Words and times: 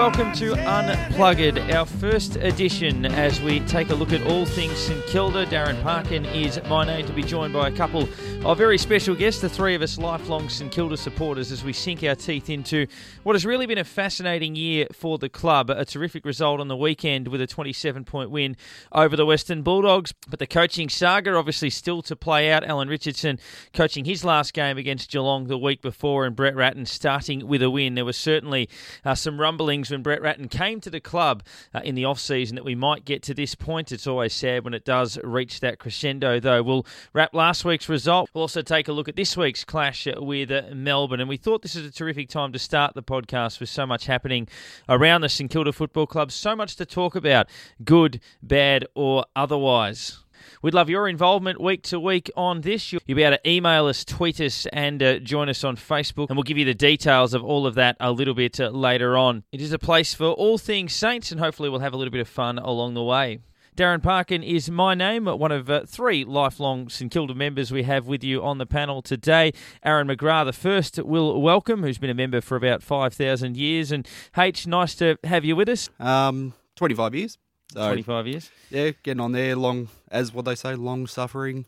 welcome 0.00 0.32
to 0.32 0.54
Unpluggered, 0.54 1.74
our 1.74 1.84
first 1.84 2.36
edition 2.36 3.04
as 3.04 3.38
we 3.42 3.60
take 3.60 3.90
a 3.90 3.94
look 3.94 4.14
at 4.14 4.26
all 4.26 4.46
things 4.46 4.78
St 4.78 5.04
Kilda. 5.04 5.44
Darren 5.44 5.82
Parkin 5.82 6.24
is 6.24 6.58
my 6.70 6.86
name 6.86 7.04
to 7.04 7.12
be 7.12 7.22
joined 7.22 7.52
by 7.52 7.68
a 7.68 7.70
couple 7.70 8.08
of 8.42 8.56
very 8.56 8.78
special 8.78 9.14
guest, 9.14 9.42
the 9.42 9.50
three 9.50 9.74
of 9.74 9.82
us 9.82 9.98
lifelong 9.98 10.48
St 10.48 10.72
Kilda 10.72 10.96
supporters, 10.96 11.52
as 11.52 11.62
we 11.62 11.74
sink 11.74 12.02
our 12.02 12.14
teeth 12.14 12.48
into 12.48 12.86
what 13.22 13.34
has 13.34 13.44
really 13.44 13.66
been 13.66 13.76
a 13.76 13.84
fascinating 13.84 14.56
year 14.56 14.86
for 14.92 15.18
the 15.18 15.28
club. 15.28 15.68
A 15.68 15.84
terrific 15.84 16.24
result 16.24 16.58
on 16.58 16.66
the 16.68 16.76
weekend 16.76 17.28
with 17.28 17.42
a 17.42 17.46
27 17.46 18.04
point 18.04 18.30
win 18.30 18.56
over 18.92 19.14
the 19.14 19.26
Western 19.26 19.60
Bulldogs, 19.62 20.14
but 20.28 20.38
the 20.38 20.46
coaching 20.46 20.88
saga 20.88 21.34
obviously 21.34 21.68
still 21.68 22.00
to 22.00 22.16
play 22.16 22.50
out. 22.50 22.64
Alan 22.64 22.88
Richardson 22.88 23.38
coaching 23.74 24.06
his 24.06 24.24
last 24.24 24.54
game 24.54 24.78
against 24.78 25.10
Geelong 25.10 25.46
the 25.46 25.58
week 25.58 25.82
before, 25.82 26.24
and 26.24 26.34
Brett 26.34 26.56
Ratten 26.56 26.86
starting 26.86 27.46
with 27.46 27.62
a 27.62 27.70
win. 27.70 27.94
There 27.94 28.06
was 28.06 28.16
certainly 28.16 28.70
uh, 29.04 29.14
some 29.14 29.38
rumblings 29.38 29.90
when 29.90 30.02
Brett 30.02 30.22
Ratten 30.22 30.48
came 30.48 30.80
to 30.80 30.90
the 30.90 31.00
club 31.00 31.42
uh, 31.74 31.80
in 31.84 31.94
the 31.94 32.06
off 32.06 32.18
season 32.18 32.56
that 32.56 32.64
we 32.64 32.74
might 32.74 33.04
get 33.04 33.22
to 33.24 33.34
this 33.34 33.54
point. 33.54 33.92
It's 33.92 34.06
always 34.06 34.32
sad 34.32 34.64
when 34.64 34.72
it 34.72 34.86
does 34.86 35.18
reach 35.22 35.60
that 35.60 35.78
crescendo, 35.78 36.40
though. 36.40 36.62
We'll 36.62 36.86
wrap 37.12 37.34
last 37.34 37.66
week's 37.66 37.88
result. 37.88 38.29
We'll 38.32 38.42
also 38.42 38.62
take 38.62 38.86
a 38.86 38.92
look 38.92 39.08
at 39.08 39.16
this 39.16 39.36
week's 39.36 39.64
clash 39.64 40.06
with 40.06 40.52
Melbourne, 40.72 41.18
and 41.18 41.28
we 41.28 41.36
thought 41.36 41.62
this 41.62 41.74
is 41.74 41.84
a 41.84 41.90
terrific 41.90 42.28
time 42.28 42.52
to 42.52 42.60
start 42.60 42.94
the 42.94 43.02
podcast 43.02 43.58
with 43.58 43.68
so 43.68 43.86
much 43.86 44.06
happening 44.06 44.46
around 44.88 45.22
the 45.22 45.28
St 45.28 45.50
Kilda 45.50 45.72
Football 45.72 46.06
Club, 46.06 46.30
so 46.30 46.54
much 46.54 46.76
to 46.76 46.86
talk 46.86 47.16
about, 47.16 47.48
good, 47.84 48.20
bad, 48.40 48.86
or 48.94 49.24
otherwise. 49.34 50.20
We'd 50.62 50.74
love 50.74 50.88
your 50.88 51.08
involvement 51.08 51.60
week 51.60 51.82
to 51.84 51.98
week 51.98 52.30
on 52.36 52.60
this. 52.60 52.92
You'll 52.92 53.00
be 53.04 53.24
able 53.24 53.36
to 53.36 53.50
email 53.50 53.86
us, 53.86 54.04
tweet 54.04 54.40
us, 54.40 54.64
and 54.66 55.02
uh, 55.02 55.18
join 55.18 55.48
us 55.48 55.64
on 55.64 55.76
Facebook, 55.76 56.28
and 56.28 56.36
we'll 56.36 56.44
give 56.44 56.58
you 56.58 56.64
the 56.64 56.72
details 56.72 57.34
of 57.34 57.42
all 57.42 57.66
of 57.66 57.74
that 57.74 57.96
a 57.98 58.12
little 58.12 58.34
bit 58.34 58.60
uh, 58.60 58.68
later 58.68 59.16
on. 59.16 59.42
It 59.50 59.60
is 59.60 59.72
a 59.72 59.78
place 59.78 60.14
for 60.14 60.26
all 60.26 60.56
things 60.56 60.92
Saints, 60.92 61.32
and 61.32 61.40
hopefully, 61.40 61.68
we'll 61.68 61.80
have 61.80 61.94
a 61.94 61.96
little 61.96 62.12
bit 62.12 62.20
of 62.20 62.28
fun 62.28 62.58
along 62.58 62.94
the 62.94 63.02
way. 63.02 63.40
Darren 63.80 64.02
Parkin 64.02 64.42
is 64.42 64.70
my 64.70 64.94
name, 64.94 65.24
one 65.24 65.50
of 65.50 65.70
uh, 65.70 65.86
three 65.86 66.22
lifelong 66.22 66.90
St 66.90 67.10
Kilda 67.10 67.34
members 67.34 67.72
we 67.72 67.84
have 67.84 68.06
with 68.06 68.22
you 68.22 68.42
on 68.42 68.58
the 68.58 68.66
panel 68.66 69.00
today. 69.00 69.54
Aaron 69.82 70.06
McGrath, 70.06 70.44
the 70.44 70.52
first, 70.52 71.02
will 71.02 71.40
welcome, 71.40 71.82
who's 71.82 71.96
been 71.96 72.10
a 72.10 72.14
member 72.14 72.42
for 72.42 72.56
about 72.56 72.82
5,000 72.82 73.56
years. 73.56 73.90
And 73.90 74.06
H, 74.36 74.66
nice 74.66 74.94
to 74.96 75.16
have 75.24 75.46
you 75.46 75.56
with 75.56 75.70
us. 75.70 75.88
Um, 75.98 76.52
25 76.76 77.14
years. 77.14 77.38
So, 77.72 77.86
25 77.86 78.26
years. 78.26 78.50
Yeah, 78.68 78.90
getting 79.02 79.20
on 79.22 79.32
there, 79.32 79.56
long, 79.56 79.88
as 80.10 80.34
what 80.34 80.44
they 80.44 80.56
say, 80.56 80.74
long 80.74 81.06
suffering. 81.06 81.64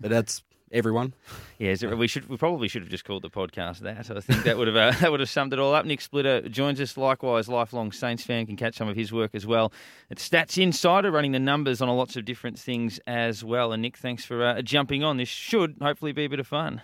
But 0.00 0.12
that's 0.12 0.42
everyone. 0.72 1.14
Yeah, 1.58 1.74
we 1.94 2.06
should 2.06 2.28
we 2.28 2.36
probably 2.36 2.68
should 2.68 2.82
have 2.82 2.90
just 2.90 3.04
called 3.04 3.22
the 3.22 3.30
podcast 3.30 3.80
that. 3.80 4.10
I 4.10 4.20
think 4.20 4.44
that 4.44 4.56
would 4.56 4.68
have 4.68 4.76
uh, 4.76 4.90
that 5.00 5.10
would 5.10 5.20
have 5.20 5.28
summed 5.28 5.52
it 5.52 5.58
all 5.58 5.74
up. 5.74 5.84
Nick 5.84 6.00
Splitter 6.00 6.48
joins 6.48 6.80
us, 6.80 6.96
likewise, 6.96 7.48
lifelong 7.48 7.92
Saints 7.92 8.24
fan, 8.24 8.46
can 8.46 8.56
catch 8.56 8.76
some 8.76 8.88
of 8.88 8.96
his 8.96 9.12
work 9.12 9.34
as 9.34 9.46
well. 9.46 9.72
It's 10.08 10.28
Stats 10.28 10.60
Insider, 10.62 11.10
running 11.10 11.32
the 11.32 11.38
numbers 11.38 11.80
on 11.80 11.88
a 11.88 11.94
lots 11.94 12.16
of 12.16 12.24
different 12.24 12.58
things 12.58 13.00
as 13.06 13.44
well. 13.44 13.72
And 13.72 13.82
Nick, 13.82 13.96
thanks 13.96 14.24
for 14.24 14.44
uh, 14.44 14.62
jumping 14.62 15.02
on. 15.04 15.16
This 15.16 15.28
should 15.28 15.76
hopefully 15.80 16.12
be 16.12 16.24
a 16.24 16.28
bit 16.28 16.40
of 16.40 16.46
fun. 16.46 16.82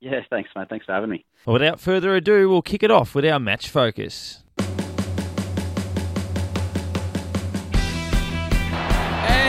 Yeah, 0.00 0.20
thanks, 0.28 0.50
mate. 0.54 0.68
Thanks 0.68 0.84
for 0.86 0.92
having 0.92 1.10
me. 1.10 1.24
Well, 1.46 1.54
without 1.54 1.80
further 1.80 2.14
ado, 2.14 2.48
we'll 2.48 2.62
kick 2.62 2.82
it 2.82 2.90
off 2.90 3.14
with 3.14 3.24
our 3.24 3.38
match 3.40 3.68
focus. 3.68 4.42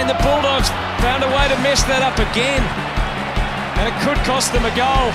and 0.05 0.09
the 0.09 0.23
Bulldogs 0.23 0.69
found 1.01 1.23
a 1.23 1.27
way 1.27 1.47
to 1.47 1.57
mess 1.63 1.83
that 1.83 2.03
up 2.03 2.19
again. 2.19 2.84
Could 4.05 4.21
cost 4.21 4.53
them 4.53 4.61
a 4.61 4.69
goal. 4.77 5.09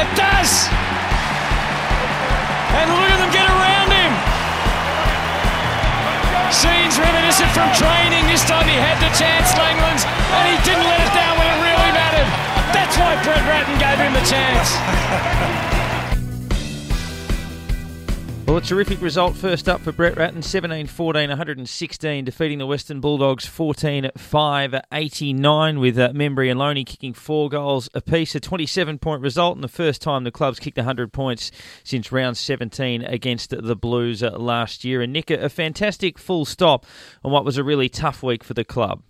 It 0.00 0.08
does! 0.16 0.64
And 2.72 2.88
look 2.88 3.10
at 3.12 3.20
them 3.20 3.28
get 3.36 3.44
around 3.44 3.92
him! 3.92 4.12
Scenes 6.48 6.96
reminiscent 6.96 7.52
from 7.52 7.68
training. 7.76 8.24
This 8.32 8.48
time 8.48 8.64
he 8.64 8.80
had 8.80 8.96
the 8.96 9.12
chance, 9.12 9.52
Langlands, 9.60 10.08
and 10.08 10.44
he 10.48 10.56
didn't 10.64 10.88
let 10.88 11.04
it 11.04 11.12
down 11.12 11.36
when 11.36 11.44
it 11.52 11.60
really 11.60 11.92
mattered. 11.92 12.32
That's 12.72 12.96
why 12.96 13.12
Brett 13.20 13.44
Ratten 13.44 13.76
gave 13.76 14.00
him 14.00 14.16
the 14.16 14.24
chance. 14.24 15.70
Well, 18.46 18.58
a 18.58 18.60
terrific 18.60 19.00
result 19.00 19.36
first 19.36 19.70
up 19.70 19.80
for 19.80 19.90
Brett 19.90 20.18
Ratten 20.18 20.42
17 20.42 20.86
14 20.86 21.30
116, 21.30 22.24
defeating 22.26 22.58
the 22.58 22.66
Western 22.66 23.00
Bulldogs 23.00 23.46
14 23.46 24.10
5 24.14 24.74
89, 24.92 25.80
with 25.80 25.98
uh, 25.98 26.10
Membrey 26.10 26.50
and 26.50 26.60
Lonie 26.60 26.84
kicking 26.84 27.14
four 27.14 27.48
goals 27.48 27.88
apiece. 27.94 28.34
A 28.34 28.40
27 28.40 28.98
point 28.98 29.22
result, 29.22 29.56
and 29.56 29.64
the 29.64 29.68
first 29.68 30.02
time 30.02 30.24
the 30.24 30.30
club's 30.30 30.60
kicked 30.60 30.76
100 30.76 31.10
points 31.10 31.52
since 31.84 32.12
round 32.12 32.36
17 32.36 33.02
against 33.02 33.48
the 33.48 33.74
Blues 33.74 34.22
uh, 34.22 34.32
last 34.32 34.84
year. 34.84 35.00
And 35.00 35.14
Nick, 35.14 35.30
a 35.30 35.48
fantastic 35.48 36.18
full 36.18 36.44
stop 36.44 36.84
on 37.24 37.32
what 37.32 37.46
was 37.46 37.56
a 37.56 37.64
really 37.64 37.88
tough 37.88 38.22
week 38.22 38.44
for 38.44 38.52
the 38.52 38.64
club. 38.64 39.02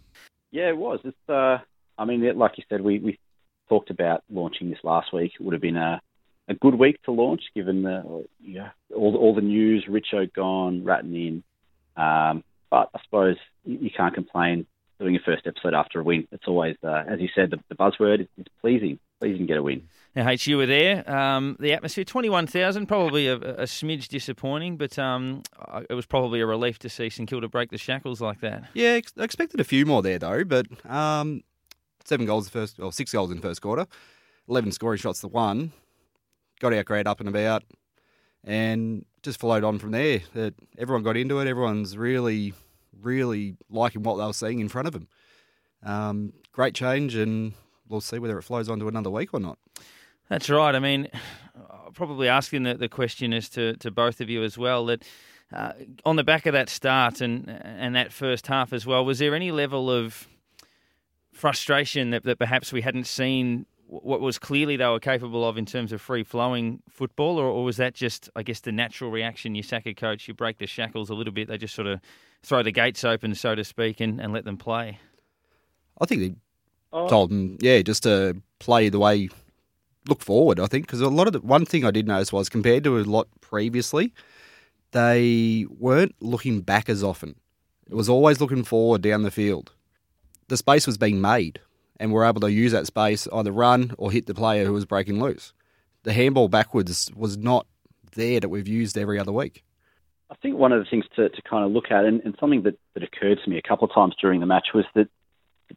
Yeah, 0.52 0.68
it 0.68 0.76
was. 0.76 1.00
It's, 1.02 1.28
uh, 1.28 1.58
I 1.98 2.04
mean, 2.04 2.38
like 2.38 2.52
you 2.56 2.64
said, 2.68 2.82
we, 2.82 3.00
we 3.00 3.18
talked 3.68 3.90
about 3.90 4.22
launching 4.30 4.70
this 4.70 4.78
last 4.84 5.12
week. 5.12 5.32
It 5.34 5.42
would 5.42 5.54
have 5.54 5.62
been 5.62 5.76
a 5.76 6.00
a 6.48 6.54
good 6.54 6.74
week 6.74 7.02
to 7.04 7.10
launch, 7.10 7.42
given 7.54 7.82
the 7.82 8.26
yeah 8.42 8.70
all 8.94 9.16
all 9.16 9.34
the 9.34 9.40
news. 9.40 9.86
Richo 9.88 10.32
gone, 10.32 10.84
Ratten 10.84 11.14
in, 11.14 11.42
um, 11.96 12.44
but 12.70 12.90
I 12.94 13.00
suppose 13.04 13.36
you, 13.64 13.78
you, 13.82 13.90
can't 13.90 14.14
complain 14.14 14.66
doing 14.98 15.14
your 15.14 15.22
first 15.24 15.46
episode 15.46 15.74
after 15.74 16.00
a 16.00 16.04
win. 16.04 16.26
It's 16.32 16.46
always, 16.46 16.76
uh, 16.82 17.04
as 17.06 17.20
you 17.20 17.28
said, 17.34 17.50
the, 17.50 17.58
the 17.68 17.74
buzzword. 17.74 18.20
is, 18.20 18.26
it's 18.38 18.48
pleasing, 18.60 18.98
pleasing 19.20 19.40
to 19.40 19.46
get 19.46 19.56
a 19.56 19.62
win. 19.62 19.88
Now, 20.14 20.28
H, 20.28 20.46
you 20.46 20.56
were 20.56 20.66
there. 20.66 21.08
Um, 21.10 21.56
the 21.58 21.72
atmosphere, 21.72 22.04
21,000, 22.04 22.86
probably 22.86 23.26
a, 23.26 23.34
a, 23.34 23.62
smidge 23.64 24.08
disappointing, 24.08 24.76
but 24.76 24.96
um, 24.98 25.42
it 25.90 25.94
was 25.94 26.06
probably 26.06 26.40
a 26.40 26.46
relief 26.46 26.78
to 26.80 26.88
see 26.88 27.10
St 27.10 27.28
Kilda 27.28 27.48
break 27.48 27.70
the 27.70 27.78
shackles 27.78 28.20
like 28.20 28.40
that. 28.40 28.64
Yeah, 28.74 29.00
I 29.18 29.22
expected 29.22 29.58
a 29.58 29.64
few 29.64 29.84
more 29.86 30.02
there, 30.02 30.20
though, 30.20 30.44
but 30.44 30.66
um, 30.88 31.42
seven 32.04 32.26
goals 32.26 32.44
the 32.44 32.52
first, 32.52 32.78
or 32.78 32.92
six 32.92 33.12
goals 33.12 33.30
in 33.30 33.36
the 33.36 33.42
first 33.42 33.60
quarter, 33.60 33.86
11 34.48 34.70
scoring 34.72 34.98
shots 34.98 35.20
to 35.22 35.28
one 35.28 35.72
got 36.64 36.72
our 36.72 36.82
grade 36.82 37.06
up 37.06 37.20
and 37.20 37.28
about, 37.28 37.62
and 38.42 39.04
just 39.22 39.38
followed 39.38 39.64
on 39.64 39.78
from 39.78 39.90
there. 39.90 40.20
That 40.34 40.54
everyone 40.78 41.02
got 41.02 41.16
into 41.16 41.38
it. 41.40 41.46
Everyone's 41.46 41.96
really, 41.96 42.54
really 43.00 43.56
liking 43.70 44.02
what 44.02 44.16
they 44.16 44.24
were 44.24 44.32
seeing 44.32 44.60
in 44.60 44.68
front 44.68 44.88
of 44.88 44.94
them. 44.94 45.08
Um, 45.82 46.32
great 46.52 46.74
change, 46.74 47.14
and 47.14 47.52
we'll 47.88 48.00
see 48.00 48.18
whether 48.18 48.38
it 48.38 48.42
flows 48.42 48.68
on 48.68 48.80
to 48.80 48.88
another 48.88 49.10
week 49.10 49.34
or 49.34 49.40
not. 49.40 49.58
That's 50.30 50.48
right. 50.48 50.74
I 50.74 50.78
mean, 50.78 51.10
probably 51.94 52.28
asking 52.28 52.62
the, 52.62 52.74
the 52.74 52.88
question 52.88 53.32
is 53.32 53.48
to, 53.50 53.76
to 53.76 53.90
both 53.90 54.20
of 54.20 54.30
you 54.30 54.42
as 54.42 54.56
well 54.56 54.86
that 54.86 55.02
uh, 55.52 55.72
on 56.04 56.16
the 56.16 56.24
back 56.24 56.46
of 56.46 56.54
that 56.54 56.68
start 56.68 57.20
and 57.20 57.48
and 57.48 57.94
that 57.94 58.10
first 58.10 58.46
half 58.46 58.72
as 58.72 58.86
well, 58.86 59.04
was 59.04 59.18
there 59.18 59.34
any 59.34 59.52
level 59.52 59.90
of 59.90 60.26
frustration 61.32 62.10
that, 62.10 62.22
that 62.24 62.38
perhaps 62.38 62.72
we 62.72 62.80
hadn't 62.80 63.06
seen 63.06 63.66
what 63.86 64.20
was 64.20 64.38
clearly 64.38 64.76
they 64.76 64.86
were 64.86 65.00
capable 65.00 65.46
of 65.46 65.56
in 65.56 65.66
terms 65.66 65.92
of 65.92 66.00
free 66.00 66.24
flowing 66.24 66.82
football, 66.88 67.38
or, 67.38 67.46
or, 67.46 67.64
was 67.64 67.76
that 67.76 67.94
just, 67.94 68.28
I 68.34 68.42
guess, 68.42 68.60
the 68.60 68.72
natural 68.72 69.10
reaction? 69.10 69.54
You 69.54 69.62
sack 69.62 69.86
a 69.86 69.94
coach, 69.94 70.26
you 70.26 70.34
break 70.34 70.58
the 70.58 70.66
shackles 70.66 71.10
a 71.10 71.14
little 71.14 71.32
bit, 71.32 71.48
they 71.48 71.58
just 71.58 71.74
sort 71.74 71.86
of 71.86 72.00
throw 72.42 72.62
the 72.62 72.72
gates 72.72 73.04
open, 73.04 73.34
so 73.34 73.54
to 73.54 73.64
speak, 73.64 74.00
and, 74.00 74.20
and 74.20 74.32
let 74.32 74.44
them 74.44 74.56
play? 74.56 74.98
I 76.00 76.06
think 76.06 76.20
they 76.20 76.34
oh. 76.92 77.08
told 77.08 77.30
them, 77.30 77.58
yeah, 77.60 77.82
just 77.82 78.02
to 78.04 78.40
play 78.58 78.88
the 78.88 78.98
way, 78.98 79.28
look 80.08 80.22
forward, 80.22 80.60
I 80.60 80.66
think, 80.66 80.86
because 80.86 81.00
a 81.00 81.08
lot 81.08 81.26
of 81.26 81.32
the 81.32 81.40
one 81.40 81.66
thing 81.66 81.84
I 81.84 81.90
did 81.90 82.08
notice 82.08 82.32
was 82.32 82.48
compared 82.48 82.84
to 82.84 82.98
a 82.98 83.04
lot 83.04 83.28
previously, 83.40 84.12
they 84.92 85.66
weren't 85.68 86.14
looking 86.20 86.60
back 86.60 86.88
as 86.88 87.02
often. 87.02 87.36
It 87.88 87.94
was 87.94 88.08
always 88.08 88.40
looking 88.40 88.64
forward 88.64 89.02
down 89.02 89.22
the 89.22 89.30
field. 89.30 89.72
The 90.48 90.56
space 90.56 90.86
was 90.86 90.98
being 90.98 91.20
made 91.20 91.60
and 91.98 92.12
were 92.12 92.24
able 92.24 92.40
to 92.40 92.50
use 92.50 92.72
that 92.72 92.86
space, 92.86 93.28
either 93.32 93.52
run 93.52 93.92
or 93.98 94.10
hit 94.10 94.26
the 94.26 94.34
player 94.34 94.64
who 94.64 94.72
was 94.72 94.84
breaking 94.84 95.20
loose. 95.20 95.52
The 96.02 96.12
handball 96.12 96.48
backwards 96.48 97.10
was 97.14 97.36
not 97.36 97.66
there 98.14 98.40
that 98.40 98.48
we've 98.48 98.68
used 98.68 98.98
every 98.98 99.18
other 99.18 99.32
week. 99.32 99.64
I 100.30 100.34
think 100.36 100.56
one 100.56 100.72
of 100.72 100.80
the 100.80 100.90
things 100.90 101.04
to, 101.16 101.28
to 101.28 101.42
kind 101.42 101.64
of 101.64 101.70
look 101.70 101.90
at, 101.90 102.04
and, 102.04 102.20
and 102.22 102.34
something 102.40 102.62
that, 102.62 102.78
that 102.94 103.02
occurred 103.02 103.38
to 103.44 103.50
me 103.50 103.58
a 103.58 103.62
couple 103.62 103.86
of 103.86 103.94
times 103.94 104.14
during 104.20 104.40
the 104.40 104.46
match, 104.46 104.68
was 104.74 104.84
that 104.94 105.08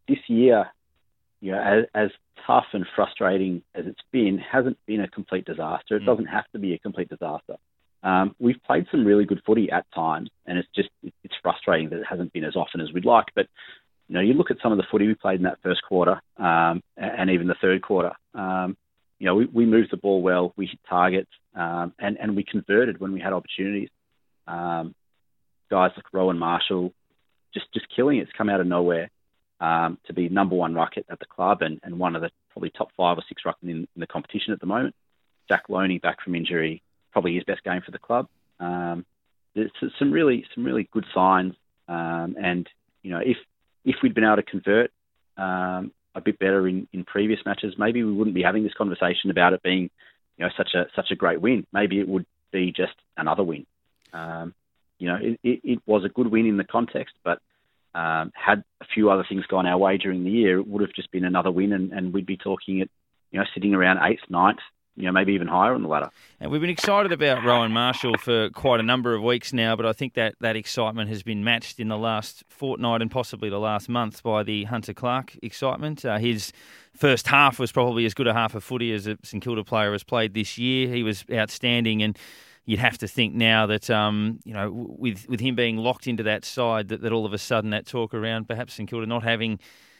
this 0.08 0.20
year, 0.28 0.68
you 1.42 1.52
know, 1.52 1.60
as, 1.60 1.86
as 1.94 2.10
tough 2.46 2.66
and 2.74 2.86
frustrating 2.96 3.62
as 3.76 3.86
it's 3.86 4.02
been, 4.12 4.40
hasn't 4.40 4.78
been 4.86 5.02
a 5.02 5.08
complete 5.08 5.46
disaster. 5.46 5.98
It 5.98 6.04
mm. 6.04 6.06
doesn't 6.06 6.26
have 6.26 6.46
to 6.54 6.60
be 6.60 6.74
a 6.74 6.80
complete 6.80 7.10
disaster. 7.10 7.58
Um, 8.04 8.36
we've 8.40 8.62
played 8.66 8.88
some 8.92 9.06
really 9.06 9.26
good 9.26 9.42
footy 9.46 9.70
at 9.72 9.86
times, 9.94 10.30
and 10.46 10.58
it's 10.58 10.70
just 10.76 10.90
it's 11.04 11.34
frustrating 11.42 11.90
that 11.90 12.00
it 12.00 12.06
hasn't 12.10 12.32
been 12.32 12.44
as 12.46 12.56
often 12.56 12.80
as 12.80 12.94
we'd 12.94 13.06
like. 13.06 13.26
But 13.36 13.48
you 14.08 14.14
know, 14.14 14.22
you 14.22 14.34
look 14.34 14.52
at 14.52 14.58
some 14.62 14.72
of 14.72 14.78
the 14.78 14.86
footy 14.90 15.08
we 15.08 15.16
played 15.16 15.40
in 15.40 15.44
that 15.44 15.60
first 15.62 15.82
quarter 15.84 16.22
um, 16.38 16.82
and 16.96 17.30
even 17.30 17.48
the 17.48 17.56
third 17.62 17.82
quarter. 17.82 18.12
Um, 18.34 18.78
you 19.20 19.26
know, 19.26 19.36
we, 19.36 19.46
we 19.46 19.66
moved 19.66 19.92
the 19.92 19.98
ball 19.98 20.22
well, 20.22 20.54
we 20.56 20.68
hit 20.68 20.80
targets, 20.88 21.32
um, 21.56 21.94
and 22.00 22.18
and 22.18 22.36
we 22.36 22.44
converted 22.44 23.00
when 23.00 23.12
we 23.12 23.20
had 23.20 23.34
opportunities. 23.34 23.90
Um, 24.48 24.94
guys 25.70 25.92
like 25.96 26.06
Rowan 26.14 26.38
Marshall, 26.38 26.94
just 27.54 27.66
just 27.74 27.88
killing 27.94 28.20
it. 28.20 28.24
It's 28.24 28.32
come 28.38 28.50
out 28.50 28.62
of 28.62 28.68
nowhere 28.68 29.10
um, 29.60 29.98
to 30.06 30.14
be 30.14 30.30
number 30.30 30.56
one 30.56 30.76
ruck 30.76 30.94
at, 30.98 31.20
the 31.20 31.26
club 31.26 31.62
and, 31.62 31.80
and 31.84 32.00
one 32.00 32.16
of 32.16 32.22
the 32.22 32.30
probably 32.52 32.70
top 32.70 32.90
five 32.96 33.18
or 33.18 33.24
six 33.28 33.42
ruckmen 33.46 33.70
in, 33.70 33.88
in 33.96 34.00
the 34.00 34.08
competition 34.08 34.54
at 34.54 34.60
the 34.60 34.66
moment. 34.68 34.96
Jack 35.50 35.64
Lonie 35.70 36.00
back 36.00 36.22
from 36.24 36.36
injury, 36.36 36.82
probably 37.12 37.36
his 37.36 37.44
best 37.44 37.64
game 37.64 37.82
for 37.84 37.92
the 37.92 38.00
club. 38.00 38.28
Um, 38.60 39.06
there's 39.56 39.72
some 39.98 40.12
really 40.12 40.46
some 40.54 40.64
really 40.64 40.88
good 40.92 41.06
signs, 41.14 41.54
um, 41.88 42.36
and 42.42 42.70
you 43.02 43.10
know 43.10 43.20
if 43.20 43.38
if 43.88 43.96
we'd 44.04 44.14
been 44.14 44.26
able 44.26 44.36
to 44.36 44.44
convert 44.44 44.92
um, 45.38 45.92
a 46.14 46.22
bit 46.22 46.38
better 46.38 46.68
in, 46.68 46.88
in 46.92 47.06
previous 47.06 47.40
matches, 47.46 47.74
maybe 47.78 48.04
we 48.04 48.12
wouldn't 48.12 48.36
be 48.36 48.44
having 48.44 48.64
this 48.64 48.74
conversation 48.74 49.32
about 49.32 49.54
it 49.54 49.64
being 49.64 49.90
you 50.38 50.46
know 50.46 50.50
such 50.56 50.76
a 50.76 50.86
such 50.96 51.10
a 51.10 51.16
great 51.16 51.42
win. 51.42 51.66
Maybe 51.72 52.00
it 52.00 52.08
would 52.08 52.26
be 52.52 52.72
just 52.72 52.94
another 53.16 53.44
win. 53.44 53.66
Um, 54.14 54.54
you 55.00 55.08
know, 55.08 55.18
it, 55.22 55.40
it, 55.44 55.62
it, 55.64 55.80
was 55.86 56.04
a 56.04 56.10
good 56.10 56.28
win 56.28 56.48
in 56.48 56.58
the 56.58 56.64
context, 56.64 57.14
but 57.24 57.40
um, 57.94 58.32
had 58.36 58.64
a 58.82 58.86
few 58.94 59.10
other 59.10 59.26
things 59.28 59.46
gone 59.46 59.68
our 59.68 59.78
way 59.78 59.98
during 59.98 60.24
the 60.24 60.32
year, 60.32 60.60
it 60.60 60.68
would 60.68 60.82
have 60.82 60.94
just 60.94 61.12
been 61.12 61.26
another 61.26 61.52
win, 61.52 61.72
and, 61.72 61.92
and 61.92 62.14
we'd 62.14 62.26
be 62.26 62.38
talking 62.38 62.80
it, 62.80 62.90
you 63.32 63.40
know, 63.40 63.46
sitting 63.54 63.76
around 63.76 64.00
eighth, 64.02 64.24
ninth, 64.30 64.60
you 64.98 65.04
know, 65.04 65.12
maybe 65.12 65.34
even 65.34 65.48
higher 65.48 65.74
on 65.74 65.84
the 65.84 65.88
ladder. 65.88 66.10
And 66.40 66.52
we've 66.52 66.60
been 66.60 66.72
excited 66.72 67.12
about 67.12 67.44
Rowan 67.44 67.72
Marshall 67.72 68.18
for 68.18 68.50
quite 68.50 68.80
a 68.80 68.84
number 68.84 69.14
of 69.14 69.22
weeks 69.22 69.54
now, 69.54 69.76
but 69.76 69.86
I 69.86 69.94
think 69.94 70.16
that 70.16 70.34
that 70.42 70.56
excitement 70.56 71.10
has 71.10 71.22
been 71.22 71.44
matched 71.44 71.80
in 71.80 71.88
the 71.88 71.98
last 71.98 72.44
fortnight 72.50 73.04
and 73.04 73.12
possibly 73.12 73.50
the 73.50 73.60
last 73.60 73.90
month 73.90 74.24
by 74.24 74.42
the 74.42 74.64
Hunter 74.64 74.94
Clark 74.94 75.38
excitement. 75.44 76.04
Uh, 76.04 76.18
his 76.18 76.52
first 76.96 77.28
half 77.28 77.60
was 77.60 77.72
probably 77.72 78.06
as 78.06 78.16
good 78.16 78.26
a 78.26 78.34
half 78.34 78.56
of 78.56 78.64
footy 78.64 78.92
as 78.92 79.06
a 79.06 79.18
St 79.24 79.44
Kilda 79.44 79.64
player 79.64 79.92
has 79.92 80.04
played 80.04 80.34
this 80.34 80.58
year. 80.58 80.88
He 80.88 81.04
was 81.04 81.24
outstanding 81.32 82.02
and 82.02 82.18
you'd 82.66 82.80
have 82.80 82.98
to 82.98 83.08
think 83.08 83.36
now 83.36 83.68
that 83.68 83.90
um, 83.92 84.40
you 84.44 84.54
know 84.54 84.72
with 84.72 85.30
with 85.30 85.40
him 85.40 85.56
being 85.56 85.78
locked 85.78 86.08
into 86.08 86.24
that 86.24 86.44
side 86.44 86.88
that, 86.90 87.02
that 87.02 87.12
all 87.12 87.26
of 87.26 87.34
a 87.34 87.38
sudden 87.38 87.70
that 87.70 87.86
talk 87.86 88.16
around 88.16 88.48
perhaps 88.48 88.74
St 88.74 88.90
Kilda 88.90 89.06
not 89.06 89.24
having 89.24 89.60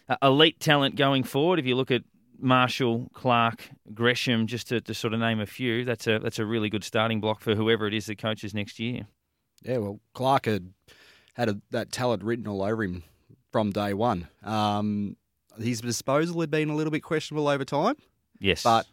uh, 0.10 0.18
elite 0.24 0.60
talent 0.60 0.96
going 0.96 1.24
forward. 1.24 1.60
If 1.60 1.66
you 1.68 1.76
look 1.76 1.92
at 1.92 2.02
Marshall, 2.40 3.10
Clark, 3.14 3.70
Gresham, 3.94 4.48
just 4.48 4.70
to, 4.70 4.82
to 4.82 4.94
sort 4.94 5.14
of 5.14 5.20
name 5.20 5.40
a 5.40 5.46
few, 5.46 5.86
that's 5.86 6.08
a 6.08 6.20
that's 6.20 6.40
a 6.40 6.46
really 6.46 6.70
good 6.70 6.84
starting 6.84 7.20
block 7.20 7.42
for 7.42 7.56
whoever 7.56 7.88
it 7.88 7.94
is 7.94 8.06
that 8.08 8.18
coaches 8.18 8.54
next 8.54 8.80
year. 8.80 9.08
Yeah, 9.64 9.78
well, 9.78 10.00
Clark 10.14 10.46
had 10.46 10.74
had 11.34 11.50
a, 11.50 11.62
that 11.72 11.92
talent 11.92 12.24
written 12.24 12.48
all 12.48 12.64
over 12.64 12.84
him 12.84 13.04
from 13.52 13.72
day 13.72 13.94
one. 13.94 14.28
Um, 14.44 15.18
his 15.60 15.82
disposal 15.82 16.40
had 16.42 16.52
been 16.52 16.70
a 16.70 16.76
little 16.76 16.92
bit 16.92 17.02
questionable 17.02 17.48
over 17.48 17.66
time. 17.66 17.96
Yes, 18.40 18.64
but 18.64 18.86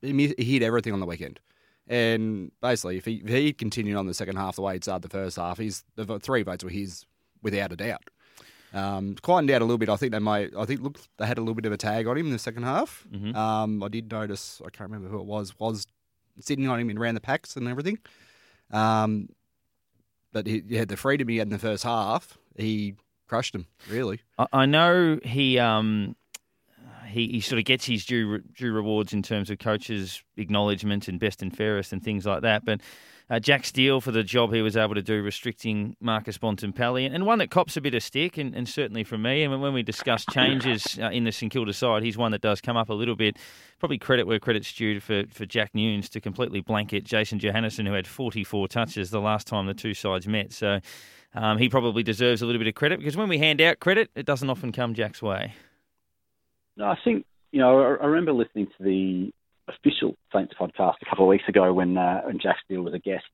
he 0.00 0.34
he 0.38 0.44
hit 0.54 0.62
everything 0.62 0.92
on 0.92 1.00
the 1.00 1.06
weekend. 1.06 1.40
And 1.86 2.50
basically, 2.62 2.96
if 2.96 3.04
he, 3.04 3.16
if 3.16 3.28
he 3.28 3.52
continued 3.52 3.96
on 3.96 4.06
the 4.06 4.14
second 4.14 4.36
half 4.36 4.56
the 4.56 4.62
way 4.62 4.74
he 4.74 4.80
started 4.80 5.02
the 5.02 5.12
first 5.12 5.36
half, 5.36 5.58
he's 5.58 5.84
the 5.96 6.18
three 6.18 6.42
votes 6.42 6.64
were 6.64 6.70
his 6.70 7.04
without 7.42 7.72
a 7.72 7.76
doubt. 7.76 8.08
Um, 8.74 9.14
quietened 9.22 9.50
out 9.52 9.62
a 9.62 9.64
little 9.64 9.78
bit. 9.78 9.88
I 9.88 9.96
think 9.96 10.12
they 10.12 10.18
might. 10.18 10.50
I 10.56 10.64
think 10.64 10.82
look, 10.82 10.98
they 11.16 11.26
had 11.26 11.38
a 11.38 11.40
little 11.40 11.54
bit 11.54 11.64
of 11.64 11.72
a 11.72 11.76
tag 11.76 12.06
on 12.06 12.18
him 12.18 12.26
in 12.26 12.32
the 12.32 12.38
second 12.38 12.64
half. 12.64 13.06
Mm-hmm. 13.10 13.36
Um, 13.36 13.82
I 13.82 13.88
did 13.88 14.10
notice. 14.10 14.60
I 14.60 14.70
can't 14.70 14.90
remember 14.90 15.08
who 15.08 15.20
it 15.20 15.26
was. 15.26 15.58
Was 15.58 15.86
sitting 16.40 16.68
on 16.68 16.80
him 16.80 16.90
and 16.90 16.98
ran 16.98 17.14
the 17.14 17.20
packs 17.20 17.56
and 17.56 17.68
everything. 17.68 17.98
Um, 18.72 19.28
but 20.32 20.46
he, 20.46 20.62
he, 20.68 20.74
had 20.74 20.88
the 20.88 20.96
freedom 20.96 21.28
he 21.28 21.36
had 21.36 21.46
in 21.46 21.52
the 21.52 21.58
first 21.58 21.84
half. 21.84 22.36
He 22.56 22.96
crushed 23.28 23.54
him 23.54 23.66
really. 23.88 24.20
I, 24.38 24.46
I 24.52 24.66
know 24.66 25.20
he 25.22 25.58
um 25.58 26.16
he, 27.14 27.28
he 27.28 27.40
sort 27.40 27.58
of 27.58 27.64
gets 27.64 27.86
his 27.86 28.04
due 28.04 28.40
due 28.40 28.72
rewards 28.72 29.12
in 29.12 29.22
terms 29.22 29.50
of 29.50 29.58
coaches' 29.58 30.22
acknowledgement 30.36 31.08
and 31.08 31.18
best 31.18 31.42
and 31.42 31.56
fairest 31.56 31.92
and 31.92 32.02
things 32.02 32.26
like 32.26 32.42
that. 32.42 32.64
But 32.64 32.80
uh, 33.30 33.40
Jack 33.40 33.64
Steele 33.64 34.02
for 34.02 34.12
the 34.12 34.22
job 34.22 34.52
he 34.52 34.60
was 34.60 34.76
able 34.76 34.94
to 34.94 35.02
do 35.02 35.22
restricting 35.22 35.96
Marcus 36.00 36.36
Bontempelli, 36.36 37.10
and 37.10 37.24
one 37.24 37.38
that 37.38 37.50
cops 37.50 37.76
a 37.76 37.80
bit 37.80 37.94
of 37.94 38.02
stick, 38.02 38.36
and, 38.36 38.54
and 38.54 38.68
certainly 38.68 39.02
from 39.02 39.22
me. 39.22 39.42
And 39.42 39.62
when 39.62 39.72
we 39.72 39.82
discuss 39.82 40.26
changes 40.30 40.98
uh, 41.00 41.08
in 41.08 41.24
the 41.24 41.32
St 41.32 41.50
Kilda 41.50 41.72
side, 41.72 42.02
he's 42.02 42.18
one 42.18 42.32
that 42.32 42.42
does 42.42 42.60
come 42.60 42.76
up 42.76 42.90
a 42.90 42.94
little 42.94 43.16
bit. 43.16 43.38
Probably 43.78 43.98
credit 43.98 44.26
where 44.26 44.38
credit's 44.38 44.72
due 44.72 45.00
for, 45.00 45.24
for 45.30 45.46
Jack 45.46 45.74
Newnes 45.74 46.10
to 46.10 46.20
completely 46.20 46.60
blanket 46.60 47.04
Jason 47.04 47.38
Johannisen, 47.38 47.86
who 47.86 47.94
had 47.94 48.06
44 48.06 48.68
touches 48.68 49.10
the 49.10 49.20
last 49.20 49.46
time 49.46 49.66
the 49.66 49.74
two 49.74 49.94
sides 49.94 50.28
met. 50.28 50.52
So 50.52 50.80
um, 51.34 51.58
he 51.58 51.68
probably 51.68 52.02
deserves 52.02 52.42
a 52.42 52.46
little 52.46 52.58
bit 52.60 52.68
of 52.68 52.74
credit 52.74 52.98
because 52.98 53.16
when 53.16 53.28
we 53.28 53.38
hand 53.38 53.60
out 53.60 53.80
credit, 53.80 54.10
it 54.14 54.26
doesn't 54.26 54.48
often 54.48 54.70
come 54.70 54.94
Jack's 54.94 55.22
way. 55.22 55.54
No, 56.76 56.86
I 56.86 56.98
think 57.04 57.24
you 57.52 57.60
know. 57.60 57.80
I, 57.80 58.06
remember 58.06 58.32
listening 58.32 58.66
to 58.66 58.82
the 58.82 59.30
official 59.68 60.16
Saints 60.32 60.54
podcast 60.60 60.94
a 61.02 61.08
couple 61.08 61.24
of 61.24 61.28
weeks 61.28 61.48
ago 61.48 61.72
when 61.72 61.96
uh, 61.96 62.22
when 62.22 62.38
Jack 62.40 62.56
Steele 62.64 62.82
was 62.82 62.94
a 62.94 62.98
guest 62.98 63.24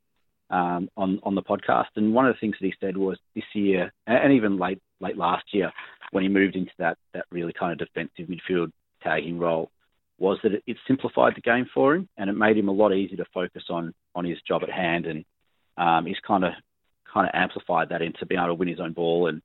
um, 0.51 0.89
on 0.97 1.21
on 1.23 1.35
the 1.35 1.43
podcast, 1.43 1.87
and 1.97 2.15
one 2.15 2.27
of 2.27 2.35
the 2.35 2.39
things 2.39 2.57
that 2.61 2.67
he 2.67 2.75
said 2.81 2.97
was 2.97 3.19
this 3.35 3.45
year, 3.55 3.93
and 4.07 4.33
even 4.33 4.59
late 4.59 4.81
late 5.01 5.17
last 5.17 5.45
year, 5.53 5.73
when 6.11 6.23
he 6.23 6.29
moved 6.29 6.57
into 6.57 6.73
that 6.79 6.99
that 7.15 7.25
really 7.31 7.53
kind 7.53 7.73
of 7.73 7.79
defensive 7.79 8.29
midfield 8.29 8.71
tagging 9.03 9.39
role, 9.39 9.71
was 10.19 10.39
that 10.43 10.53
it, 10.53 10.63
it 10.67 10.77
simplified 10.87 11.35
the 11.35 11.41
game 11.41 11.67
for 11.73 11.95
him, 11.95 12.09
and 12.19 12.29
it 12.29 12.35
made 12.35 12.59
him 12.59 12.69
a 12.69 12.73
lot 12.73 12.93
easier 12.93 13.17
to 13.17 13.25
focus 13.33 13.65
on 13.71 13.95
on 14.15 14.25
his 14.25 14.39
job 14.47 14.63
at 14.63 14.71
hand, 14.71 15.07
and 15.07 15.25
um, 15.79 16.07
he's 16.07 16.21
kind 16.27 16.45
of 16.45 16.53
kind 17.13 17.27
of 17.27 17.35
amplified 17.35 17.89
that 17.89 18.03
into 18.03 18.27
being 18.27 18.39
able 18.39 18.49
to 18.49 18.55
win 18.55 18.69
his 18.69 18.81
own 18.81 18.93
ball 18.93 19.29
and 19.29 19.41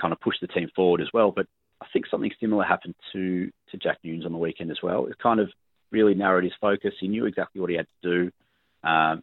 kind 0.00 0.12
of 0.12 0.20
push 0.20 0.36
the 0.40 0.48
team 0.48 0.68
forward 0.74 1.00
as 1.00 1.08
well. 1.14 1.30
But 1.30 1.46
I 1.80 1.86
think 1.92 2.06
something 2.10 2.30
similar 2.40 2.64
happened 2.64 2.94
to 3.12 3.50
to 3.70 3.76
Jack 3.76 3.98
Newnes 4.04 4.24
on 4.24 4.32
the 4.32 4.38
weekend 4.38 4.70
as 4.70 4.78
well. 4.82 5.06
It 5.06 5.18
kind 5.18 5.40
of 5.40 5.50
really 5.90 6.14
narrowed 6.14 6.44
his 6.44 6.52
focus. 6.60 6.94
He 7.00 7.08
knew 7.08 7.26
exactly 7.26 7.60
what 7.60 7.70
he 7.70 7.76
had 7.76 7.86
to 8.02 8.10
do. 8.10 8.88
Um, 8.88 9.22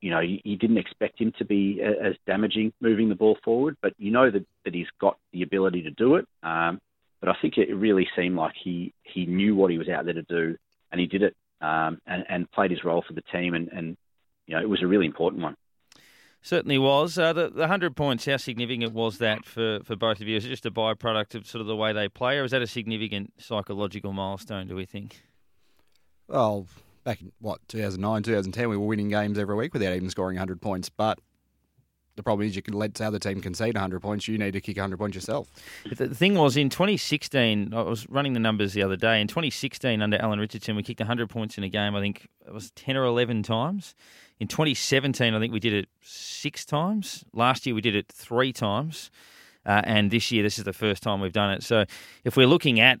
you 0.00 0.10
know, 0.10 0.20
you, 0.20 0.38
you, 0.44 0.56
didn't 0.56 0.78
expect 0.78 1.20
him 1.20 1.32
to 1.38 1.44
be 1.44 1.82
as 1.82 2.14
damaging 2.26 2.72
moving 2.80 3.08
the 3.08 3.14
ball 3.14 3.36
forward, 3.44 3.76
but 3.82 3.92
you 3.98 4.10
know 4.10 4.30
that, 4.30 4.46
that 4.64 4.74
he's 4.74 4.86
got 4.98 5.18
the 5.32 5.42
ability 5.42 5.82
to 5.82 5.90
do 5.90 6.16
it. 6.16 6.26
Um, 6.42 6.80
but 7.20 7.28
I 7.28 7.34
think 7.42 7.58
it 7.58 7.72
really 7.74 8.08
seemed 8.16 8.36
like 8.36 8.54
he, 8.62 8.94
he 9.02 9.26
knew 9.26 9.54
what 9.54 9.70
he 9.70 9.76
was 9.76 9.90
out 9.90 10.06
there 10.06 10.14
to 10.14 10.22
do, 10.22 10.56
and 10.90 11.00
he 11.00 11.06
did 11.06 11.22
it 11.22 11.36
um, 11.60 12.00
and, 12.06 12.24
and 12.28 12.50
played 12.50 12.70
his 12.70 12.82
role 12.82 13.04
for 13.06 13.12
the 13.12 13.22
team, 13.32 13.54
and, 13.54 13.68
and 13.68 13.96
you 14.46 14.56
know 14.56 14.62
it 14.62 14.68
was 14.68 14.82
a 14.82 14.86
really 14.86 15.06
important 15.06 15.42
one. 15.42 15.56
Certainly 16.42 16.78
was. 16.78 17.18
Uh, 17.18 17.32
the, 17.32 17.48
the 17.50 17.60
100 17.60 17.94
points, 17.94 18.24
how 18.24 18.38
significant 18.38 18.94
was 18.94 19.18
that 19.18 19.44
for, 19.44 19.80
for 19.84 19.94
both 19.94 20.20
of 20.20 20.28
you? 20.28 20.36
Is 20.36 20.46
it 20.46 20.48
just 20.48 20.64
a 20.64 20.70
byproduct 20.70 21.34
of 21.34 21.46
sort 21.46 21.60
of 21.60 21.66
the 21.66 21.76
way 21.76 21.92
they 21.92 22.08
play, 22.08 22.38
or 22.38 22.44
is 22.44 22.50
that 22.52 22.62
a 22.62 22.66
significant 22.66 23.34
psychological 23.38 24.12
milestone, 24.12 24.66
do 24.66 24.74
we 24.74 24.86
think? 24.86 25.22
Well, 26.28 26.66
back 27.04 27.20
in, 27.20 27.32
what, 27.40 27.60
2009, 27.68 28.22
2010, 28.22 28.68
we 28.68 28.76
were 28.76 28.86
winning 28.86 29.10
games 29.10 29.38
every 29.38 29.54
week 29.54 29.74
without 29.74 29.94
even 29.94 30.08
scoring 30.08 30.36
100 30.36 30.62
points. 30.62 30.88
But 30.88 31.18
the 32.16 32.22
problem 32.22 32.46
is 32.46 32.56
you 32.56 32.62
can 32.62 32.74
let 32.74 32.94
the 32.94 33.06
other 33.06 33.18
team 33.18 33.40
concede 33.40 33.74
100 33.74 34.00
points. 34.00 34.28
You 34.28 34.38
need 34.38 34.52
to 34.52 34.60
kick 34.60 34.76
100 34.76 34.98
points 34.98 35.14
yourself. 35.14 35.50
The 35.90 36.14
thing 36.14 36.34
was, 36.34 36.56
in 36.56 36.68
2016, 36.68 37.72
I 37.72 37.82
was 37.82 38.08
running 38.08 38.32
the 38.32 38.40
numbers 38.40 38.72
the 38.72 38.82
other 38.82 38.96
day. 38.96 39.20
In 39.20 39.26
2016, 39.28 40.02
under 40.02 40.18
Alan 40.18 40.38
Richardson, 40.38 40.76
we 40.76 40.82
kicked 40.82 41.00
100 41.00 41.28
points 41.28 41.56
in 41.56 41.64
a 41.64 41.68
game, 41.68 41.94
I 41.94 42.00
think 42.00 42.28
it 42.46 42.52
was 42.52 42.70
10 42.72 42.96
or 42.96 43.04
11 43.04 43.42
times. 43.42 43.94
In 44.38 44.48
2017, 44.48 45.34
I 45.34 45.38
think 45.38 45.52
we 45.52 45.60
did 45.60 45.74
it 45.74 45.88
six 46.02 46.64
times. 46.64 47.24
Last 47.32 47.66
year, 47.66 47.74
we 47.74 47.80
did 47.80 47.94
it 47.94 48.08
three 48.08 48.52
times. 48.52 49.10
Uh, 49.66 49.82
and 49.84 50.10
this 50.10 50.32
year, 50.32 50.42
this 50.42 50.58
is 50.58 50.64
the 50.64 50.72
first 50.72 51.02
time 51.02 51.20
we've 51.20 51.32
done 51.32 51.50
it. 51.50 51.62
So 51.62 51.84
if 52.24 52.36
we're 52.36 52.46
looking 52.46 52.80
at 52.80 53.00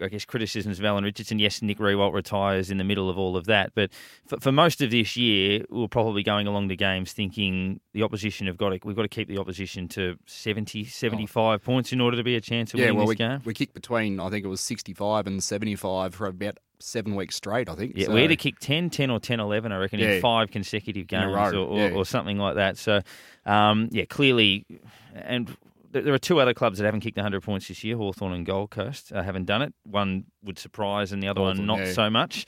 I 0.00 0.08
guess, 0.08 0.24
criticisms 0.24 0.78
of 0.78 0.84
Alan 0.84 1.04
Richardson. 1.04 1.38
Yes, 1.38 1.62
Nick 1.62 1.78
Riewoldt 1.78 2.12
retires 2.12 2.70
in 2.70 2.78
the 2.78 2.84
middle 2.84 3.08
of 3.08 3.18
all 3.18 3.36
of 3.36 3.46
that. 3.46 3.72
But 3.74 3.90
for, 4.26 4.40
for, 4.40 4.52
most 4.52 4.80
of 4.80 4.90
this 4.90 5.16
year, 5.16 5.64
we're 5.70 5.88
probably 5.88 6.22
going 6.22 6.46
along 6.46 6.68
the 6.68 6.76
games 6.76 7.12
thinking 7.12 7.80
the 7.92 8.02
opposition 8.02 8.46
have 8.46 8.56
got 8.56 8.70
to, 8.70 8.80
we've 8.84 8.96
got 8.96 9.02
to 9.02 9.08
keep 9.08 9.28
the 9.28 9.38
opposition 9.38 9.88
to 9.88 10.16
70, 10.26 10.84
75 10.84 11.38
oh. 11.38 11.64
points 11.64 11.92
in 11.92 12.00
order 12.00 12.16
to 12.16 12.24
be 12.24 12.36
a 12.36 12.40
chance 12.40 12.72
of 12.74 12.80
yeah, 12.80 12.86
winning 12.86 12.98
well, 12.98 13.06
this 13.06 13.10
we, 13.10 13.16
game. 13.16 13.42
We 13.44 13.54
kicked 13.54 13.74
between, 13.74 14.20
I 14.20 14.30
think 14.30 14.44
it 14.44 14.48
was 14.48 14.60
65 14.60 15.26
and 15.26 15.42
75 15.42 16.14
for 16.14 16.26
about 16.26 16.58
seven 16.78 17.14
weeks 17.14 17.36
straight, 17.36 17.68
I 17.68 17.74
think. 17.74 17.92
Yeah, 17.94 18.06
so. 18.06 18.14
we 18.14 18.22
had 18.22 18.28
to 18.28 18.36
kick 18.36 18.58
10, 18.58 18.90
10 18.90 19.10
or 19.10 19.20
10, 19.20 19.40
11, 19.40 19.72
I 19.72 19.76
reckon, 19.78 20.00
yeah. 20.00 20.12
in 20.12 20.22
five 20.22 20.50
consecutive 20.50 21.06
games 21.06 21.34
or, 21.36 21.56
or, 21.56 21.78
yeah. 21.78 21.90
or, 21.90 22.04
something 22.04 22.38
like 22.38 22.56
that. 22.56 22.78
So, 22.78 23.00
um, 23.46 23.88
yeah, 23.92 24.04
clearly, 24.06 24.66
and 25.14 25.54
there 25.90 26.14
are 26.14 26.18
two 26.18 26.40
other 26.40 26.54
clubs 26.54 26.78
that 26.78 26.84
haven't 26.84 27.00
kicked 27.00 27.16
100 27.16 27.42
points 27.42 27.68
this 27.68 27.84
year 27.84 27.96
Hawthorn 27.96 28.32
and 28.32 28.46
Gold 28.46 28.70
Coast 28.70 29.12
uh, 29.12 29.22
haven't 29.22 29.46
done 29.46 29.62
it. 29.62 29.74
One 29.84 30.24
would 30.42 30.58
surprise, 30.58 31.12
and 31.12 31.22
the 31.22 31.28
other 31.28 31.40
Hawthorn, 31.40 31.66
one 31.66 31.78
not 31.78 31.86
yeah. 31.86 31.92
so 31.92 32.10
much. 32.10 32.46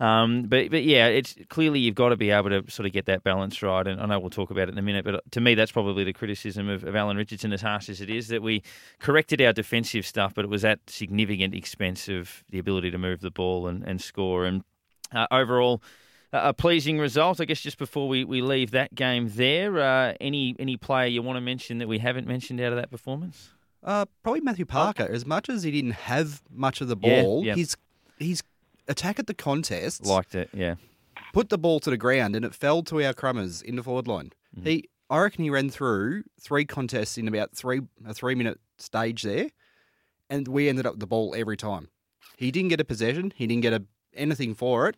Um, 0.00 0.44
but 0.44 0.70
but 0.70 0.82
yeah, 0.82 1.06
it's 1.06 1.36
clearly 1.48 1.78
you've 1.78 1.94
got 1.94 2.08
to 2.08 2.16
be 2.16 2.30
able 2.30 2.50
to 2.50 2.68
sort 2.70 2.86
of 2.86 2.92
get 2.92 3.06
that 3.06 3.22
balance 3.22 3.62
right. 3.62 3.86
And 3.86 4.00
I 4.00 4.06
know 4.06 4.18
we'll 4.18 4.30
talk 4.30 4.50
about 4.50 4.68
it 4.68 4.72
in 4.72 4.78
a 4.78 4.82
minute, 4.82 5.04
but 5.04 5.20
to 5.32 5.40
me, 5.40 5.54
that's 5.54 5.70
probably 5.70 6.02
the 6.02 6.12
criticism 6.12 6.68
of, 6.68 6.84
of 6.84 6.96
Alan 6.96 7.16
Richardson, 7.16 7.52
as 7.52 7.62
harsh 7.62 7.88
as 7.88 8.00
it 8.00 8.10
is, 8.10 8.28
that 8.28 8.42
we 8.42 8.62
corrected 8.98 9.40
our 9.40 9.52
defensive 9.52 10.04
stuff, 10.04 10.34
but 10.34 10.44
it 10.44 10.48
was 10.48 10.64
at 10.64 10.80
significant 10.88 11.54
expense 11.54 12.08
of 12.08 12.42
the 12.50 12.58
ability 12.58 12.90
to 12.90 12.98
move 12.98 13.20
the 13.20 13.30
ball 13.30 13.68
and, 13.68 13.84
and 13.84 14.00
score. 14.00 14.44
And 14.44 14.64
uh, 15.12 15.28
overall, 15.30 15.80
a 16.34 16.52
pleasing 16.52 16.98
result. 16.98 17.40
I 17.40 17.44
guess 17.44 17.60
just 17.60 17.78
before 17.78 18.08
we, 18.08 18.24
we 18.24 18.42
leave 18.42 18.72
that 18.72 18.94
game 18.94 19.30
there, 19.30 19.78
uh, 19.78 20.14
any 20.20 20.56
any 20.58 20.76
player 20.76 21.06
you 21.06 21.22
want 21.22 21.36
to 21.36 21.40
mention 21.40 21.78
that 21.78 21.88
we 21.88 21.98
haven't 21.98 22.26
mentioned 22.26 22.60
out 22.60 22.72
of 22.72 22.76
that 22.76 22.90
performance? 22.90 23.50
Uh, 23.82 24.06
probably 24.22 24.40
Matthew 24.40 24.64
Parker. 24.64 25.04
As 25.04 25.24
much 25.24 25.48
as 25.48 25.62
he 25.62 25.70
didn't 25.70 25.92
have 25.92 26.42
much 26.50 26.80
of 26.80 26.88
the 26.88 26.96
ball, 26.96 27.44
yeah, 27.44 27.54
his 27.54 27.76
his 28.18 28.42
attack 28.88 29.18
at 29.18 29.26
the 29.26 29.34
contest 29.34 30.04
liked 30.04 30.34
it. 30.34 30.50
Yeah, 30.52 30.74
put 31.32 31.50
the 31.50 31.58
ball 31.58 31.80
to 31.80 31.90
the 31.90 31.96
ground 31.96 32.34
and 32.34 32.44
it 32.44 32.54
fell 32.54 32.82
to 32.84 33.02
our 33.04 33.14
crummers 33.14 33.62
in 33.62 33.76
the 33.76 33.82
forward 33.82 34.08
line. 34.08 34.32
Mm-hmm. 34.56 34.66
He, 34.66 34.88
I 35.08 35.20
reckon, 35.20 35.44
he 35.44 35.50
ran 35.50 35.70
through 35.70 36.24
three 36.40 36.64
contests 36.64 37.16
in 37.16 37.28
about 37.28 37.54
three 37.54 37.82
a 38.06 38.12
three 38.12 38.34
minute 38.34 38.58
stage 38.78 39.22
there, 39.22 39.50
and 40.28 40.48
we 40.48 40.68
ended 40.68 40.86
up 40.86 40.94
with 40.94 41.00
the 41.00 41.06
ball 41.06 41.34
every 41.36 41.56
time. 41.56 41.90
He 42.36 42.50
didn't 42.50 42.70
get 42.70 42.80
a 42.80 42.84
possession. 42.84 43.32
He 43.36 43.46
didn't 43.46 43.62
get 43.62 43.72
a, 43.72 43.84
anything 44.16 44.54
for 44.54 44.88
it 44.88 44.96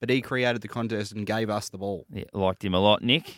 but 0.00 0.10
he 0.10 0.20
created 0.20 0.62
the 0.62 0.68
contest 0.68 1.12
and 1.12 1.26
gave 1.26 1.50
us 1.50 1.68
the 1.68 1.78
ball. 1.78 2.06
Yeah, 2.12 2.24
liked 2.32 2.64
him 2.64 2.74
a 2.74 2.80
lot, 2.80 3.02
Nick. 3.02 3.34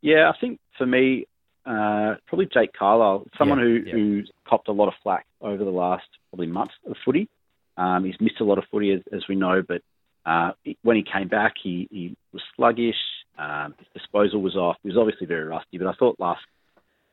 Yeah, 0.00 0.30
I 0.30 0.38
think 0.38 0.60
for 0.76 0.86
me, 0.86 1.26
uh, 1.64 2.16
probably 2.26 2.46
Jake 2.52 2.72
Carlisle, 2.72 3.26
someone 3.38 3.58
yeah, 3.58 3.64
who, 3.64 3.70
yeah. 3.86 3.92
who's 3.92 4.30
copped 4.46 4.68
a 4.68 4.72
lot 4.72 4.88
of 4.88 4.94
flack 5.02 5.26
over 5.40 5.64
the 5.64 5.70
last 5.70 6.06
probably 6.30 6.46
month 6.46 6.72
of 6.86 6.96
footy. 7.04 7.28
Um, 7.76 8.04
he's 8.04 8.20
missed 8.20 8.40
a 8.40 8.44
lot 8.44 8.58
of 8.58 8.64
footy, 8.70 8.92
as, 8.92 9.00
as 9.12 9.22
we 9.28 9.34
know, 9.34 9.62
but 9.66 9.82
uh, 10.26 10.52
when 10.82 10.96
he 10.96 11.02
came 11.02 11.28
back, 11.28 11.54
he, 11.62 11.88
he 11.90 12.16
was 12.32 12.42
sluggish. 12.56 12.96
Um, 13.38 13.74
his 13.78 13.88
disposal 13.94 14.42
was 14.42 14.54
off. 14.56 14.76
He 14.82 14.88
was 14.88 14.96
obviously 14.96 15.26
very 15.26 15.44
rusty, 15.44 15.78
but 15.78 15.86
I 15.86 15.92
thought 15.94 16.20
last, 16.20 16.42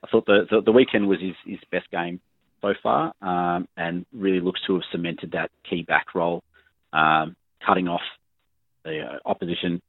I 0.03 0.07
thought 0.07 0.25
the, 0.25 0.45
the, 0.49 0.61
the 0.61 0.71
weekend 0.71 1.07
was 1.07 1.19
his, 1.19 1.35
his 1.45 1.59
best 1.71 1.89
game 1.89 2.19
so 2.61 2.73
far, 2.83 3.13
um, 3.21 3.67
and 3.75 4.05
really 4.13 4.39
looks 4.39 4.61
to 4.67 4.73
have 4.73 4.83
cemented 4.91 5.31
that 5.31 5.49
key 5.67 5.81
back 5.81 6.13
role, 6.13 6.43
um, 6.93 7.35
cutting 7.65 7.87
off 7.87 8.01
the 8.83 9.01
uh, 9.01 9.19
opposition 9.25 9.81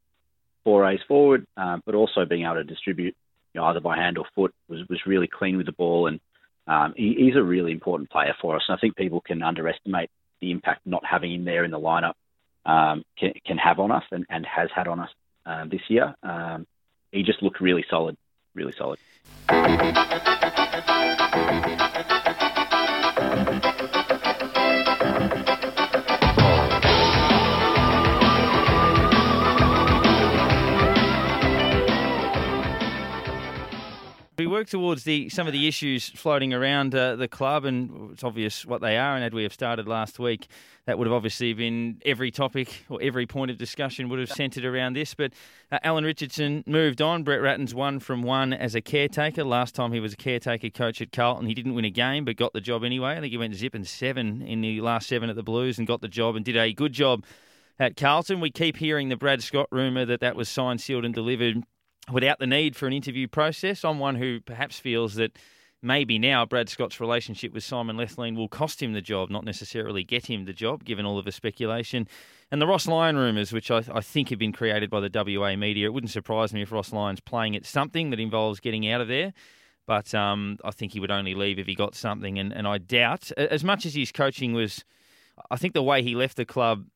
forays 0.65 1.01
forward, 1.09 1.47
um, 1.57 1.83
but 1.85 1.95
also 1.95 2.25
being 2.25 2.45
able 2.45 2.55
to 2.55 2.65
distribute 2.65 3.17
you 3.55 3.61
know, 3.61 3.67
either 3.67 3.81
by 3.81 3.97
hand 3.97 4.19
or 4.19 4.25
foot 4.35 4.55
was 4.69 4.81
was 4.89 5.01
really 5.07 5.29
clean 5.29 5.57
with 5.57 5.67
the 5.67 5.73
ball, 5.73 6.07
and 6.07 6.21
um, 6.67 6.95
he, 6.97 7.15
he's 7.19 7.37
a 7.37 7.43
really 7.43 7.73
important 7.73 8.11
player 8.11 8.35
for 8.41 8.57
us. 8.57 8.63
And 8.69 8.77
I 8.77 8.81
think 8.81 8.97
people 8.97 9.21
can 9.21 9.43
underestimate 9.43 10.11
the 10.41 10.51
impact 10.51 10.83
not 10.87 11.05
having 11.05 11.33
him 11.33 11.45
there 11.45 11.65
in 11.65 11.71
the 11.71 11.79
lineup 11.79 12.15
um, 12.65 13.05
can, 13.19 13.33
can 13.45 13.59
have 13.59 13.79
on 13.79 13.91
us, 13.91 14.05
and, 14.11 14.27
and 14.29 14.47
has 14.47 14.71
had 14.75 14.89
on 14.89 15.01
us 15.01 15.11
uh, 15.45 15.65
this 15.67 15.83
year. 15.89 16.15
Um, 16.23 16.67
he 17.11 17.23
just 17.23 17.43
looked 17.43 17.61
really 17.61 17.85
solid, 17.91 18.17
really 18.55 18.73
solid. 18.73 18.99
Work 34.62 34.69
towards 34.69 35.02
the 35.02 35.28
some 35.28 35.49
of 35.49 35.52
the 35.52 35.66
issues 35.66 36.11
floating 36.11 36.54
around 36.54 36.95
uh, 36.95 37.16
the 37.16 37.26
club, 37.26 37.64
and 37.64 38.12
it's 38.12 38.23
obvious 38.23 38.64
what 38.64 38.81
they 38.81 38.97
are. 38.97 39.16
And 39.16 39.25
had 39.25 39.35
we 39.35 39.42
have 39.42 39.52
started 39.52 39.88
last 39.88 40.21
week, 40.21 40.47
that 40.87 40.97
would 40.99 41.09
have 41.09 41.12
obviously 41.12 41.52
been 41.52 42.00
every 42.07 42.31
topic 42.31 42.85
or 42.88 43.00
every 43.02 43.26
point 43.26 43.50
of 43.50 43.59
discussion 43.59 44.09
would 44.09 44.21
have 44.21 44.31
centred 44.31 44.64
around 44.64 44.92
this. 44.92 45.14
But 45.14 45.33
uh, 45.73 45.81
Alan 45.83 46.04
Richardson 46.04 46.62
moved 46.64 47.02
on. 47.02 47.25
Brett 47.25 47.42
Ratten's 47.42 47.75
one 47.75 47.99
from 47.99 48.23
one 48.23 48.52
as 48.52 48.76
a 48.76 48.81
caretaker. 48.81 49.42
Last 49.42 49.75
time 49.75 49.90
he 49.90 49.99
was 49.99 50.12
a 50.12 50.16
caretaker 50.16 50.71
coach 50.71 51.02
at 51.02 51.11
Carlton, 51.11 51.49
he 51.49 51.54
didn't 51.54 51.75
win 51.75 51.85
a 51.85 51.90
game, 51.90 52.25
but 52.25 52.37
got 52.37 52.52
the 52.52 52.61
job 52.61 52.85
anyway. 52.85 53.16
I 53.16 53.21
think 53.21 53.33
he 53.33 53.38
went 53.38 53.57
zip 53.57 53.75
and 53.75 53.85
seven 53.85 54.42
in 54.42 54.61
the 54.61 54.81
last 54.81 55.09
seven 55.09 55.28
at 55.28 55.35
the 55.35 55.42
Blues 55.42 55.76
and 55.76 55.88
got 55.88 56.02
the 56.02 56.09
job 56.09 56.37
and 56.37 56.45
did 56.45 56.57
a 56.57 56.73
good 56.73 56.92
job 56.92 57.25
at 57.81 57.97
Carlton. 57.97 58.38
We 58.38 58.52
keep 58.52 58.76
hearing 58.76 59.09
the 59.09 59.16
Brad 59.16 59.42
Scott 59.42 59.66
rumour 59.73 60.04
that 60.04 60.21
that 60.21 60.37
was 60.37 60.49
signed, 60.49 60.81
sealed, 60.81 61.04
and 61.04 61.12
delivered 61.12 61.64
without 62.11 62.38
the 62.38 62.47
need 62.47 62.75
for 62.76 62.87
an 62.87 62.92
interview 62.92 63.28
process. 63.28 63.85
I'm 63.85 63.99
one 63.99 64.16
who 64.16 64.40
perhaps 64.40 64.78
feels 64.78 65.14
that 65.14 65.38
maybe 65.82 66.18
now 66.18 66.47
Brad 66.47 66.68
Scott's 66.68 67.00
relationship 67.00 67.52
with 67.52 67.64
Simon 67.64 67.97
Lethlean 67.97 68.37
will 68.37 68.49
cost 68.49 68.82
him 68.82 68.92
the 68.92 69.00
job, 69.00 69.30
not 69.30 69.44
necessarily 69.44 70.04
get 70.04 70.26
him 70.26 70.44
the 70.44 70.52
job, 70.52 70.85
given 70.85 71.04
all 71.04 71.18
of 71.18 71.25
the 71.25 71.32
speculation. 71.32 72.06
And 72.50 72.61
the 72.61 72.66
Ross 72.66 72.87
Lyon 72.87 73.16
rumours, 73.16 73.52
which 73.52 73.71
I, 73.71 73.82
I, 73.92 74.00
think 74.00 74.28
have 74.30 74.38
been 74.38 74.52
created 74.52 74.90
by 74.90 75.00
the 75.00 75.11
WA 75.12 75.56
media, 75.56 75.87
it 75.87 75.92
wouldn't 75.92 76.12
surprise 76.12 76.52
me 76.52 76.62
if 76.62 76.71
Ross 76.71 76.92
Lyon's 76.92 77.21
playing 77.21 77.56
at 77.56 77.66
something 77.66 78.11
that 78.11 78.21
involves 78.21 78.61
getting 78.61 78.88
out 78.88 79.00
of 79.00 79.09
there. 79.09 79.32
But 79.87 80.14
um, 80.14 80.59
I 80.64 80.71
think 80.71 80.92
he 80.92 81.00
would 81.00 81.11
only 81.11 81.35
leave 81.35 81.59
if 81.59 81.66
he 81.66 81.75
got 81.75 81.94
something. 81.94 82.38
And, 82.38 82.52
and 82.52 82.68
I 82.68 82.78
doubt, 82.78 83.32
as 83.32 83.64
much 83.64 83.85
as 83.85 83.94
his 83.94 84.12
coaching 84.12 84.52
was, 84.52 84.85
I 85.50 85.56
think 85.56 85.75
the 85.75 85.82
way 85.82 86.02
he 86.02 86.14
left 86.14 86.37
the 86.37 86.44
club 86.44 86.87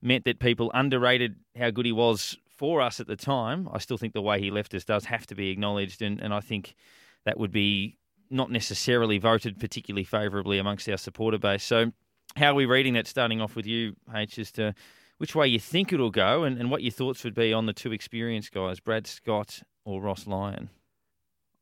meant 0.00 0.24
that 0.24 0.40
people 0.40 0.70
underrated 0.74 1.36
how 1.56 1.70
good 1.70 1.86
he 1.86 1.92
was 1.92 2.36
for 2.62 2.80
us 2.80 3.00
at 3.00 3.08
the 3.08 3.16
time, 3.16 3.68
I 3.72 3.78
still 3.78 3.98
think 3.98 4.12
the 4.12 4.22
way 4.22 4.38
he 4.38 4.52
left 4.52 4.72
us 4.72 4.84
does 4.84 5.06
have 5.06 5.26
to 5.26 5.34
be 5.34 5.50
acknowledged, 5.50 6.00
and, 6.00 6.20
and 6.20 6.32
I 6.32 6.38
think 6.38 6.76
that 7.24 7.36
would 7.36 7.50
be 7.50 7.98
not 8.30 8.52
necessarily 8.52 9.18
voted 9.18 9.58
particularly 9.58 10.04
favourably 10.04 10.58
amongst 10.58 10.88
our 10.88 10.96
supporter 10.96 11.38
base. 11.38 11.64
So, 11.64 11.90
how 12.36 12.52
are 12.52 12.54
we 12.54 12.64
reading 12.64 12.94
that? 12.94 13.08
Starting 13.08 13.40
off 13.40 13.56
with 13.56 13.66
you, 13.66 13.96
H, 14.14 14.38
as 14.38 14.52
to 14.52 14.76
which 15.18 15.34
way 15.34 15.48
you 15.48 15.58
think 15.58 15.92
it'll 15.92 16.12
go, 16.12 16.44
and, 16.44 16.56
and 16.56 16.70
what 16.70 16.84
your 16.84 16.92
thoughts 16.92 17.24
would 17.24 17.34
be 17.34 17.52
on 17.52 17.66
the 17.66 17.72
two 17.72 17.90
experienced 17.90 18.52
guys, 18.52 18.78
Brad 18.78 19.08
Scott 19.08 19.64
or 19.84 20.00
Ross 20.00 20.28
Lyon. 20.28 20.70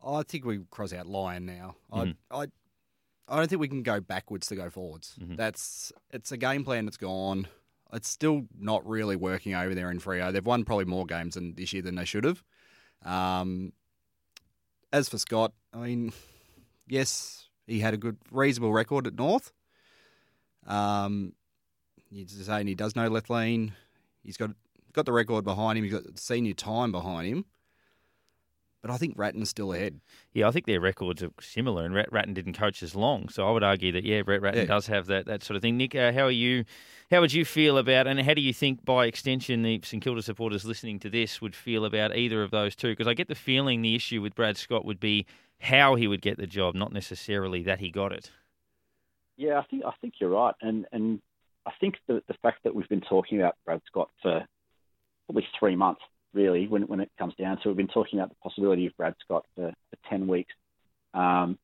I 0.06 0.22
think 0.22 0.44
we 0.44 0.60
cross 0.70 0.92
out 0.92 1.06
Lyon 1.06 1.46
now. 1.46 1.76
Mm-hmm. 1.90 2.10
I, 2.30 2.42
I, 2.42 2.46
I 3.26 3.36
don't 3.38 3.48
think 3.48 3.62
we 3.62 3.68
can 3.68 3.82
go 3.82 4.00
backwards 4.00 4.48
to 4.48 4.54
go 4.54 4.68
forwards. 4.68 5.16
Mm-hmm. 5.18 5.36
That's 5.36 5.94
it's 6.10 6.30
a 6.30 6.36
game 6.36 6.62
plan 6.62 6.84
that's 6.84 6.98
gone 6.98 7.48
it's 7.92 8.08
still 8.08 8.42
not 8.58 8.86
really 8.86 9.16
working 9.16 9.54
over 9.54 9.74
there 9.74 9.90
in 9.90 10.00
Freo. 10.00 10.32
They've 10.32 10.44
won 10.44 10.64
probably 10.64 10.84
more 10.84 11.06
games 11.06 11.36
this 11.40 11.72
year 11.72 11.82
than 11.82 11.96
they 11.96 12.04
should 12.04 12.24
have. 12.24 12.42
Um, 13.04 13.72
as 14.92 15.08
for 15.08 15.18
Scott, 15.18 15.52
I 15.72 15.78
mean, 15.78 16.12
yes, 16.86 17.48
he 17.66 17.80
had 17.80 17.94
a 17.94 17.96
good, 17.96 18.18
reasonable 18.30 18.72
record 18.72 19.06
at 19.06 19.14
North. 19.14 19.52
Um, 20.66 21.32
you're 22.10 22.26
saying 22.26 22.66
he 22.66 22.74
does 22.74 22.96
know 22.96 23.08
Lethlean. 23.08 23.72
He's 24.22 24.36
got 24.36 24.50
got 24.92 25.06
the 25.06 25.12
record 25.12 25.44
behind 25.44 25.78
him. 25.78 25.84
He's 25.84 25.92
got 25.92 26.18
senior 26.18 26.54
time 26.54 26.92
behind 26.92 27.28
him. 27.28 27.44
But 28.82 28.90
I 28.90 28.96
think 28.96 29.14
Ratten's 29.16 29.50
still 29.50 29.74
ahead. 29.74 30.00
Yeah, 30.32 30.48
I 30.48 30.52
think 30.52 30.64
their 30.64 30.80
records 30.80 31.22
are 31.22 31.30
similar, 31.38 31.84
and 31.84 31.94
Ratten 31.94 32.32
didn't 32.32 32.54
coach 32.54 32.82
as 32.82 32.94
long, 32.94 33.28
so 33.28 33.46
I 33.46 33.50
would 33.50 33.62
argue 33.62 33.92
that 33.92 34.04
yeah, 34.04 34.22
Brett 34.22 34.40
Ratten 34.40 34.60
yeah. 34.60 34.66
does 34.66 34.86
have 34.86 35.06
that, 35.06 35.26
that 35.26 35.42
sort 35.42 35.56
of 35.56 35.62
thing. 35.62 35.76
Nick, 35.76 35.94
uh, 35.94 36.12
how 36.12 36.22
are 36.22 36.30
you? 36.30 36.64
How 37.10 37.20
would 37.20 37.32
you 37.32 37.44
feel 37.44 37.76
about, 37.76 38.06
and 38.06 38.20
how 38.20 38.32
do 38.32 38.40
you 38.40 38.54
think, 38.54 38.84
by 38.84 39.04
extension, 39.04 39.62
the 39.62 39.80
St 39.84 40.02
Kilda 40.02 40.22
supporters 40.22 40.64
listening 40.64 40.98
to 41.00 41.10
this 41.10 41.42
would 41.42 41.54
feel 41.54 41.84
about 41.84 42.16
either 42.16 42.42
of 42.42 42.50
those 42.50 42.74
two? 42.74 42.88
Because 42.88 43.06
I 43.06 43.14
get 43.14 43.28
the 43.28 43.34
feeling 43.34 43.82
the 43.82 43.94
issue 43.94 44.22
with 44.22 44.34
Brad 44.34 44.56
Scott 44.56 44.86
would 44.86 45.00
be 45.00 45.26
how 45.58 45.94
he 45.96 46.06
would 46.06 46.22
get 46.22 46.38
the 46.38 46.46
job, 46.46 46.74
not 46.74 46.92
necessarily 46.92 47.62
that 47.64 47.80
he 47.80 47.90
got 47.90 48.12
it. 48.12 48.30
Yeah, 49.36 49.58
I 49.58 49.64
think 49.64 49.84
I 49.84 49.92
think 50.00 50.14
you're 50.20 50.30
right, 50.30 50.54
and 50.62 50.86
and 50.92 51.20
I 51.66 51.72
think 51.80 51.96
the 52.06 52.22
the 52.28 52.34
fact 52.42 52.60
that 52.64 52.74
we've 52.74 52.88
been 52.88 53.02
talking 53.02 53.38
about 53.40 53.56
Brad 53.66 53.82
Scott 53.86 54.08
for 54.22 54.46
probably 55.26 55.46
three 55.58 55.76
months 55.76 56.00
really, 56.32 56.66
when, 56.68 56.82
when 56.82 57.00
it 57.00 57.10
comes 57.18 57.34
down 57.38 57.56
to 57.58 57.62
it. 57.62 57.66
We've 57.68 57.76
been 57.76 57.88
talking 57.88 58.18
about 58.18 58.30
the 58.30 58.36
possibility 58.42 58.86
of 58.86 58.96
Brad 58.96 59.14
Scott 59.24 59.44
for, 59.54 59.70
for 59.70 60.10
10 60.10 60.26
weeks. 60.26 60.52
Um, 61.14 61.58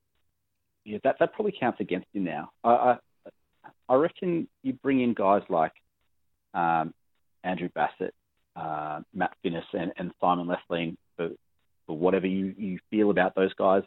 yeah, 0.84 0.98
that, 1.04 1.16
that 1.20 1.34
probably 1.34 1.54
counts 1.58 1.80
against 1.80 2.06
him 2.12 2.24
now. 2.24 2.50
I, 2.62 2.70
I, 2.70 2.96
I 3.88 3.94
reckon 3.94 4.48
you 4.62 4.72
bring 4.74 5.00
in 5.00 5.14
guys 5.14 5.42
like 5.48 5.72
um, 6.54 6.94
Andrew 7.44 7.68
Bassat, 7.68 8.10
uh, 8.56 9.00
Matt 9.14 9.36
Finnis, 9.44 9.64
and, 9.72 9.92
and 9.96 10.12
Simon 10.20 10.46
Lethlean 10.46 10.96
for, 11.16 11.30
for 11.86 11.96
whatever 11.96 12.26
you, 12.26 12.54
you 12.56 12.78
feel 12.90 13.10
about 13.10 13.34
those 13.34 13.52
guys. 13.54 13.82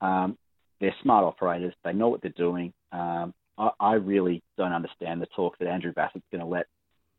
Um, 0.00 0.36
they're 0.80 0.94
smart 1.02 1.24
operators. 1.24 1.74
They 1.84 1.92
know 1.92 2.08
what 2.08 2.22
they're 2.22 2.30
doing. 2.36 2.72
Um, 2.92 3.34
I, 3.58 3.70
I, 3.80 3.92
really 3.94 4.42
don't 4.58 4.72
understand 4.72 5.22
the 5.22 5.26
talk 5.34 5.56
that 5.58 5.68
Andrew 5.68 5.92
Bassat's 5.92 6.26
going 6.30 6.42
to 6.42 6.46
let 6.46 6.66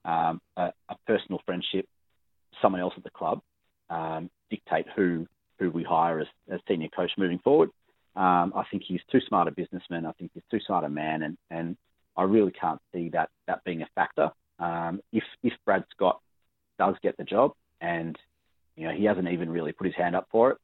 um, 0.06 0.39
a, 0.56 0.72
a, 0.89 0.96
personal 1.08 1.42
friendship 1.46 1.88
someone 2.62 2.82
else 2.82 2.94
at 2.98 3.04
the 3.04 3.10
club 3.10 3.42
um, 3.90 4.30
dictate 4.50 4.86
who 4.96 5.28
who 5.60 5.72
we 5.72 5.84
hire 5.84 6.20
as, 6.20 6.28
as 6.52 6.60
senior 6.68 6.90
coach 6.96 7.12
moving 7.18 7.40
forward. 7.40 7.70
Um, 8.16 8.54
I 8.56 8.64
think 8.70 8.84
he's 8.88 9.02
too 9.12 9.20
smart 9.28 9.48
a 9.48 9.52
businessman. 9.52 10.06
I 10.06 10.12
think 10.14 10.32
he's 10.34 10.44
too 10.52 10.60
smart 10.66 10.84
a 10.84 10.90
man, 10.90 11.24
and, 11.24 11.38
and 11.50 11.78
I 12.16 12.24
really 12.24 12.52
can't 12.52 12.80
see 12.94 13.10
that 13.10 13.30
that 13.48 13.64
being 13.64 13.82
a 13.82 13.88
factor. 13.96 14.32
Um, 14.60 15.02
if 15.12 15.24
if 15.44 15.54
Brad 15.66 15.84
Scott 15.92 16.20
does 16.80 16.96
get 17.02 17.18
the 17.18 17.24
job, 17.24 17.54
and 17.82 18.18
you 18.76 18.88
know 18.88 18.94
he 18.94 19.06
hasn't 19.06 19.28
even 19.28 19.50
really 19.50 19.72
put 19.72 19.88
his 19.88 19.96
hand 19.96 20.16
up 20.16 20.28
for 20.32 20.52
it, 20.52 20.58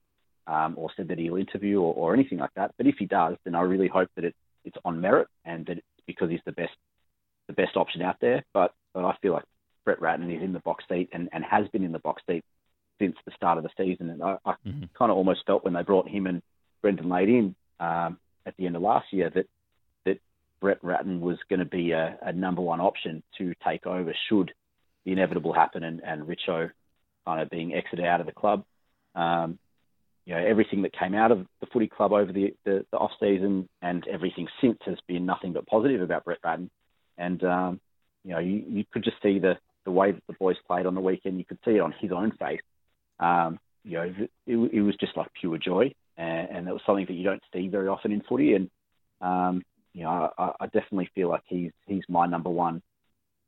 um, 0.47 0.73
or 0.77 0.89
said 0.95 1.07
that 1.09 1.19
he'll 1.19 1.35
interview 1.35 1.79
or, 1.79 1.93
or 1.93 2.13
anything 2.13 2.39
like 2.39 2.53
that. 2.55 2.71
But 2.77 2.87
if 2.87 2.95
he 2.97 3.05
does, 3.05 3.35
then 3.45 3.55
I 3.55 3.61
really 3.61 3.87
hope 3.87 4.09
that 4.15 4.25
it, 4.25 4.35
it's 4.65 4.77
on 4.83 4.99
merit 4.99 5.27
and 5.45 5.65
that 5.67 5.77
it's 5.77 5.87
because 6.07 6.29
he's 6.29 6.41
the 6.45 6.51
best 6.51 6.73
the 7.47 7.53
best 7.53 7.77
option 7.77 8.01
out 8.01 8.17
there. 8.19 8.43
But 8.53 8.73
but 8.93 9.05
I 9.05 9.15
feel 9.21 9.33
like 9.33 9.45
Brett 9.85 10.01
Ratten 10.01 10.29
is 10.31 10.41
in 10.41 10.53
the 10.53 10.59
box 10.59 10.83
seat 10.89 11.09
and, 11.13 11.29
and 11.31 11.43
has 11.43 11.67
been 11.69 11.83
in 11.83 11.91
the 11.91 11.99
box 11.99 12.21
seat 12.27 12.43
since 12.99 13.15
the 13.25 13.31
start 13.35 13.57
of 13.57 13.63
the 13.63 13.69
season. 13.77 14.09
And 14.09 14.23
I, 14.23 14.37
I 14.45 14.53
mm-hmm. 14.65 14.83
kind 14.97 15.11
of 15.11 15.17
almost 15.17 15.45
felt 15.45 15.63
when 15.63 15.73
they 15.73 15.83
brought 15.83 16.07
him 16.07 16.27
and 16.27 16.41
Brendon 16.81 17.09
Lade 17.09 17.29
in 17.29 17.55
um, 17.79 18.17
at 18.45 18.55
the 18.57 18.65
end 18.65 18.75
of 18.75 18.81
last 18.81 19.11
year 19.11 19.29
that 19.29 19.45
that 20.05 20.19
Brett 20.59 20.79
Ratten 20.83 21.21
was 21.21 21.37
going 21.49 21.59
to 21.59 21.65
be 21.65 21.91
a, 21.91 22.17
a, 22.21 22.33
number 22.33 22.61
one 22.61 22.81
option 22.81 23.23
to 23.37 23.53
take 23.65 23.85
over 23.85 24.13
should 24.29 24.53
the 25.05 25.11
inevitable 25.11 25.53
happen 25.53 25.83
and, 25.83 26.01
and 26.03 26.23
Richo 26.23 26.71
kind 27.25 27.41
of 27.41 27.49
being 27.49 27.73
exited 27.73 28.05
out 28.05 28.19
of 28.19 28.25
the 28.25 28.31
club. 28.31 28.63
Um, 29.15 29.59
you 30.25 30.33
know, 30.33 30.45
everything 30.45 30.83
that 30.83 30.93
came 30.97 31.13
out 31.13 31.31
of 31.31 31.45
the 31.59 31.67
footy 31.67 31.87
club 31.87 32.13
over 32.13 32.31
the, 32.31 32.55
the, 32.63 32.85
the 32.91 32.97
off 32.97 33.11
season 33.19 33.67
and 33.81 34.07
everything 34.07 34.47
since 34.61 34.77
has 34.85 34.97
been 35.07 35.25
nothing 35.25 35.51
but 35.51 35.67
positive 35.67 36.01
about 36.01 36.23
Brett 36.23 36.39
Ratten. 36.43 36.69
And 37.17 37.43
um, 37.43 37.81
you 38.23 38.31
know, 38.31 38.39
you, 38.39 38.63
you 38.67 38.85
could 38.91 39.03
just 39.03 39.21
see 39.21 39.39
the 39.39 39.57
the 39.85 39.91
way 39.91 40.11
that 40.11 40.23
the 40.27 40.33
boys 40.33 40.55
played 40.67 40.85
on 40.85 40.95
the 40.95 41.01
weekend, 41.01 41.37
you 41.37 41.45
could 41.45 41.59
see 41.65 41.71
it 41.71 41.81
on 41.81 41.93
his 41.99 42.11
own 42.11 42.31
face. 42.31 42.61
Um, 43.19 43.59
you 43.83 43.97
know, 43.97 44.13
it, 44.47 44.71
it, 44.73 44.81
was 44.81 44.95
just 44.95 45.17
like 45.17 45.27
pure 45.39 45.57
joy, 45.57 45.93
and, 46.17 46.49
and 46.49 46.67
that 46.67 46.73
was 46.73 46.81
something 46.85 47.05
that 47.05 47.13
you 47.13 47.23
don't 47.23 47.43
see 47.53 47.67
very 47.67 47.87
often 47.87 48.11
in 48.11 48.21
footy. 48.21 48.53
And 48.53 48.69
um, 49.21 49.63
you 49.93 50.03
know, 50.03 50.29
I, 50.37 50.51
I 50.59 50.65
definitely 50.67 51.09
feel 51.13 51.29
like 51.29 51.43
he's 51.47 51.71
he's 51.85 52.03
my 52.07 52.25
number 52.25 52.49
one 52.49 52.81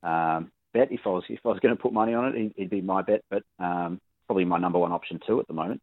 um, 0.04 0.52
bet. 0.74 0.92
If 0.92 1.02
I 1.06 1.10
was 1.10 1.24
if 1.30 1.40
I 1.46 1.50
was 1.50 1.60
going 1.60 1.76
to 1.76 1.82
put 1.82 1.94
money 1.94 2.14
on 2.14 2.26
it, 2.26 2.36
he'd, 2.36 2.54
he'd 2.56 2.70
be 2.70 2.82
my 2.82 3.02
bet. 3.02 3.24
But 3.30 3.44
um, 3.60 4.00
probably 4.26 4.46
my 4.46 4.58
number 4.58 4.80
one 4.80 4.92
option 4.92 5.20
too 5.26 5.40
at 5.40 5.48
the 5.48 5.54
moment. 5.54 5.82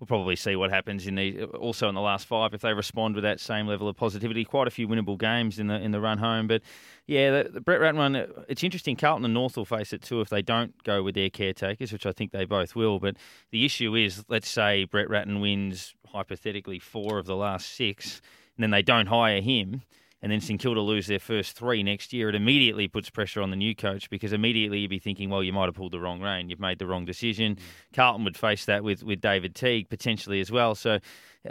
We'll 0.00 0.06
probably 0.06 0.36
see 0.36 0.56
what 0.56 0.70
happens 0.70 1.06
in 1.06 1.14
the 1.14 1.44
also 1.44 1.88
in 1.88 1.94
the 1.94 2.00
last 2.00 2.26
five 2.26 2.52
if 2.52 2.60
they 2.60 2.74
respond 2.74 3.14
with 3.14 3.22
that 3.24 3.40
same 3.40 3.66
level 3.66 3.88
of 3.88 3.96
positivity. 3.96 4.44
Quite 4.44 4.66
a 4.66 4.70
few 4.70 4.88
winnable 4.88 5.18
games 5.18 5.58
in 5.58 5.68
the 5.68 5.80
in 5.80 5.92
the 5.92 6.00
run 6.00 6.18
home, 6.18 6.46
but 6.46 6.62
yeah, 7.06 7.42
the, 7.42 7.50
the 7.50 7.60
Brett 7.60 7.80
Ratten 7.80 7.98
one. 7.98 8.16
It's 8.48 8.64
interesting. 8.64 8.96
Carlton 8.96 9.24
and 9.24 9.34
North 9.34 9.56
will 9.56 9.64
face 9.64 9.92
it 9.92 10.02
too 10.02 10.20
if 10.20 10.28
they 10.28 10.42
don't 10.42 10.82
go 10.82 11.02
with 11.02 11.14
their 11.14 11.30
caretakers, 11.30 11.92
which 11.92 12.06
I 12.06 12.12
think 12.12 12.32
they 12.32 12.44
both 12.44 12.74
will. 12.74 12.98
But 12.98 13.16
the 13.50 13.64
issue 13.64 13.94
is, 13.94 14.24
let's 14.28 14.48
say 14.48 14.84
Brett 14.84 15.08
Ratten 15.08 15.40
wins 15.40 15.94
hypothetically 16.06 16.78
four 16.78 17.18
of 17.18 17.26
the 17.26 17.36
last 17.36 17.74
six, 17.74 18.20
and 18.56 18.62
then 18.62 18.70
they 18.70 18.82
don't 18.82 19.06
hire 19.06 19.40
him 19.40 19.82
and 20.24 20.32
then 20.32 20.40
St 20.40 20.58
Kilda 20.58 20.80
lose 20.80 21.06
their 21.06 21.18
first 21.18 21.54
three 21.54 21.82
next 21.82 22.14
year, 22.14 22.30
it 22.30 22.34
immediately 22.34 22.88
puts 22.88 23.10
pressure 23.10 23.42
on 23.42 23.50
the 23.50 23.56
new 23.56 23.74
coach 23.74 24.08
because 24.08 24.32
immediately 24.32 24.78
you'd 24.78 24.88
be 24.88 24.98
thinking, 24.98 25.28
well, 25.28 25.44
you 25.44 25.52
might 25.52 25.66
have 25.66 25.74
pulled 25.74 25.92
the 25.92 26.00
wrong 26.00 26.22
rein, 26.22 26.48
you've 26.48 26.58
made 26.58 26.78
the 26.78 26.86
wrong 26.86 27.04
decision. 27.04 27.56
Mm. 27.56 27.60
Carlton 27.92 28.24
would 28.24 28.38
face 28.38 28.64
that 28.64 28.82
with, 28.82 29.02
with 29.02 29.20
David 29.20 29.54
Teague 29.54 29.90
potentially 29.90 30.40
as 30.40 30.50
well. 30.50 30.74
So 30.74 30.94
uh, 30.94 30.98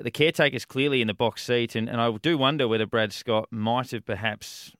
the 0.01 0.09
caretaker's 0.09 0.65
clearly 0.65 1.01
in 1.01 1.07
the 1.07 1.13
box 1.13 1.45
seat, 1.45 1.75
and, 1.75 1.87
and 1.87 2.01
I 2.01 2.11
do 2.17 2.35
wonder 2.35 2.67
whether 2.67 2.87
Brad 2.87 3.13
Scott 3.13 3.47
might 3.51 3.91
have 3.91 4.07
perhaps 4.07 4.71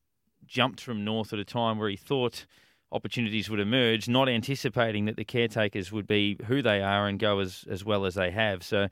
jumped 0.48 0.82
from 0.82 1.06
North 1.06 1.32
at 1.32 1.38
a 1.38 1.46
time 1.46 1.78
where 1.78 1.90
he 1.90 1.96
thought 1.96 2.48
opportunities 2.92 3.48
would 3.48 3.60
emerge, 3.60 4.10
not 4.10 4.28
anticipating 4.28 5.06
that 5.06 5.18
the 5.18 5.24
caretakers 5.24 5.92
would 5.92 6.08
be 6.08 6.40
who 6.48 6.64
they 6.64 6.82
are 6.82 7.08
and 7.08 7.20
go 7.20 7.38
as, 7.38 7.64
as 7.70 7.86
well 7.86 8.08
as 8.08 8.16
they 8.16 8.32
have. 8.32 8.64
So 8.64 8.88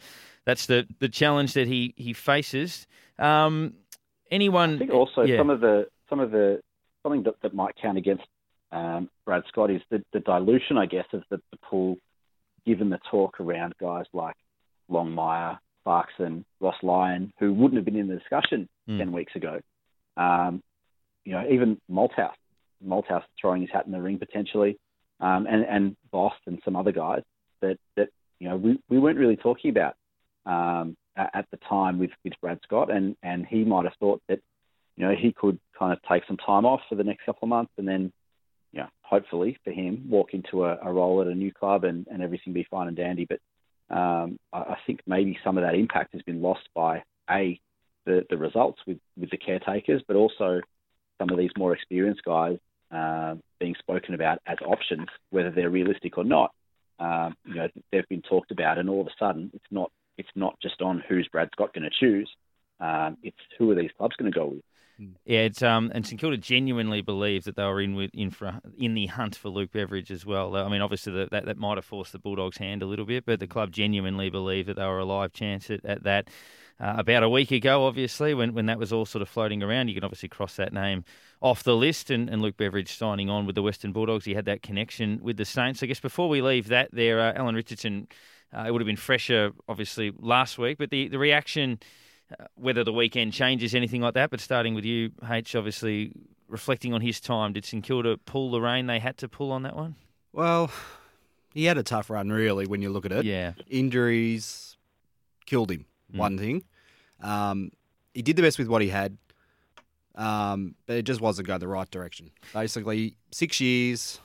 that's 0.46 0.68
the, 0.68 0.86
the 1.00 1.10
challenge 1.10 1.54
that 1.54 1.66
he, 1.66 1.96
he 1.98 2.14
faces. 2.14 2.86
Um, 3.18 3.74
anyone. 4.32 4.76
I 4.76 4.80
think 4.80 4.92
also 4.92 5.24
yeah. 5.24 5.38
some 5.38 5.50
of 5.50 5.60
the 5.60 5.88
some 6.10 6.20
of 6.20 6.32
the 6.32 6.62
something 7.04 7.24
that, 7.24 7.36
that 7.42 7.54
might 7.54 7.76
count 7.82 7.98
against 7.98 8.24
um, 8.72 9.10
Brad 9.26 9.44
Scott 9.48 9.70
is 9.72 9.82
the, 9.90 10.04
the 10.14 10.20
dilution, 10.20 10.78
I 10.78 10.86
guess, 10.86 11.06
of 11.14 11.24
the, 11.30 11.38
the 11.52 11.58
pool, 11.58 11.98
given 12.66 12.90
the 12.90 13.00
talk 13.10 13.40
around 13.40 13.74
guys 13.80 14.06
like 14.14 14.36
Longmire, 14.90 15.58
Clarkson, 15.84 16.46
Ross 16.60 16.76
Lyon, 16.82 17.34
who 17.40 17.54
wouldn't 17.54 17.78
have 17.78 17.86
been 17.86 17.98
in 17.98 18.08
the 18.08 18.18
discussion 18.18 18.70
mm. 18.90 18.98
ten 18.98 19.12
weeks 19.12 19.36
ago. 19.36 19.60
Um, 20.18 20.62
you 21.26 21.34
know, 21.34 21.46
even 21.50 21.80
Malthouse, 21.90 22.34
Malthouse 22.86 23.24
throwing 23.40 23.62
his 23.62 23.72
hat 23.72 23.86
in 23.86 23.92
the 23.92 24.02
ring 24.02 24.20
potentially, 24.20 24.78
um, 25.20 25.48
and 25.48 25.64
and 25.64 25.96
Bost 26.12 26.36
and 26.48 26.60
some 26.64 26.76
other 26.76 26.92
guys 26.92 27.24
that 27.62 27.78
that 27.96 28.10
you 28.40 28.50
know 28.50 28.58
we, 28.58 28.80
we 28.90 29.00
weren't 29.00 29.20
really 29.20 29.38
talking 29.38 29.70
about 29.70 29.96
um, 30.46 30.96
at 31.16 31.46
the 31.52 31.58
time 31.70 32.00
with, 32.00 32.12
with 32.24 32.34
Brad 32.42 32.60
Scott, 32.64 32.92
and, 32.92 33.16
and 33.22 33.46
he 33.46 33.64
might 33.64 33.86
have 33.86 33.94
thought 34.00 34.22
that 34.28 34.40
you 34.98 35.08
know 35.08 35.16
he 35.16 35.34
could 35.34 35.60
kind 35.78 35.94
of 35.94 36.00
take 36.10 36.24
some 36.28 36.38
time 36.38 36.66
off 36.66 36.82
for 36.90 36.96
the 36.96 37.04
next 37.04 37.26
couple 37.26 37.46
of 37.46 37.50
months, 37.50 37.72
and 37.78 37.88
then 37.88 38.12
you 38.72 38.80
know 38.80 38.88
hopefully 39.02 39.58
for 39.64 39.72
him 39.72 40.06
walk 40.10 40.34
into 40.34 40.66
a, 40.66 40.78
a 40.84 40.92
role 40.92 41.22
at 41.22 41.28
a 41.28 41.36
new 41.36 41.52
club 41.52 41.84
and, 41.84 42.08
and 42.10 42.22
everything 42.22 42.54
be 42.54 42.68
fine 42.70 42.88
and 42.88 42.98
dandy. 42.98 43.28
But 43.28 43.96
um, 43.96 44.40
I, 44.54 44.60
I 44.60 44.78
think 44.88 45.02
maybe 45.06 45.38
some 45.44 45.58
of 45.58 45.64
that 45.64 45.76
impact 45.76 46.14
has 46.14 46.22
been 46.22 46.42
lost 46.42 46.68
by 46.74 47.04
a 47.30 47.60
the, 48.06 48.26
the 48.30 48.38
results 48.38 48.80
with, 48.88 48.98
with 49.18 49.30
the 49.30 49.38
caretakers, 49.38 50.02
but 50.08 50.16
also 50.16 50.62
some 51.20 51.30
of 51.30 51.38
these 51.38 51.52
more 51.58 51.74
experienced 51.74 52.24
guys 52.24 52.58
uh, 52.92 53.36
being 53.60 53.76
spoken 53.80 54.14
about 54.16 54.40
as 54.48 54.58
options, 54.66 55.08
whether 55.30 55.52
they're 55.52 55.70
realistic 55.70 56.18
or 56.18 56.24
not. 56.24 56.52
Um, 57.00 57.36
you 57.46 57.56
know, 57.56 57.68
they've 57.92 58.08
been 58.10 58.22
talked 58.22 58.52
about, 58.52 58.78
and 58.78 58.90
all 58.90 59.02
of 59.02 59.08
a 59.08 59.12
sudden, 59.20 59.52
it's 59.54 59.72
not 59.72 59.92
it's 60.22 60.30
not 60.36 60.58
just 60.62 60.82
on 60.82 61.04
who's 61.08 61.28
Brad 61.28 61.50
Scott 61.52 61.74
going 61.74 61.84
to 61.84 61.90
choose. 62.00 62.30
Um, 62.80 63.18
it's 63.22 63.38
who 63.58 63.70
are 63.72 63.76
these 63.76 63.92
clubs 63.98 64.16
going 64.16 64.32
to 64.32 64.40
go 64.40 64.46
with. 64.48 64.64
Yeah, 65.26 65.50
um, 65.64 65.92
and 65.96 66.06
St 66.06 66.22
Kilda 66.22 66.38
genuinely 66.38 67.02
believe 67.02 67.46
that 67.46 67.56
they 67.56 67.64
were 67.64 67.82
in 67.82 67.96
with 67.96 68.12
in 68.14 68.30
for, 68.30 68.60
in 68.78 68.94
the 68.94 69.08
hunt 69.08 69.36
for 69.36 69.50
Luke 69.50 69.72
Beveridge 69.72 70.12
as 70.12 70.28
well. 70.28 70.56
I 70.56 70.70
mean, 70.70 70.82
obviously 70.82 71.12
the, 71.14 71.28
that 71.32 71.46
that 71.46 71.58
might 71.58 71.78
have 71.78 71.86
forced 71.86 72.12
the 72.12 72.20
Bulldogs' 72.20 72.58
hand 72.58 72.84
a 72.84 72.86
little 72.86 73.06
bit, 73.06 73.26
but 73.26 73.40
the 73.40 73.48
club 73.48 73.72
genuinely 73.72 74.30
believed 74.30 74.70
that 74.70 74.76
they 74.76 74.86
were 74.86 75.00
a 75.00 75.06
live 75.06 75.34
chance 75.34 75.70
at, 75.72 75.84
at 75.86 76.04
that. 76.04 76.30
Uh, 76.80 76.96
about 76.98 77.22
a 77.22 77.30
week 77.30 77.52
ago, 77.52 77.86
obviously, 77.86 78.34
when, 78.34 78.56
when 78.56 78.66
that 78.66 78.80
was 78.80 78.92
all 78.92 79.06
sort 79.06 79.22
of 79.22 79.30
floating 79.30 79.62
around, 79.62 79.88
you 79.88 79.94
can 79.94 80.04
obviously 80.04 80.28
cross 80.30 80.56
that 80.56 80.74
name 80.74 81.04
off 81.40 81.62
the 81.64 81.76
list. 81.76 82.10
And, 82.10 82.28
and 82.28 82.42
Luke 82.42 82.58
Beveridge 82.58 82.98
signing 82.98 83.30
on 83.30 83.46
with 83.46 83.54
the 83.54 83.62
Western 83.62 83.92
Bulldogs, 83.92 84.26
he 84.26 84.34
had 84.34 84.46
that 84.46 84.64
connection 84.64 85.20
with 85.22 85.38
the 85.38 85.46
Saints. 85.46 85.84
I 85.84 85.86
guess 85.86 86.00
before 86.00 86.28
we 86.28 86.42
leave 86.42 86.70
that, 86.70 86.90
there, 86.92 87.20
uh, 87.20 87.34
Alan 87.36 87.54
Richardson 87.54 88.08
uh, 88.56 88.64
it 88.68 88.72
would 88.72 88.82
have 88.82 88.88
been 88.88 88.96
fresher, 88.96 89.52
obviously, 89.68 90.12
last 90.20 90.58
week. 90.58 90.78
But 90.78 90.90
the, 90.90 91.08
the 91.08 91.20
reaction, 91.20 91.80
uh, 92.32 92.46
whether 92.56 92.84
the 92.84 92.94
weekend 92.94 93.34
changes 93.34 93.74
anything 93.74 94.02
like 94.02 94.14
that, 94.16 94.30
but 94.30 94.40
starting 94.40 94.76
with 94.76 94.86
you, 94.86 95.12
H, 95.28 95.56
obviously 95.56 96.14
reflecting 96.48 96.94
on 96.94 97.02
his 97.02 97.20
time, 97.20 97.54
did 97.54 97.66
St 97.66 97.84
Kilda 97.84 98.18
pull 98.18 98.52
the 98.52 98.62
rein 98.62 98.88
they 98.88 99.00
had 99.00 99.18
to 99.18 99.30
pull 99.30 99.52
on 99.52 99.64
that 99.64 99.76
one? 99.76 99.96
Well, 100.34 100.70
he 101.54 101.66
had 101.66 101.78
a 101.78 101.84
tough 101.84 102.10
run, 102.10 102.30
really, 102.30 102.66
when 102.66 102.82
you 102.82 102.90
look 102.90 103.06
at 103.06 103.12
it. 103.12 103.26
Yeah. 103.26 103.54
Injuries 103.70 104.78
killed 105.46 105.72
him, 105.72 105.86
mm. 106.14 106.18
one 106.18 106.38
thing. 106.38 106.64
Um, 107.22 107.72
he 108.14 108.22
did 108.22 108.36
the 108.36 108.42
best 108.42 108.60
with 108.60 108.68
what 108.68 108.82
he 108.82 108.90
had, 108.90 109.18
um, 110.16 110.76
but 110.86 110.98
it 110.98 111.04
just 111.04 111.22
wasn't 111.22 111.48
going 111.48 111.60
the 111.60 111.68
right 111.68 111.90
direction. 111.90 112.32
Basically, 112.54 113.16
six 113.32 113.62
years, 113.62 114.20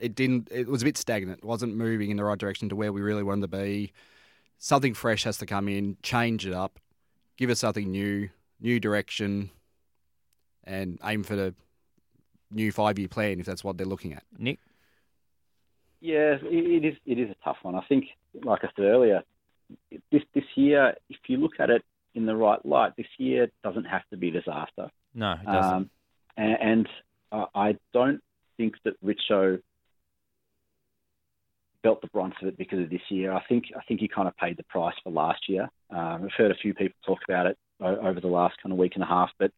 it 0.00 0.14
didn't. 0.14 0.48
It 0.50 0.66
was 0.66 0.82
a 0.82 0.84
bit 0.84 0.96
stagnant. 0.96 1.38
It 1.38 1.44
wasn't 1.44 1.76
moving 1.76 2.10
in 2.10 2.16
the 2.16 2.24
right 2.24 2.38
direction 2.38 2.68
to 2.70 2.76
where 2.76 2.92
we 2.92 3.00
really 3.00 3.22
wanted 3.22 3.42
to 3.42 3.48
be. 3.48 3.92
Something 4.58 4.94
fresh 4.94 5.24
has 5.24 5.38
to 5.38 5.46
come 5.46 5.68
in, 5.68 5.96
change 6.02 6.46
it 6.46 6.52
up, 6.52 6.78
give 7.36 7.50
us 7.50 7.60
something 7.60 7.90
new, 7.90 8.28
new 8.60 8.80
direction, 8.80 9.50
and 10.64 10.98
aim 11.04 11.22
for 11.22 11.36
the 11.36 11.54
new 12.50 12.72
five-year 12.72 13.08
plan 13.08 13.40
if 13.40 13.46
that's 13.46 13.62
what 13.62 13.78
they're 13.78 13.86
looking 13.86 14.12
at. 14.12 14.24
Nick. 14.38 14.58
Yeah, 16.00 16.36
it 16.42 16.84
is. 16.84 16.96
It 17.06 17.18
is 17.18 17.30
a 17.30 17.36
tough 17.44 17.58
one. 17.62 17.74
I 17.74 17.84
think, 17.88 18.06
like 18.42 18.64
I 18.64 18.68
said 18.74 18.86
earlier, 18.86 19.22
this 20.10 20.22
this 20.34 20.44
year, 20.54 20.94
if 21.08 21.18
you 21.26 21.36
look 21.36 21.60
at 21.60 21.70
it 21.70 21.84
in 22.14 22.26
the 22.26 22.34
right 22.34 22.64
light, 22.64 22.92
this 22.96 23.06
year 23.18 23.50
doesn't 23.62 23.84
have 23.84 24.02
to 24.10 24.16
be 24.16 24.28
a 24.28 24.32
disaster. 24.32 24.90
No, 25.14 25.32
it 25.32 25.46
doesn't. 25.46 25.74
Um, 25.74 25.90
and, 26.36 26.88
and 27.32 27.48
I 27.54 27.76
don't 27.92 28.20
think 28.56 28.76
that 28.84 28.94
Richo 29.04 29.60
felt 31.82 32.00
the 32.00 32.08
brunt 32.08 32.34
of 32.42 32.48
it 32.48 32.58
because 32.58 32.80
of 32.80 32.90
this 32.90 33.00
year. 33.08 33.32
I 33.32 33.42
think 33.48 33.64
I 33.76 33.80
think 33.86 34.00
he 34.00 34.08
kind 34.08 34.28
of 34.28 34.36
paid 34.36 34.56
the 34.56 34.64
price 34.64 34.94
for 35.02 35.10
last 35.10 35.48
year. 35.48 35.68
Um, 35.90 36.24
I've 36.24 36.32
heard 36.36 36.50
a 36.50 36.56
few 36.62 36.74
people 36.74 36.96
talk 37.06 37.18
about 37.28 37.46
it 37.46 37.58
over 37.80 38.20
the 38.20 38.28
last 38.28 38.56
kind 38.62 38.72
of 38.72 38.78
week 38.78 38.92
and 38.94 39.02
a 39.02 39.06
half, 39.06 39.30
but 39.38 39.50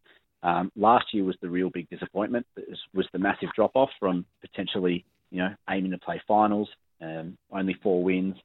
um, 0.42 0.70
last 0.76 1.06
year 1.12 1.24
was 1.24 1.36
the 1.40 1.50
real 1.50 1.70
big 1.70 1.88
disappointment. 1.90 2.46
It 2.56 2.68
was, 2.68 2.78
was 2.94 3.06
the 3.12 3.18
massive 3.18 3.48
drop 3.54 3.72
off 3.74 3.90
from 3.98 4.24
potentially 4.40 5.04
you 5.30 5.38
know 5.38 5.54
aiming 5.68 5.92
to 5.92 5.98
play 5.98 6.20
finals, 6.26 6.68
um, 7.00 7.36
only 7.50 7.76
four 7.82 8.02
wins, 8.02 8.36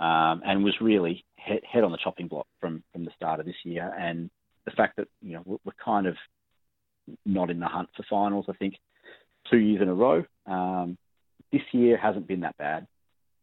um, 0.00 0.42
and 0.44 0.64
was 0.64 0.74
really 0.80 1.24
head, 1.36 1.60
head 1.70 1.84
on 1.84 1.92
the 1.92 1.98
chopping 2.02 2.28
block 2.28 2.46
from 2.60 2.82
from 2.92 3.04
the 3.04 3.12
start 3.16 3.40
of 3.40 3.46
this 3.46 3.54
year. 3.64 3.92
And 3.98 4.30
the 4.64 4.72
fact 4.72 4.96
that 4.96 5.08
you 5.20 5.34
know 5.34 5.42
we're, 5.44 5.58
we're 5.64 5.84
kind 5.84 6.06
of 6.06 6.16
not 7.26 7.50
in 7.50 7.60
the 7.60 7.66
hunt 7.66 7.90
for 7.96 8.04
finals, 8.08 8.46
I 8.48 8.54
think 8.54 8.76
two 9.50 9.58
years 9.58 9.82
in 9.82 9.88
a 9.88 9.94
row. 9.94 10.24
Um, 10.46 10.96
this 11.52 11.62
year 11.72 11.96
hasn't 11.96 12.26
been 12.26 12.40
that 12.40 12.56
bad. 12.56 12.86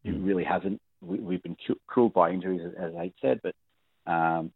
It 0.04 0.14
mm. 0.14 0.26
really 0.26 0.44
hasn't. 0.44 0.80
We, 1.00 1.34
have 1.34 1.42
been 1.42 1.56
cruelled 1.86 2.12
by 2.12 2.30
injuries, 2.30 2.60
as 2.78 2.94
I 2.94 3.12
said, 3.20 3.40
but 3.42 3.54
um, 4.06 4.52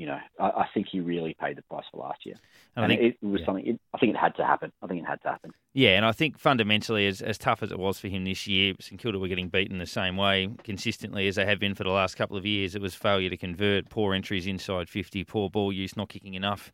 you 0.00 0.06
know, 0.06 0.18
I, 0.38 0.44
I, 0.44 0.68
think 0.72 0.86
he 0.90 1.00
really 1.00 1.36
paid 1.38 1.58
the 1.58 1.62
price 1.62 1.84
for 1.92 1.98
last 1.98 2.24
year. 2.24 2.36
And, 2.74 2.90
and 2.90 2.98
think, 2.98 3.16
it, 3.20 3.26
was 3.26 3.40
yeah. 3.40 3.46
something. 3.46 3.66
It, 3.66 3.80
I 3.92 3.98
think 3.98 4.14
it 4.14 4.18
had 4.18 4.34
to 4.36 4.46
happen. 4.46 4.72
I 4.82 4.86
think 4.86 5.02
it 5.02 5.06
had 5.06 5.20
to 5.22 5.28
happen. 5.28 5.52
Yeah, 5.74 5.90
and 5.90 6.06
I 6.06 6.12
think 6.12 6.38
fundamentally, 6.38 7.06
as 7.06 7.20
as 7.20 7.36
tough 7.36 7.62
as 7.62 7.70
it 7.70 7.78
was 7.78 8.00
for 8.00 8.08
him 8.08 8.24
this 8.24 8.46
year, 8.46 8.72
St 8.80 8.98
Kilda 8.98 9.18
were 9.18 9.28
getting 9.28 9.50
beaten 9.50 9.76
the 9.76 9.84
same 9.84 10.16
way 10.16 10.48
consistently 10.64 11.28
as 11.28 11.36
they 11.36 11.44
have 11.44 11.58
been 11.58 11.74
for 11.74 11.84
the 11.84 11.90
last 11.90 12.16
couple 12.16 12.38
of 12.38 12.46
years. 12.46 12.74
It 12.74 12.80
was 12.80 12.94
failure 12.94 13.28
to 13.28 13.36
convert, 13.36 13.90
poor 13.90 14.14
entries 14.14 14.46
inside 14.46 14.88
fifty, 14.88 15.22
poor 15.22 15.50
ball 15.50 15.70
use, 15.70 15.96
not 15.98 16.08
kicking 16.08 16.32
enough 16.32 16.72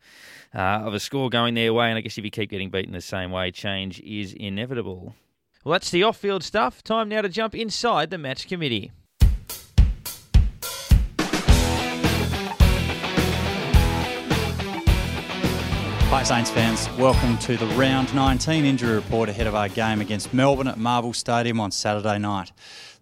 uh, 0.55 0.59
of 0.85 0.93
a 0.93 0.99
score 0.99 1.29
going 1.29 1.53
their 1.53 1.73
way. 1.73 1.89
And 1.89 1.97
I 1.97 2.01
guess 2.01 2.17
if 2.17 2.23
you 2.23 2.31
keep 2.31 2.49
getting 2.49 2.69
beaten 2.69 2.93
the 2.93 3.01
same 3.01 3.31
way, 3.31 3.51
change 3.51 3.99
is 3.99 4.31
inevitable. 4.31 5.15
Well, 5.67 5.73
that's 5.73 5.91
the 5.91 6.03
off 6.03 6.15
field 6.15 6.45
stuff. 6.45 6.81
Time 6.81 7.09
now 7.09 7.21
to 7.21 7.27
jump 7.27 7.53
inside 7.53 8.09
the 8.09 8.17
match 8.17 8.47
committee. 8.47 8.93
Hi, 16.09 16.23
Saints 16.23 16.49
fans. 16.49 16.89
Welcome 16.97 17.37
to 17.39 17.57
the 17.57 17.65
round 17.75 18.15
19 18.15 18.63
injury 18.63 18.95
report 18.95 19.27
ahead 19.27 19.45
of 19.45 19.55
our 19.55 19.67
game 19.67 19.99
against 19.99 20.33
Melbourne 20.33 20.69
at 20.69 20.77
Marvel 20.77 21.11
Stadium 21.11 21.59
on 21.59 21.71
Saturday 21.71 22.17
night. 22.17 22.53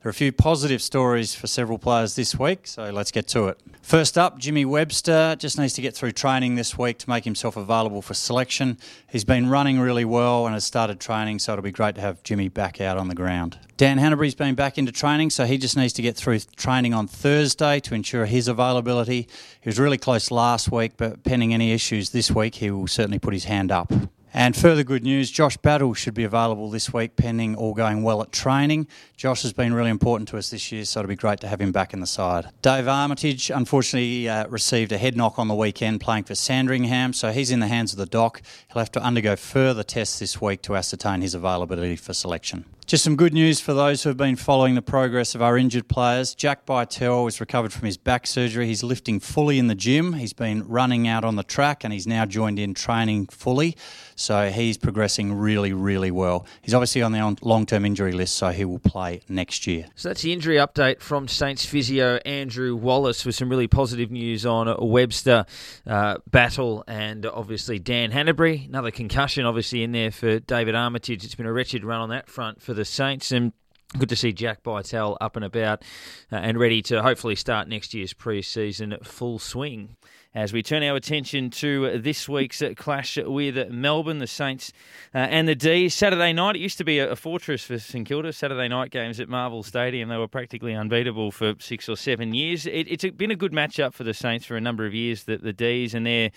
There 0.05 0.09
are 0.09 0.11
a 0.11 0.13
few 0.13 0.31
positive 0.31 0.83
stories 0.83 1.33
for 1.33 1.47
several 1.47 1.79
players 1.79 2.15
this 2.15 2.37
week, 2.37 2.67
so 2.67 2.91
let's 2.91 3.09
get 3.09 3.27
to 3.29 3.47
it. 3.47 3.59
First 3.81 4.19
up, 4.19 4.37
Jimmy 4.37 4.63
Webster 4.63 5.35
just 5.35 5.57
needs 5.57 5.73
to 5.73 5.81
get 5.81 5.95
through 5.95 6.11
training 6.11 6.53
this 6.53 6.77
week 6.77 6.99
to 6.99 7.09
make 7.09 7.23
himself 7.23 7.57
available 7.57 8.03
for 8.03 8.13
selection. 8.13 8.77
He's 9.09 9.23
been 9.23 9.49
running 9.49 9.79
really 9.79 10.05
well 10.05 10.45
and 10.45 10.53
has 10.53 10.63
started 10.63 10.99
training, 10.99 11.39
so 11.39 11.53
it'll 11.53 11.63
be 11.63 11.71
great 11.71 11.95
to 11.95 12.01
have 12.01 12.21
Jimmy 12.21 12.49
back 12.49 12.79
out 12.79 12.99
on 12.99 13.07
the 13.07 13.15
ground. 13.15 13.57
Dan 13.77 13.97
Hannebery's 13.97 14.35
been 14.35 14.53
back 14.53 14.77
into 14.77 14.91
training, 14.91 15.31
so 15.31 15.45
he 15.45 15.57
just 15.57 15.75
needs 15.75 15.93
to 15.93 16.03
get 16.03 16.15
through 16.15 16.37
training 16.55 16.93
on 16.93 17.07
Thursday 17.07 17.79
to 17.79 17.95
ensure 17.95 18.27
his 18.27 18.47
availability. 18.47 19.27
He 19.59 19.67
was 19.67 19.79
really 19.79 19.97
close 19.97 20.29
last 20.29 20.71
week, 20.71 20.97
but 20.97 21.23
pending 21.23 21.51
any 21.51 21.71
issues 21.71 22.11
this 22.11 22.29
week, 22.29 22.53
he 22.53 22.69
will 22.69 22.85
certainly 22.85 23.17
put 23.17 23.33
his 23.33 23.45
hand 23.45 23.71
up. 23.71 23.91
And 24.37 24.53
further 24.53 24.83
good 24.83 25.05
news 25.05 25.31
Josh 25.31 25.55
Battle 25.55 25.93
should 25.93 26.13
be 26.13 26.25
available 26.25 26.69
this 26.69 26.91
week, 26.91 27.15
pending 27.15 27.55
all 27.55 27.73
going 27.73 28.03
well 28.03 28.21
at 28.21 28.33
training. 28.33 28.85
Josh 29.15 29.43
has 29.43 29.53
been 29.53 29.73
really 29.73 29.89
important 29.89 30.27
to 30.27 30.37
us 30.37 30.49
this 30.49 30.73
year, 30.73 30.83
so 30.83 30.99
it'll 30.99 31.07
be 31.07 31.15
great 31.15 31.39
to 31.39 31.47
have 31.47 31.61
him 31.61 31.71
back 31.71 31.93
in 31.93 32.01
the 32.01 32.05
side. 32.05 32.49
Dave 32.61 32.85
Armitage 32.85 33.49
unfortunately 33.49 34.27
uh, 34.27 34.45
received 34.47 34.91
a 34.91 34.97
head 34.97 35.15
knock 35.15 35.39
on 35.39 35.47
the 35.47 35.55
weekend 35.55 36.01
playing 36.01 36.25
for 36.25 36.35
Sandringham, 36.35 37.13
so 37.13 37.31
he's 37.31 37.49
in 37.49 37.61
the 37.61 37.69
hands 37.69 37.93
of 37.93 37.97
the 37.97 38.05
doc. 38.05 38.41
He'll 38.73 38.81
have 38.81 38.91
to 38.91 39.01
undergo 39.01 39.37
further 39.37 39.83
tests 39.83 40.19
this 40.19 40.41
week 40.41 40.61
to 40.63 40.75
ascertain 40.75 41.21
his 41.21 41.33
availability 41.33 41.95
for 41.95 42.13
selection. 42.13 42.65
Just 42.87 43.03
some 43.03 43.15
good 43.15 43.33
news 43.33 43.59
for 43.59 43.73
those 43.73 44.03
who 44.03 44.09
have 44.09 44.17
been 44.17 44.35
following 44.35 44.75
the 44.75 44.81
progress 44.83 45.33
of 45.33 45.41
our 45.41 45.57
injured 45.57 45.87
players. 45.87 46.35
Jack 46.35 46.67
Bytel 46.67 47.23
has 47.23 47.39
recovered 47.39 47.73
from 47.73 47.87
his 47.87 47.97
back 47.97 48.27
surgery. 48.27 48.67
He's 48.67 48.83
lifting 48.83 49.19
fully 49.19 49.57
in 49.57 49.65
the 49.65 49.73
gym. 49.73 50.13
He's 50.13 50.33
been 50.33 50.67
running 50.67 51.07
out 51.07 51.23
on 51.23 51.35
the 51.35 51.41
track 51.41 51.83
and 51.83 51.91
he's 51.91 52.05
now 52.05 52.27
joined 52.27 52.59
in 52.59 52.75
training 52.75 53.25
fully. 53.25 53.75
So 54.15 54.51
he's 54.51 54.77
progressing 54.77 55.33
really, 55.33 55.73
really 55.73 56.11
well. 56.11 56.45
He's 56.61 56.75
obviously 56.75 57.01
on 57.01 57.11
the 57.11 57.37
long 57.41 57.65
term 57.65 57.85
injury 57.85 58.11
list, 58.11 58.35
so 58.35 58.49
he 58.49 58.65
will 58.65 58.77
play 58.77 59.21
next 59.27 59.65
year. 59.65 59.87
So 59.95 60.09
that's 60.09 60.21
the 60.21 60.31
injury 60.31 60.57
update 60.57 61.01
from 61.01 61.27
Saints 61.27 61.65
physio 61.65 62.17
Andrew 62.17 62.75
Wallace 62.75 63.25
with 63.25 63.33
some 63.33 63.49
really 63.49 63.67
positive 63.67 64.11
news 64.11 64.45
on 64.45 64.73
Webster 64.79 65.47
uh, 65.87 66.19
Battle 66.29 66.83
and 66.87 67.25
obviously 67.25 67.79
Dan 67.79 68.11
Hannebery. 68.11 68.69
Another 68.69 68.91
concussion, 68.91 69.43
obviously, 69.43 69.81
in 69.81 69.91
there 69.91 70.11
for 70.11 70.37
David 70.39 70.75
Armitage. 70.75 71.25
It's 71.25 71.33
been 71.33 71.47
a 71.47 71.53
wretched 71.53 71.83
run 71.83 71.99
on 71.99 72.09
that 72.09 72.29
front 72.29 72.61
for 72.61 72.74
the 72.75 72.85
Saints. 72.85 73.31
And 73.31 73.53
Good 73.97 74.09
to 74.09 74.15
see 74.17 74.33
Jack 74.33 74.61
Bytel 74.61 75.15
up 75.21 75.37
and 75.37 75.45
about 75.45 75.81
uh, 76.29 76.35
and 76.35 76.59
ready 76.59 76.81
to 76.81 77.01
hopefully 77.01 77.35
start 77.35 77.69
next 77.69 77.93
year's 77.93 78.11
pre-season 78.11 78.97
full 79.03 79.39
swing. 79.39 79.95
As 80.33 80.51
we 80.51 80.61
turn 80.61 80.83
our 80.83 80.97
attention 80.97 81.49
to 81.51 81.97
this 81.97 82.27
week's 82.27 82.61
clash 82.75 83.17
with 83.17 83.69
Melbourne, 83.71 84.17
the 84.17 84.27
Saints 84.27 84.73
uh, 85.13 85.19
and 85.19 85.47
the 85.47 85.55
D's. 85.55 85.93
Saturday 85.93 86.33
night, 86.33 86.57
it 86.57 86.59
used 86.59 86.77
to 86.79 86.83
be 86.83 86.99
a, 86.99 87.15
fortress 87.15 87.63
for 87.63 87.79
St 87.79 88.05
Kilda. 88.05 88.33
Saturday 88.33 88.67
night 88.67 88.91
games 88.91 89.21
at 89.21 89.29
Marvel 89.29 89.63
Stadium, 89.63 90.09
they 90.09 90.17
were 90.17 90.27
practically 90.27 90.73
unbeatable 90.73 91.31
for 91.31 91.53
six 91.59 91.87
or 91.87 91.95
seven 91.95 92.33
years. 92.33 92.65
It, 92.65 92.89
it's 92.89 93.05
been 93.15 93.31
a 93.31 93.35
good 93.35 93.53
matchup 93.53 93.93
for 93.93 94.03
the 94.03 94.13
Saints 94.13 94.45
for 94.45 94.57
a 94.57 94.61
number 94.61 94.85
of 94.85 94.93
years, 94.93 95.23
the, 95.23 95.37
the 95.37 95.53
D's, 95.53 95.93
and 95.93 96.05
they're, 96.05 96.31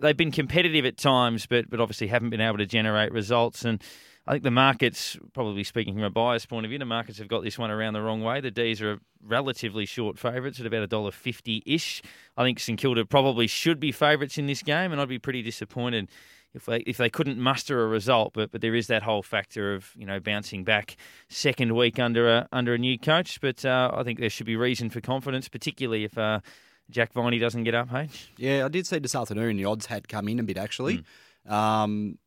they've 0.00 0.16
been 0.16 0.32
competitive 0.32 0.86
at 0.86 0.96
times, 0.96 1.44
but, 1.44 1.68
but 1.68 1.78
obviously 1.78 2.06
haven't 2.06 2.30
been 2.30 2.40
able 2.40 2.56
to 2.56 2.66
generate 2.66 3.12
results. 3.12 3.66
And 3.66 3.82
I 4.26 4.32
think 4.32 4.42
the 4.42 4.50
markets, 4.50 5.16
probably 5.34 5.62
speaking 5.62 5.94
from 5.94 6.02
a 6.02 6.10
bias 6.10 6.46
point 6.46 6.66
of 6.66 6.70
view, 6.70 6.80
the 6.80 6.84
markets 6.84 7.18
have 7.18 7.28
got 7.28 7.44
this 7.44 7.58
one 7.58 7.70
around 7.70 7.92
the 7.92 8.02
wrong 8.02 8.22
way. 8.22 8.40
The 8.40 8.50
D's 8.50 8.82
are 8.82 8.98
relatively 9.24 9.86
short 9.86 10.18
favourites 10.18 10.58
at 10.58 10.66
about 10.66 10.82
a 10.82 10.88
dollar 10.88 11.12
fifty 11.12 11.62
ish. 11.64 12.02
I 12.36 12.42
think 12.42 12.58
St 12.58 12.78
Kilda 12.78 13.04
probably 13.04 13.46
should 13.46 13.78
be 13.78 13.92
favourites 13.92 14.36
in 14.36 14.46
this 14.46 14.62
game, 14.62 14.90
and 14.90 15.00
I'd 15.00 15.08
be 15.08 15.20
pretty 15.20 15.42
disappointed 15.42 16.08
if 16.54 16.66
they 16.66 16.78
if 16.78 16.96
they 16.96 17.08
couldn't 17.08 17.38
muster 17.38 17.84
a 17.84 17.86
result. 17.86 18.32
But 18.34 18.50
but 18.50 18.62
there 18.62 18.74
is 18.74 18.88
that 18.88 19.04
whole 19.04 19.22
factor 19.22 19.74
of 19.74 19.92
you 19.96 20.06
know 20.06 20.18
bouncing 20.18 20.64
back 20.64 20.96
second 21.28 21.76
week 21.76 22.00
under 22.00 22.28
a 22.28 22.48
under 22.50 22.74
a 22.74 22.78
new 22.78 22.98
coach. 22.98 23.40
But 23.40 23.64
uh, 23.64 23.92
I 23.94 24.02
think 24.02 24.18
there 24.18 24.30
should 24.30 24.46
be 24.46 24.56
reason 24.56 24.90
for 24.90 25.00
confidence, 25.00 25.48
particularly 25.48 26.04
if. 26.04 26.18
Uh, 26.18 26.40
Jack 26.88 27.12
Viney 27.12 27.40
doesn't 27.40 27.64
get 27.64 27.74
up, 27.74 27.90
hey? 27.90 28.08
Yeah, 28.36 28.64
I 28.64 28.68
did 28.68 28.86
see 28.86 29.00
this 29.00 29.16
afternoon 29.16 29.56
the 29.56 29.64
odds 29.64 29.86
had 29.86 30.06
come 30.08 30.28
in 30.28 30.38
a 30.38 30.44
bit 30.44 30.56
actually. 30.56 31.02
Mm. 31.48 31.52
Um, 31.52 32.18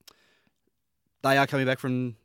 they 1.22 1.38
are 1.38 1.48
coming 1.48 1.66
back 1.66 1.80
from 1.80 2.16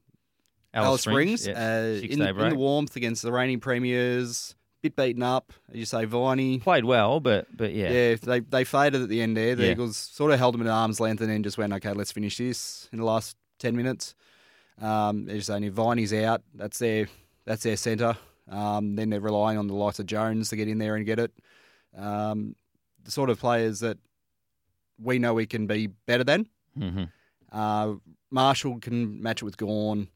Alice, 0.72 0.86
Alice 0.86 1.00
Springs, 1.02 1.42
Springs 1.42 1.58
yeah. 1.58 1.78
uh, 1.78 2.12
in, 2.12 2.22
in, 2.22 2.50
the 2.50 2.56
warmth 2.56 2.96
against 2.96 3.22
the 3.22 3.32
reigning 3.32 3.60
premiers. 3.60 4.54
Bit 4.82 4.96
beaten 4.96 5.22
up, 5.22 5.52
as 5.70 5.76
you 5.76 5.86
say, 5.86 6.04
Viney 6.04 6.58
played 6.58 6.84
well, 6.84 7.18
but 7.18 7.46
but 7.56 7.72
yeah, 7.72 7.90
yeah, 7.90 8.16
they 8.20 8.40
they 8.40 8.64
faded 8.64 9.00
at 9.00 9.08
the 9.08 9.22
end 9.22 9.34
there. 9.34 9.54
The 9.54 9.64
yeah. 9.64 9.70
Eagles 9.72 9.96
sort 9.96 10.30
of 10.30 10.38
held 10.38 10.52
them 10.52 10.60
at 10.60 10.66
arm's 10.66 11.00
length 11.00 11.22
and 11.22 11.30
then 11.30 11.42
just 11.42 11.56
went, 11.56 11.72
okay, 11.72 11.92
let's 11.92 12.12
finish 12.12 12.36
this 12.36 12.88
in 12.92 12.98
the 12.98 13.04
last 13.04 13.34
ten 13.58 13.76
minutes. 13.76 14.14
Um, 14.82 15.28
as 15.28 15.36
you 15.36 15.40
say, 15.40 15.64
if 15.64 15.72
Viney's 15.72 16.12
out, 16.12 16.42
that's 16.54 16.78
their 16.80 17.06
that's 17.46 17.62
their 17.62 17.78
centre. 17.78 18.16
Um, 18.50 18.96
then 18.96 19.08
they're 19.08 19.20
relying 19.20 19.56
on 19.56 19.68
the 19.68 19.74
likes 19.74 19.98
of 20.00 20.06
Jones 20.06 20.50
to 20.50 20.56
get 20.56 20.68
in 20.68 20.76
there 20.76 20.96
and 20.96 21.06
get 21.06 21.18
it. 21.18 21.32
Um, 21.96 22.54
the 23.04 23.10
sort 23.10 23.30
of 23.30 23.38
players 23.38 23.80
that 23.80 23.96
we 25.00 25.18
know 25.18 25.34
we 25.34 25.46
can 25.46 25.66
be 25.66 25.86
better 25.86 26.24
than. 26.24 26.46
Mm-hmm. 26.78 27.04
Uh, 27.50 27.94
Marshall 28.34 28.80
can 28.80 29.22
match 29.22 29.42
it 29.42 29.44
with 29.44 29.56
Gawn, 29.56 30.08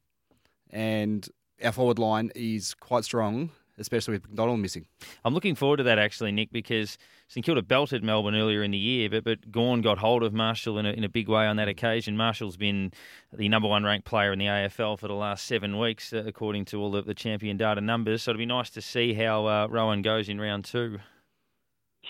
and 0.70 1.26
our 1.62 1.70
forward 1.70 2.00
line 2.00 2.32
is 2.34 2.74
quite 2.74 3.04
strong, 3.04 3.50
especially 3.78 4.14
with 4.14 4.26
McDonald 4.26 4.58
missing. 4.58 4.86
I'm 5.24 5.34
looking 5.34 5.54
forward 5.54 5.76
to 5.76 5.84
that 5.84 6.00
actually, 6.00 6.32
Nick, 6.32 6.50
because 6.50 6.98
St 7.28 7.46
Kilda 7.46 7.62
belted 7.62 8.02
Melbourne 8.02 8.34
earlier 8.34 8.64
in 8.64 8.72
the 8.72 8.78
year, 8.78 9.08
but 9.08 9.22
but 9.22 9.52
Gawn 9.52 9.82
got 9.82 9.98
hold 9.98 10.24
of 10.24 10.32
Marshall 10.32 10.78
in 10.80 10.86
a, 10.86 10.90
in 10.90 11.04
a 11.04 11.08
big 11.08 11.28
way 11.28 11.46
on 11.46 11.58
that 11.58 11.68
occasion. 11.68 12.16
Marshall's 12.16 12.56
been 12.56 12.92
the 13.32 13.48
number 13.48 13.68
one 13.68 13.84
ranked 13.84 14.04
player 14.04 14.32
in 14.32 14.40
the 14.40 14.46
AFL 14.46 14.98
for 14.98 15.06
the 15.06 15.14
last 15.14 15.46
seven 15.46 15.78
weeks, 15.78 16.12
uh, 16.12 16.24
according 16.26 16.64
to 16.66 16.80
all 16.82 16.90
the, 16.90 17.02
the 17.02 17.14
champion 17.14 17.56
data 17.56 17.80
numbers. 17.80 18.24
So 18.24 18.32
it'll 18.32 18.38
be 18.38 18.46
nice 18.46 18.70
to 18.70 18.82
see 18.82 19.14
how 19.14 19.46
uh, 19.46 19.68
Rowan 19.70 20.02
goes 20.02 20.28
in 20.28 20.40
round 20.40 20.64
two. 20.64 20.98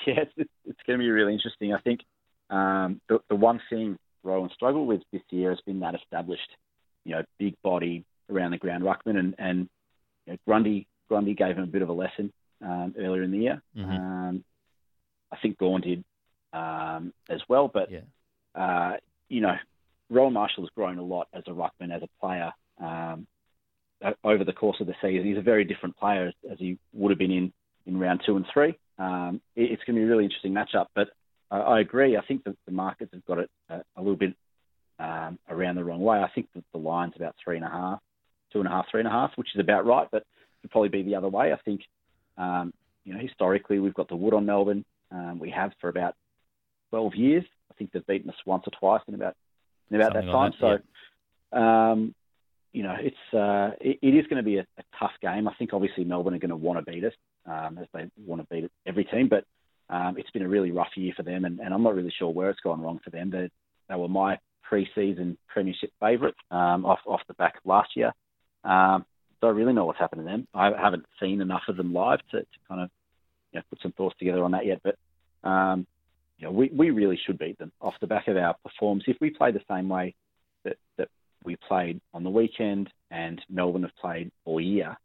Yeah, 0.06 0.20
it's, 0.20 0.50
it's 0.64 0.78
going 0.86 1.00
to 1.00 1.02
be 1.02 1.10
really 1.10 1.34
interesting. 1.34 1.74
I 1.74 1.80
think 1.80 2.00
um, 2.50 3.00
the, 3.08 3.18
the 3.28 3.34
one 3.34 3.60
thing 3.68 3.98
Rowan 4.22 4.50
struggled 4.54 4.88
with 4.88 5.02
this 5.12 5.22
year 5.30 5.50
has 5.50 5.60
been 5.66 5.80
that 5.80 5.94
established, 5.94 6.50
you 7.04 7.14
know, 7.14 7.22
big 7.38 7.54
body 7.62 8.04
around 8.30 8.50
the 8.52 8.58
ground 8.58 8.84
ruckman, 8.84 9.18
and 9.18 9.34
and 9.38 9.68
you 10.26 10.32
know, 10.32 10.38
Grundy 10.46 10.86
Grundy 11.08 11.34
gave 11.34 11.56
him 11.56 11.64
a 11.64 11.68
bit 11.68 11.82
of 11.82 11.88
a 11.88 11.92
lesson 11.92 12.32
um, 12.64 12.94
earlier 12.98 13.22
in 13.22 13.30
the 13.30 13.38
year. 13.38 13.62
Mm-hmm. 13.76 13.90
Um, 13.90 14.44
I 15.32 15.36
think 15.40 15.58
Gawn 15.58 15.80
did 15.80 16.04
um, 16.52 17.12
as 17.28 17.40
well, 17.48 17.68
but 17.68 17.90
yeah. 17.90 18.00
uh, 18.54 18.96
you 19.28 19.40
know, 19.40 19.56
Rowan 20.10 20.32
Marshall 20.32 20.64
has 20.64 20.70
grown 20.74 20.98
a 20.98 21.02
lot 21.02 21.28
as 21.32 21.44
a 21.46 21.50
ruckman, 21.50 21.94
as 21.94 22.02
a 22.02 22.08
player 22.20 22.52
um, 22.80 23.26
over 24.24 24.44
the 24.44 24.52
course 24.52 24.76
of 24.80 24.86
the 24.86 24.94
season. 25.02 25.26
He's 25.26 25.38
a 25.38 25.42
very 25.42 25.64
different 25.64 25.96
player 25.96 26.28
as, 26.28 26.34
as 26.52 26.58
he 26.58 26.78
would 26.92 27.10
have 27.10 27.18
been 27.18 27.30
in 27.30 27.52
in 27.86 27.98
round 27.98 28.22
two 28.24 28.36
and 28.36 28.46
three. 28.52 28.78
Um, 28.98 29.40
it, 29.56 29.72
it's 29.72 29.84
going 29.84 29.96
to 29.96 30.00
be 30.00 30.04
a 30.04 30.08
really 30.08 30.24
interesting 30.24 30.52
matchup, 30.52 30.86
but 30.94 31.08
I, 31.50 31.58
I 31.58 31.80
agree. 31.80 32.16
I 32.16 32.22
think 32.22 32.44
that 32.44 32.56
the 32.66 32.72
markets 32.72 33.12
have 33.12 33.24
got 33.24 33.38
it 33.38 33.50
a, 33.68 33.82
a 33.96 34.00
little 34.00 34.16
bit 34.16 34.34
um, 34.98 35.38
around 35.48 35.76
the 35.76 35.84
wrong 35.84 36.00
way. 36.00 36.18
I 36.18 36.28
think 36.34 36.48
that 36.54 36.64
the 36.72 36.78
line's 36.78 37.14
about 37.16 37.34
three 37.42 37.56
and 37.56 37.64
a 37.64 37.70
half, 37.70 38.00
two 38.52 38.58
and 38.58 38.68
a 38.68 38.70
half, 38.70 38.86
three 38.90 39.00
and 39.00 39.08
a 39.08 39.12
half, 39.12 39.32
which 39.36 39.48
is 39.54 39.60
about 39.60 39.86
right, 39.86 40.08
but 40.10 40.22
it 40.22 40.62
could 40.62 40.70
probably 40.70 40.88
be 40.88 41.02
the 41.02 41.16
other 41.16 41.28
way. 41.28 41.52
I 41.52 41.58
think, 41.64 41.82
um, 42.36 42.72
you 43.04 43.14
know, 43.14 43.20
historically 43.20 43.78
we've 43.78 43.94
got 43.94 44.08
the 44.08 44.16
wood 44.16 44.34
on 44.34 44.46
Melbourne. 44.46 44.84
Um, 45.10 45.38
we 45.38 45.50
have 45.50 45.72
for 45.80 45.88
about 45.88 46.14
12 46.90 47.14
years. 47.14 47.44
I 47.70 47.74
think 47.74 47.92
they've 47.92 48.06
beaten 48.06 48.30
us 48.30 48.36
once 48.44 48.64
or 48.66 48.72
twice 48.78 49.02
in 49.08 49.14
about 49.14 49.34
in 49.90 49.96
about 49.96 50.12
Something 50.12 50.26
that 50.26 50.32
time. 50.32 50.52
Like 50.60 50.60
that, 50.60 50.82
so, 51.52 51.58
yeah. 51.58 51.90
um, 51.90 52.14
you 52.72 52.82
know, 52.82 52.96
it's 52.98 53.34
uh, 53.34 53.74
it, 53.80 53.98
it 54.02 54.14
is 54.14 54.26
going 54.26 54.36
to 54.36 54.42
be 54.42 54.58
a, 54.58 54.66
a, 54.78 54.82
tough 54.98 55.12
game. 55.22 55.48
I 55.48 55.54
think 55.54 55.72
obviously 55.72 56.04
Melbourne 56.04 56.34
are 56.34 56.38
going 56.38 56.50
to 56.50 56.56
want 56.56 56.84
to 56.84 56.90
beat 56.90 57.04
us, 57.04 57.14
um, 57.46 57.78
as 57.78 57.86
they 57.94 58.10
want 58.18 58.42
to 58.42 58.54
beat 58.54 58.70
every 58.86 59.04
team. 59.04 59.28
But 59.28 59.44
um, 59.90 60.16
it's 60.18 60.30
been 60.30 60.42
a 60.42 60.48
really 60.48 60.70
rough 60.70 60.96
year 60.96 61.12
for 61.16 61.22
them, 61.22 61.44
and, 61.44 61.60
and 61.60 61.72
I'm 61.72 61.82
not 61.82 61.94
really 61.94 62.12
sure 62.18 62.28
where 62.28 62.50
it's 62.50 62.60
gone 62.60 62.80
wrong 62.80 63.00
for 63.02 63.10
them. 63.10 63.30
They, 63.30 63.50
they 63.88 63.94
were 63.94 64.08
my 64.08 64.38
pre-season 64.62 65.38
premiership 65.48 65.90
favourite 65.98 66.34
um, 66.50 66.84
off 66.84 67.00
off 67.06 67.22
the 67.26 67.34
back 67.34 67.54
last 67.64 67.90
year. 67.96 68.12
Um, 68.64 69.06
don't 69.40 69.56
really 69.56 69.72
know 69.72 69.86
what's 69.86 69.98
happened 69.98 70.22
to 70.22 70.24
them. 70.24 70.46
I 70.52 70.70
haven't 70.78 71.06
seen 71.20 71.40
enough 71.40 71.62
of 71.68 71.76
them 71.76 71.92
live 71.92 72.20
to, 72.32 72.40
to 72.40 72.46
kind 72.68 72.82
of 72.82 72.90
you 73.52 73.60
know, 73.60 73.64
put 73.70 73.80
some 73.80 73.92
thoughts 73.92 74.16
together 74.18 74.44
on 74.44 74.50
that 74.50 74.66
yet. 74.66 74.80
But 74.82 75.48
um, 75.48 75.86
you 76.38 76.46
know, 76.46 76.52
we, 76.52 76.70
we 76.74 76.90
really 76.90 77.18
should 77.24 77.38
beat 77.38 77.58
them 77.58 77.72
off 77.80 77.94
the 78.00 78.06
back 78.06 78.28
of 78.28 78.36
our 78.36 78.54
performance. 78.62 79.04
If 79.06 79.16
we 79.20 79.30
play 79.30 79.52
the 79.52 79.62
same 79.70 79.88
way 79.88 80.14
that, 80.64 80.76
that 80.96 81.08
we 81.44 81.56
played 81.56 82.00
on 82.12 82.24
the 82.24 82.30
weekend 82.30 82.90
and 83.10 83.40
Melbourne 83.48 83.82
have 83.82 83.96
played 84.00 84.30
all 84.44 84.60
year, 84.60 84.96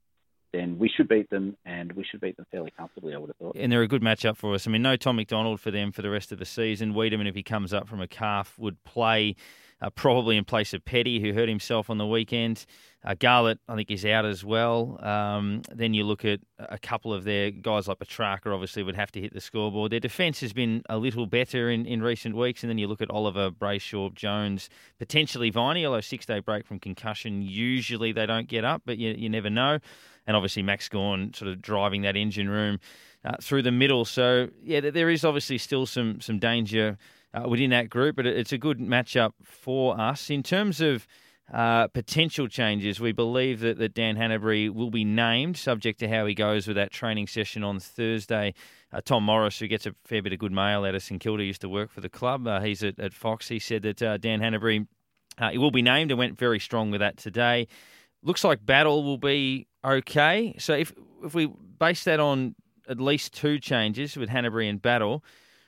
then 0.53 0.77
we 0.79 0.89
should 0.89 1.09
beat 1.09 1.29
them, 1.29 1.57
and 1.65 1.91
we 1.93 2.05
should 2.09 2.21
beat 2.21 2.37
them 2.37 2.45
fairly 2.51 2.71
comfortably. 2.77 3.13
I 3.13 3.17
would 3.17 3.29
have 3.29 3.37
thought. 3.37 3.55
And 3.57 3.71
they're 3.71 3.81
a 3.81 3.87
good 3.87 4.01
matchup 4.01 4.37
for 4.37 4.53
us. 4.53 4.67
I 4.67 4.71
mean, 4.71 4.81
no 4.81 4.95
Tom 4.95 5.17
McDonald 5.17 5.59
for 5.59 5.71
them 5.71 5.91
for 5.91 6.01
the 6.01 6.09
rest 6.09 6.31
of 6.31 6.39
the 6.39 6.45
season. 6.45 6.93
Weideman, 6.93 7.27
if 7.27 7.35
he 7.35 7.43
comes 7.43 7.73
up 7.73 7.89
from 7.89 7.99
a 7.99 8.07
calf, 8.07 8.57
would 8.57 8.81
play 8.83 9.35
uh, 9.83 9.89
probably 9.89 10.37
in 10.37 10.45
place 10.45 10.73
of 10.73 10.85
Petty, 10.85 11.19
who 11.19 11.33
hurt 11.33 11.49
himself 11.49 11.89
on 11.89 11.97
the 11.97 12.07
weekend. 12.07 12.65
Uh, 13.03 13.15
Garlett, 13.19 13.59
I 13.67 13.75
think, 13.75 13.91
is 13.91 14.05
out 14.05 14.23
as 14.23 14.45
well. 14.45 14.97
Um, 15.05 15.61
then 15.73 15.93
you 15.93 16.05
look 16.05 16.23
at 16.23 16.39
a 16.57 16.79
couple 16.79 17.13
of 17.13 17.25
their 17.25 17.51
guys 17.51 17.89
like 17.89 17.99
Petrarca, 17.99 18.49
obviously, 18.49 18.81
would 18.81 18.95
have 18.95 19.11
to 19.11 19.19
hit 19.19 19.33
the 19.33 19.41
scoreboard. 19.41 19.91
Their 19.91 19.99
defence 19.99 20.39
has 20.39 20.53
been 20.53 20.83
a 20.89 20.97
little 20.97 21.25
better 21.25 21.69
in, 21.69 21.85
in 21.85 22.01
recent 22.01 22.35
weeks. 22.37 22.63
And 22.63 22.69
then 22.69 22.77
you 22.77 22.87
look 22.87 23.01
at 23.01 23.09
Oliver, 23.11 23.51
Brayshaw, 23.51 24.13
Jones, 24.13 24.69
potentially 24.99 25.49
Viney, 25.49 25.85
although 25.85 25.99
six 25.99 26.25
day 26.25 26.39
break 26.39 26.65
from 26.65 26.79
concussion. 26.79 27.41
Usually 27.41 28.13
they 28.13 28.25
don't 28.25 28.47
get 28.47 28.63
up, 28.63 28.83
but 28.85 28.97
you, 28.97 29.13
you 29.17 29.29
never 29.29 29.49
know. 29.49 29.79
And 30.25 30.36
obviously, 30.36 30.63
Max 30.63 30.89
Gawn 30.89 31.33
sort 31.33 31.51
of 31.51 31.62
driving 31.62 32.01
that 32.03 32.15
engine 32.15 32.49
room 32.49 32.79
uh, 33.25 33.36
through 33.41 33.63
the 33.63 33.71
middle. 33.71 34.05
So, 34.05 34.49
yeah, 34.63 34.79
there 34.79 35.09
is 35.09 35.25
obviously 35.25 35.57
still 35.57 35.86
some, 35.86 36.21
some 36.21 36.39
danger 36.39 36.97
uh, 37.33 37.47
within 37.47 37.71
that 37.71 37.89
group, 37.89 38.15
but 38.15 38.25
it's 38.25 38.51
a 38.51 38.57
good 38.57 38.79
matchup 38.79 39.33
for 39.43 39.99
us. 39.99 40.29
In 40.29 40.43
terms 40.43 40.81
of 40.81 41.07
uh, 41.53 41.88
potential 41.88 42.47
changes, 42.47 42.99
we 42.99 43.12
believe 43.12 43.59
that, 43.59 43.77
that 43.77 43.93
Dan 43.93 44.15
Hannebery 44.15 44.69
will 44.69 44.91
be 44.91 45.03
named, 45.03 45.57
subject 45.57 45.99
to 45.99 46.07
how 46.07 46.25
he 46.25 46.33
goes 46.33 46.67
with 46.67 46.75
that 46.77 46.91
training 46.91 47.27
session 47.27 47.63
on 47.63 47.79
Thursday. 47.79 48.53
Uh, 48.91 49.01
Tom 49.03 49.23
Morris, 49.23 49.59
who 49.59 49.67
gets 49.67 49.86
a 49.86 49.93
fair 50.05 50.21
bit 50.21 50.33
of 50.33 50.39
good 50.39 50.51
mail 50.51 50.86
out 50.86 50.95
of 50.95 51.03
St 51.03 51.19
Kilda, 51.19 51.43
used 51.43 51.62
to 51.62 51.69
work 51.69 51.91
for 51.91 52.01
the 52.01 52.09
club. 52.09 52.47
Uh, 52.47 52.62
he's 52.62 52.83
at, 52.83 52.99
at, 52.99 53.13
Fox. 53.13 53.49
He 53.49 53.59
said 53.59 53.81
that 53.83 54.01
uh, 54.01 54.17
Dan 54.17 54.39
Hannebery 54.39 54.88
Uh, 55.38 55.49
he 55.49 55.57
will 55.57 55.71
be 55.71 55.81
named 55.81 56.12
and 56.12 56.19
went 56.19 56.38
very 56.38 56.59
strong 56.59 56.91
with 56.91 56.99
that 56.99 57.17
today. 57.17 57.67
Looks 58.23 58.43
like 58.43 58.65
Battle 58.65 59.03
will 59.03 59.17
be 59.17 59.67
okay. 59.83 60.55
So 60.57 60.73
if 60.73 60.91
if 61.23 61.33
we 61.36 61.47
base 61.79 62.03
that 62.05 62.19
on 62.19 62.55
at 62.88 62.99
least 62.99 63.33
two 63.33 63.59
changes 63.59 64.15
with 64.17 64.29
Hannebery 64.29 64.69
and 64.69 64.81
Battle, 64.81 65.23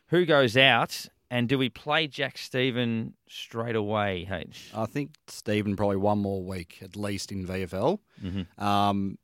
who 0.08 0.26
goes 0.26 0.56
out 0.58 1.08
and 1.32 1.50
do 1.50 1.58
we 1.58 1.70
play 1.70 2.08
Jack 2.08 2.38
Steven 2.38 3.14
straight 3.28 3.76
away, 3.76 4.28
H? 4.32 4.72
I 4.76 4.86
think 4.86 5.16
Steven 5.28 5.76
probably 5.76 5.98
one 5.98 6.20
more 6.20 6.44
week 6.44 6.80
at 6.82 6.96
least 6.96 7.32
in 7.32 7.46
VFL. 7.46 8.00
Because 8.22 8.34
Mm-hmm. 8.36 8.64
um, 8.64 9.18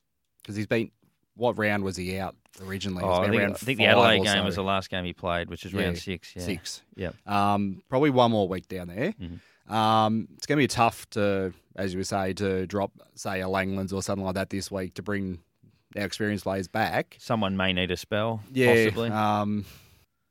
he's 0.47 0.67
been, 0.67 0.91
what 1.35 1.57
round 1.57 1.83
was 1.83 1.95
he 1.97 2.17
out 2.17 2.35
originally? 2.61 3.03
Oh, 3.03 3.13
I 3.21 3.29
think, 3.29 3.41
I 3.41 3.53
think 3.53 3.77
the 3.79 3.85
Adelaide 3.85 4.23
game 4.23 4.37
so. 4.37 4.43
was 4.43 4.55
the 4.55 4.63
last 4.63 4.89
game 4.89 5.05
he 5.05 5.13
played, 5.13 5.49
which 5.49 5.65
is 5.65 5.73
Yeah, 5.73 5.83
round 5.83 5.97
six. 5.97 6.33
Yeah. 6.35 6.41
Six. 6.43 6.81
Yep. 6.95 7.15
Um, 7.27 7.81
probably 7.89 8.09
one 8.09 8.31
more 8.31 8.47
week 8.47 8.67
down 8.67 8.87
there. 8.87 9.13
Mm-hmm. 9.13 9.73
Um, 9.73 10.27
it's 10.35 10.45
going 10.45 10.57
to 10.57 10.63
be 10.63 10.67
tough 10.67 11.09
to, 11.11 11.53
as 11.75 11.93
you 11.93 11.99
would 11.99 12.07
say, 12.07 12.33
to 12.33 12.67
drop, 12.67 12.91
say, 13.15 13.41
a 13.41 13.45
Langlands 13.45 13.93
or 13.93 14.01
something 14.03 14.25
like 14.25 14.35
that 14.35 14.49
this 14.49 14.69
week 14.69 14.95
to 14.95 15.01
bring 15.01 15.39
our 15.95 16.03
experienced 16.03 16.43
players 16.43 16.67
back. 16.67 17.15
Someone 17.19 17.55
may 17.55 17.71
need 17.71 17.91
a 17.91 17.97
spell, 17.97 18.41
Yeah. 18.51 18.73
possibly. 18.85 19.09
Um, 19.09 19.65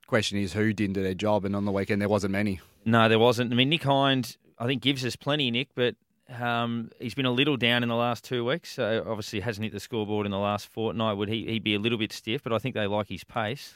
question 0.06 0.38
is 0.38 0.52
who 0.52 0.72
didn't 0.72 0.94
do 0.94 1.02
their 1.02 1.14
job, 1.14 1.44
and 1.44 1.56
on 1.56 1.64
the 1.64 1.72
weekend 1.72 2.02
there 2.02 2.08
wasn't 2.08 2.32
many. 2.32 2.60
No, 2.84 3.08
there 3.08 3.18
wasn't. 3.18 3.52
I 3.52 3.56
mean, 3.56 3.68
Nick 3.70 3.84
Hind, 3.84 4.36
I 4.58 4.66
think, 4.66 4.82
gives 4.82 5.04
us 5.04 5.16
plenty, 5.16 5.50
Nick, 5.50 5.68
but 5.74 5.94
um, 6.38 6.90
he's 6.98 7.14
been 7.14 7.26
a 7.26 7.30
little 7.32 7.56
down 7.56 7.82
in 7.82 7.88
the 7.88 7.96
last 7.96 8.24
two 8.24 8.44
weeks. 8.44 8.72
So 8.72 9.04
obviously, 9.06 9.40
hasn't 9.40 9.64
hit 9.64 9.72
the 9.72 9.80
scoreboard 9.80 10.26
in 10.26 10.32
the 10.32 10.38
last 10.38 10.68
fortnight. 10.68 11.16
Would 11.16 11.28
he 11.28 11.46
he'd 11.46 11.64
be 11.64 11.74
a 11.74 11.78
little 11.78 11.98
bit 11.98 12.12
stiff? 12.12 12.42
But 12.42 12.52
I 12.52 12.58
think 12.58 12.74
they 12.74 12.86
like 12.86 13.08
his 13.08 13.24
pace. 13.24 13.74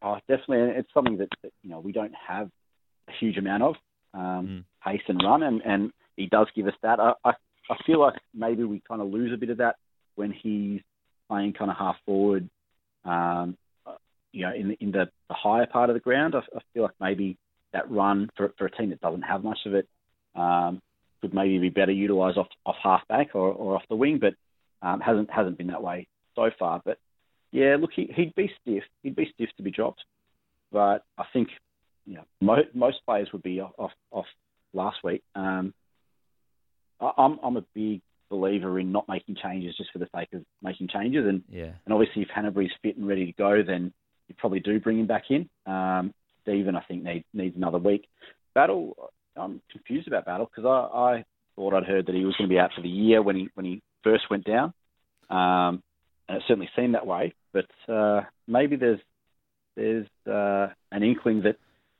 Oh, 0.00 0.16
definitely, 0.26 0.60
and 0.60 0.70
it's 0.70 0.92
something 0.94 1.18
that, 1.18 1.28
that 1.42 1.52
you 1.62 1.70
know 1.70 1.80
we 1.80 1.92
don't 1.92 2.14
have 2.26 2.50
a 3.08 3.12
huge 3.20 3.36
amount 3.36 3.62
of 3.62 3.74
um, 4.14 4.64
pace 4.84 5.02
and 5.08 5.20
run, 5.22 5.42
and, 5.42 5.60
and 5.64 5.92
he 6.16 6.26
does 6.26 6.46
give 6.54 6.66
us 6.66 6.74
that. 6.82 6.98
I, 6.98 7.12
I 7.24 7.32
I 7.68 7.76
feel 7.84 8.00
like 8.00 8.14
maybe 8.34 8.64
we 8.64 8.82
kind 8.88 9.02
of 9.02 9.08
lose 9.08 9.32
a 9.32 9.36
bit 9.36 9.50
of 9.50 9.58
that 9.58 9.76
when 10.14 10.32
he's 10.32 10.80
playing 11.28 11.52
kind 11.52 11.70
of 11.70 11.76
half 11.76 11.96
forward, 12.06 12.48
um, 13.04 13.56
uh, 13.84 13.94
you 14.32 14.42
know, 14.42 14.54
in 14.54 14.68
the, 14.68 14.76
in 14.80 14.92
the, 14.92 15.08
the 15.28 15.34
higher 15.34 15.66
part 15.66 15.90
of 15.90 15.94
the 15.94 16.00
ground. 16.00 16.34
I, 16.34 16.38
I 16.38 16.60
feel 16.72 16.84
like 16.84 16.94
maybe 17.00 17.36
that 17.72 17.90
run 17.90 18.30
for 18.36 18.52
for 18.56 18.66
a 18.66 18.70
team 18.70 18.90
that 18.90 19.00
doesn't 19.00 19.22
have 19.22 19.44
much 19.44 19.58
of 19.66 19.74
it 19.74 19.88
um, 20.34 20.80
could 21.20 21.34
maybe 21.34 21.58
be 21.58 21.68
better 21.70 21.92
utilised 21.92 22.38
off 22.38 22.48
off 22.64 22.76
half 22.82 23.06
back 23.08 23.34
or, 23.34 23.50
or 23.50 23.76
off 23.76 23.82
the 23.88 23.96
wing, 23.96 24.18
but 24.20 24.34
um, 24.86 25.00
hasn't 25.00 25.30
hasn't 25.30 25.58
been 25.58 25.68
that 25.68 25.82
way 25.82 26.06
so 26.34 26.50
far. 26.58 26.80
But 26.84 26.98
yeah, 27.52 27.76
look, 27.80 27.90
he, 27.94 28.10
he'd 28.14 28.34
be 28.34 28.50
stiff. 28.60 28.84
He'd 29.02 29.16
be 29.16 29.30
stiff 29.34 29.50
to 29.56 29.62
be 29.62 29.70
dropped, 29.70 30.04
but 30.72 31.04
I 31.18 31.24
think 31.32 31.48
you 32.06 32.14
know 32.14 32.24
mo- 32.40 32.70
most 32.74 32.98
players 33.06 33.28
would 33.32 33.42
be 33.42 33.60
off 33.60 33.72
off, 33.78 33.92
off 34.10 34.26
last 34.72 34.98
week. 35.02 35.22
Um, 35.34 35.72
I, 37.00 37.10
I'm 37.16 37.38
I'm 37.42 37.56
a 37.56 37.64
big 37.74 38.02
believer 38.28 38.78
in 38.80 38.90
not 38.92 39.08
making 39.08 39.36
changes 39.40 39.76
just 39.76 39.92
for 39.92 39.98
the 40.00 40.08
sake 40.14 40.28
of 40.32 40.42
making 40.62 40.88
changes, 40.88 41.26
and 41.26 41.42
Yeah. 41.50 41.72
and 41.84 41.94
obviously 41.94 42.22
if 42.22 42.28
Hannebery's 42.28 42.72
fit 42.82 42.96
and 42.96 43.06
ready 43.06 43.26
to 43.26 43.32
go, 43.32 43.62
then 43.62 43.92
you 44.28 44.34
probably 44.36 44.60
do 44.60 44.80
bring 44.80 44.98
him 44.98 45.06
back 45.06 45.24
in. 45.30 45.48
Um, 45.66 46.12
Steven, 46.42 46.76
I 46.76 46.80
think 46.82 47.02
needs 47.04 47.24
needs 47.32 47.56
another 47.56 47.78
week. 47.78 48.06
Battle, 48.54 49.10
I'm 49.36 49.60
confused 49.70 50.08
about 50.08 50.24
Battle 50.24 50.50
because 50.54 50.68
I, 50.68 50.98
I 50.98 51.24
thought 51.56 51.74
I'd 51.74 51.84
heard 51.84 52.06
that 52.06 52.14
he 52.14 52.24
was 52.24 52.36
going 52.36 52.48
to 52.48 52.54
be 52.54 52.58
out 52.58 52.70
for 52.74 52.82
the 52.82 52.88
year 52.88 53.22
when 53.22 53.36
he 53.36 53.48
when 53.54 53.66
he 53.66 53.82
first 54.04 54.24
went 54.30 54.44
down, 54.44 54.72
um, 55.30 55.82
and 56.28 56.38
it 56.38 56.42
certainly 56.46 56.70
seemed 56.76 56.94
that 56.94 57.06
way. 57.06 57.34
But 57.52 57.92
uh, 57.92 58.22
maybe 58.46 58.76
there's 58.76 59.00
there's 59.76 60.06
uh, 60.26 60.68
an 60.92 61.02
inkling 61.02 61.42
that 61.42 61.56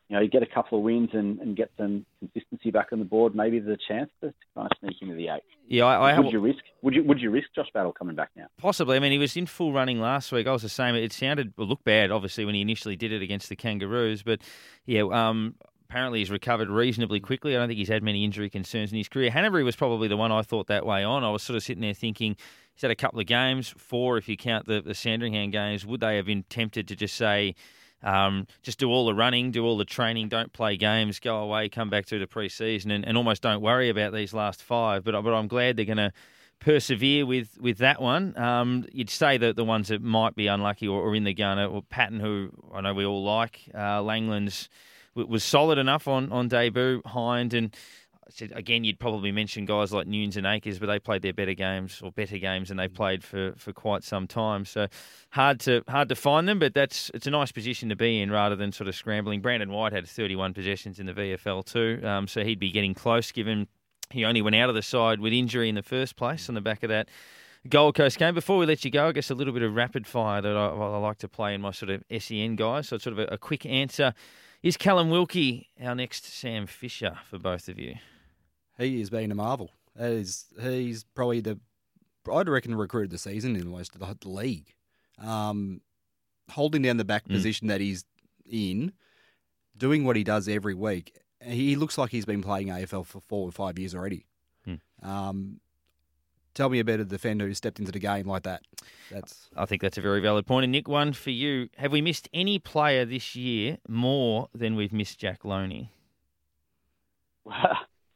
you 0.09 0.17
know 0.17 0.23
you 0.23 0.29
get 0.29 0.43
a 0.43 0.47
couple 0.47 0.79
of 0.79 0.85
wins 0.85 1.11
and, 1.13 1.41
and 1.41 1.57
get 1.57 1.71
some 1.77 2.07
consistency 2.21 2.71
back 2.71 2.89
on 2.93 2.99
the 2.99 3.05
board. 3.05 3.35
Maybe 3.35 3.59
there's 3.59 3.79
a 3.79 3.93
chance 3.93 4.11
to 4.23 4.33
kind 4.55 4.69
of 4.71 4.79
sneak 4.81 4.97
into 5.01 5.15
the 5.15 5.29
eight. 5.29 5.43
Yeah, 5.69 5.85
I, 5.85 6.11
I 6.11 6.15
have 6.15 6.25
would 6.25 6.33
you 6.33 6.41
risk? 6.41 6.61
Would 6.83 6.95
you 6.95 7.05
would 7.05 7.21
you 7.21 7.31
risk 7.31 7.49
Josh 7.55 7.69
Battle 7.73 7.93
coming 7.93 8.17
back 8.17 8.31
now? 8.37 8.47
possibly. 8.59 8.97
I 8.97 9.01
mean, 9.01 9.13
he 9.13 9.19
was 9.19 9.37
in 9.37 9.47
full 9.47 9.73
running 9.73 10.01
last 10.01 10.33
week. 10.33 10.47
I 10.47 10.53
was 10.53 10.63
the 10.63 10.69
same. 10.69 10.95
It 10.95 11.13
sounded 11.13 11.53
well, 11.57 11.67
looked 11.67 11.85
bad, 11.85 12.11
obviously, 12.11 12.45
when 12.45 12.55
he 12.55 12.61
initially 12.61 12.97
did 12.97 13.13
it 13.13 13.23
against 13.23 13.49
the 13.49 13.57
Kangaroos. 13.57 14.23
But 14.23 14.41
yeah, 14.85 15.03
um, 15.03 15.55
apparently 15.89 16.19
he's 16.19 16.31
recovered 16.31 16.69
reasonably 16.69 17.21
quickly. 17.21 17.55
I 17.55 17.59
don't 17.59 17.69
think 17.69 17.79
he's 17.79 17.89
had 17.89 18.03
many 18.03 18.25
injury 18.25 18.51
concerns 18.51 18.91
in 18.91 18.99
his 18.99 19.09
career. 19.09 19.31
Hannebery 19.31 19.65
was 19.65 19.77
probably 19.77 20.09
the 20.09 20.17
one 20.17 20.33
I 20.33 20.43
thought 20.43 20.67
that 20.67 20.85
way 20.85 21.05
on. 21.05 21.23
I 21.23 21.31
was 21.31 21.43
sort 21.43 21.57
of 21.57 21.63
sitting 21.63 21.83
there 21.83 21.95
thinking 21.95 22.37
he's 22.75 22.83
had 22.83 22.91
a 22.91 22.97
couple 22.97 23.21
of 23.21 23.27
games, 23.27 23.73
four 23.77 24.19
if 24.19 24.29
you 24.29 24.37
count 24.37 24.67
the, 24.67 24.81
the 24.81 24.95
Sandringham 24.95 25.51
games. 25.51 25.87
Would 25.87 26.01
they 26.01 26.17
have 26.17 26.27
been 26.27 26.45
tempted 26.49 26.89
to 26.89 26.97
just 26.97 27.15
say, 27.15 27.55
um, 28.03 28.47
just 28.63 28.79
do 28.79 28.89
all 28.91 29.07
the 29.07 29.15
running, 29.15 29.53
do 29.53 29.65
all 29.65 29.77
the 29.77 29.85
training, 29.85 30.29
don't 30.29 30.53
play 30.53 30.77
games, 30.77 31.21
go 31.21 31.39
away, 31.39 31.69
come 31.69 31.89
back 31.89 32.07
through 32.07 32.19
the 32.19 32.27
pre-season, 32.27 32.91
and, 32.91 33.07
and 33.07 33.17
almost 33.17 33.43
don't 33.43 33.63
worry 33.63 33.89
about 33.89 34.13
these 34.13 34.35
last 34.35 34.63
five. 34.63 35.05
But 35.05 35.21
but 35.23 35.33
I'm 35.33 35.49
glad 35.49 35.77
they're 35.77 35.85
going 35.85 35.99
to 35.99 36.13
persevere 36.59 37.25
with, 37.27 37.59
with 37.61 37.79
that 37.79 38.01
one. 38.01 38.37
Um, 38.37 38.87
you'd 38.93 39.11
say 39.11 39.37
that 39.39 39.57
the 39.57 39.65
ones 39.65 39.89
that 39.89 40.03
might 40.03 40.35
be 40.35 40.47
unlucky 40.47 40.89
or, 40.89 41.01
or 41.01 41.15
in 41.15 41.25
the 41.25 41.35
gunner, 41.35 41.67
or 41.67 41.83
Patton, 41.83 42.21
who 42.21 42.51
I 42.75 42.81
know 42.81 42.95
we 42.95 43.05
all 43.05 43.23
like, 43.23 43.71
uh, 43.75 44.01
Langlands 44.01 44.69
was 45.17 45.45
solid 45.45 45.79
enough 45.79 46.07
on, 46.07 46.31
on 46.31 46.49
debut, 46.49 47.03
Hind, 47.07 47.55
and 47.55 47.75
again, 48.53 48.85
you'd 48.85 48.99
probably 48.99 49.33
mention 49.33 49.65
guys 49.65 49.93
like 49.93 50.07
Newnes 50.07 50.37
and 50.37 50.47
Acres, 50.47 50.79
but 50.79 50.87
they 50.87 50.99
played 50.99 51.23
their 51.23 51.33
better 51.33 51.55
games 51.55 52.01
or 52.03 52.13
better 52.13 52.39
games 52.39 52.69
than 52.69 52.77
they 52.77 52.89
played 52.89 53.23
for, 53.23 53.55
for 53.57 53.73
quite 53.73 54.05
some 54.05 54.27
time. 54.27 54.65
So 54.65 54.89
hard 55.31 55.61
to 55.61 55.83
hard 55.89 56.09
to 56.09 56.15
find 56.15 56.49
them, 56.49 56.59
but 56.59 56.75
that's 56.75 57.11
it's 57.15 57.27
a 57.27 57.31
nice 57.31 57.53
position 57.53 57.89
to 57.89 57.97
be 57.97 58.21
in 58.21 58.31
rather 58.31 58.57
than 58.57 58.73
sort 58.73 58.89
of 58.89 58.95
scrambling. 58.95 59.41
Brandon 59.41 59.71
White 59.71 59.93
had 59.93 60.07
31 60.07 60.55
possessions 60.55 60.99
in 60.99 61.07
the 61.07 61.15
VFL 61.15 61.65
too, 61.65 62.07
um, 62.07 62.27
so 62.27 62.43
he'd 62.43 62.61
be 62.61 62.71
getting 62.71 62.95
close 62.95 63.33
given 63.33 63.69
he 64.11 64.25
only 64.25 64.43
went 64.43 64.57
out 64.57 64.69
of 64.69 64.75
the 64.75 64.83
side 64.83 65.21
with 65.21 65.33
injury 65.33 65.69
in 65.69 65.75
the 65.75 65.83
first 65.83 66.17
place 66.17 66.49
on 66.49 66.55
the 66.55 66.61
back 66.61 66.83
of 66.83 66.89
that 66.91 67.09
Gold 67.69 67.97
Coast 67.97 68.19
game. 68.19 68.35
Before 68.35 68.59
we 68.59 68.67
let 68.67 68.85
you 68.85 68.91
go, 68.91 69.09
I 69.09 69.13
guess 69.13 69.31
a 69.31 69.35
little 69.35 69.53
bit 69.53 69.63
of 69.63 69.75
rapid 69.75 70.07
fire 70.07 70.41
that 70.41 70.57
I, 70.57 70.67
I 70.69 70.99
like 70.99 71.19
to 71.19 71.29
play 71.29 71.55
in 71.55 71.61
my 71.61 71.73
sort 71.73 71.91
of 71.91 72.05
SEN 72.23 72.55
guys. 72.55 72.89
So 72.89 72.97
it's 72.97 73.05
sort 73.05 73.19
of 73.19 73.19
a, 73.19 73.35
a 73.35 73.39
quick 73.39 73.67
answer. 73.67 74.15
Is 74.67 74.77
Callum 74.77 75.11
Wilkie 75.11 75.69
our 75.81 75.95
next 75.95 76.25
Sam 76.25 76.67
Fisher 76.67 77.17
for 77.31 77.39
both 77.39 77.69
of 77.69 77.79
you? 77.79 77.95
He 78.77 78.99
has 78.99 79.11
been 79.11 79.31
a 79.31 79.35
marvel. 79.37 79.71
That 79.95 80.11
is, 80.11 80.47
he's 80.61 81.05
probably 81.05 81.41
the, 81.41 81.61
I'd 82.33 82.49
reckon, 82.49 82.75
recruit 82.75 83.05
of 83.05 83.11
the 83.11 83.19
season 83.19 83.55
in 83.55 83.69
most 83.69 83.95
of 83.95 84.01
the, 84.01 84.17
the 84.21 84.29
league. 84.29 84.75
Um, 85.19 85.83
holding 86.51 86.83
down 86.83 86.97
the 86.97 87.05
back 87.05 87.29
Mm. 87.29 87.35
position 87.35 87.69
that 87.69 87.81
he's 87.81 88.05
in, 88.45 88.93
doing 89.77 90.03
what 90.05 90.17
he 90.17 90.25
does 90.25 90.49
every 90.49 90.75
week. 90.75 91.17
He 91.41 91.77
looks 91.77 91.97
like 91.97 92.11
he's 92.11 92.25
been 92.25 92.43
playing 92.43 92.67
AFL 92.67 93.07
for 93.07 93.21
four 93.21 93.49
or 93.49 93.53
five 93.53 93.79
years 93.79 93.95
already. 93.95 94.27
Mm. 94.67 94.81
Um, 95.01 95.61
tell 96.57 96.71
me 96.71 96.81
about 96.81 96.99
a 96.99 97.05
defender 97.05 97.47
who 97.47 97.55
stepped 97.55 97.79
into 97.79 97.93
the 97.93 97.99
game 97.99 98.27
like 98.27 98.43
that. 98.45 98.63
That's 99.11 99.49
I 99.57 99.67
think 99.67 99.83
that's 99.83 99.99
a 99.99 100.01
very 100.01 100.21
valid 100.21 100.47
point. 100.47 100.65
And 100.65 100.73
Nick, 100.73 100.89
one 100.89 101.13
for 101.13 101.31
you. 101.31 101.69
Have 101.77 101.93
we 101.93 102.01
missed 102.01 102.29
any 102.35 102.59
player 102.59 103.05
this 103.05 103.37
year 103.37 103.79
more 103.89 104.49
than 104.55 104.75
we've 104.75 104.93
missed 104.93 105.19
Jack 105.19 105.45
Lonie? 105.45 105.91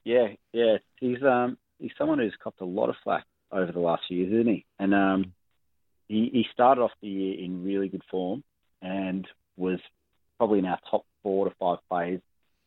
yeah, 0.04 0.28
yeah. 0.52 0.78
He's 0.98 1.22
um 1.22 1.58
he's 1.78 1.92
someone 1.96 2.18
who's 2.18 2.34
copped 2.42 2.60
a 2.60 2.64
lot 2.64 2.88
of 2.88 2.96
flack 3.04 3.24
over 3.52 3.70
the 3.70 3.80
last 3.80 4.02
few 4.08 4.18
years, 4.18 4.32
isn't 4.32 4.52
he? 4.52 4.66
And 4.78 4.94
um 4.94 5.32
he 6.08 6.30
he 6.32 6.46
started 6.52 6.80
off 6.80 6.92
the 7.02 7.08
year 7.08 7.38
in 7.38 7.62
really 7.62 7.88
good 7.88 8.02
form 8.10 8.42
and 8.82 9.28
was 9.56 9.78
probably 10.38 10.58
in 10.58 10.66
our 10.66 10.78
top 10.90 11.04
four 11.22 11.48
to 11.48 11.54
five 11.60 11.78
players 11.88 12.22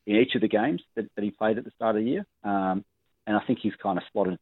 in 0.05 0.17
each 0.17 0.35
of 0.35 0.41
the 0.41 0.47
games 0.47 0.81
that, 0.95 1.05
that 1.15 1.23
he 1.23 1.31
played 1.31 1.57
at 1.57 1.63
the 1.63 1.71
start 1.75 1.95
of 1.95 2.03
the 2.03 2.09
year. 2.09 2.25
Um, 2.43 2.85
and 3.25 3.35
I 3.37 3.39
think 3.47 3.59
he's 3.59 3.73
kind 3.81 3.97
of 3.97 4.03
slotted 4.11 4.37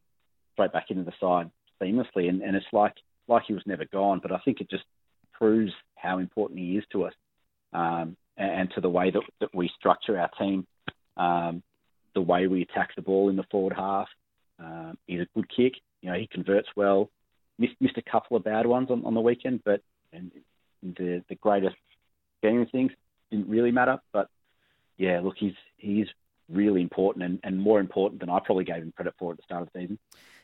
straight 0.53 0.73
back 0.73 0.89
into 0.89 1.03
the 1.03 1.13
side 1.19 1.51
seamlessly, 1.81 2.29
and, 2.29 2.41
and 2.41 2.55
it's 2.55 2.65
like 2.71 2.95
like 3.27 3.43
he 3.47 3.53
was 3.53 3.63
never 3.65 3.85
gone. 3.85 4.19
But 4.21 4.31
I 4.31 4.39
think 4.39 4.61
it 4.61 4.69
just 4.69 4.83
proves 5.33 5.71
how 5.95 6.19
important 6.19 6.59
he 6.59 6.77
is 6.77 6.83
to 6.91 7.05
us 7.05 7.13
um, 7.73 8.15
and, 8.37 8.51
and 8.51 8.71
to 8.75 8.81
the 8.81 8.89
way 8.89 9.11
that, 9.11 9.21
that 9.39 9.55
we 9.55 9.69
structure 9.77 10.19
our 10.19 10.29
team, 10.39 10.67
um, 11.17 11.63
the 12.13 12.21
way 12.21 12.47
we 12.47 12.61
attack 12.61 12.95
the 12.95 13.01
ball 13.01 13.29
in 13.29 13.35
the 13.35 13.45
forward 13.49 13.73
half. 13.73 14.07
Um, 14.59 14.97
he's 15.07 15.21
a 15.21 15.27
good 15.33 15.49
kick. 15.49 15.73
You 16.01 16.11
know, 16.11 16.17
he 16.17 16.27
converts 16.27 16.67
well. 16.75 17.09
Missed, 17.57 17.75
missed 17.79 17.97
a 17.97 18.01
couple 18.01 18.37
of 18.37 18.43
bad 18.43 18.65
ones 18.65 18.89
on, 18.89 19.05
on 19.05 19.13
the 19.13 19.21
weekend, 19.21 19.61
but 19.63 19.81
the 20.83 21.23
the 21.29 21.35
greatest 21.35 21.75
game 22.41 22.61
of 22.61 22.69
things 22.71 22.91
didn't 23.29 23.49
really 23.49 23.71
matter. 23.71 23.99
But 24.11 24.27
yeah, 24.97 25.19
look, 25.21 25.35
he's 25.37 25.53
he's 25.77 26.07
really 26.49 26.81
important 26.81 27.23
and, 27.23 27.39
and 27.43 27.59
more 27.59 27.79
important 27.79 28.19
than 28.19 28.29
I 28.29 28.39
probably 28.39 28.65
gave 28.65 28.77
him 28.77 28.93
credit 28.95 29.13
for 29.17 29.31
at 29.31 29.37
the 29.37 29.43
start 29.43 29.63
of 29.63 29.69
the 29.73 29.79
season. 29.79 29.99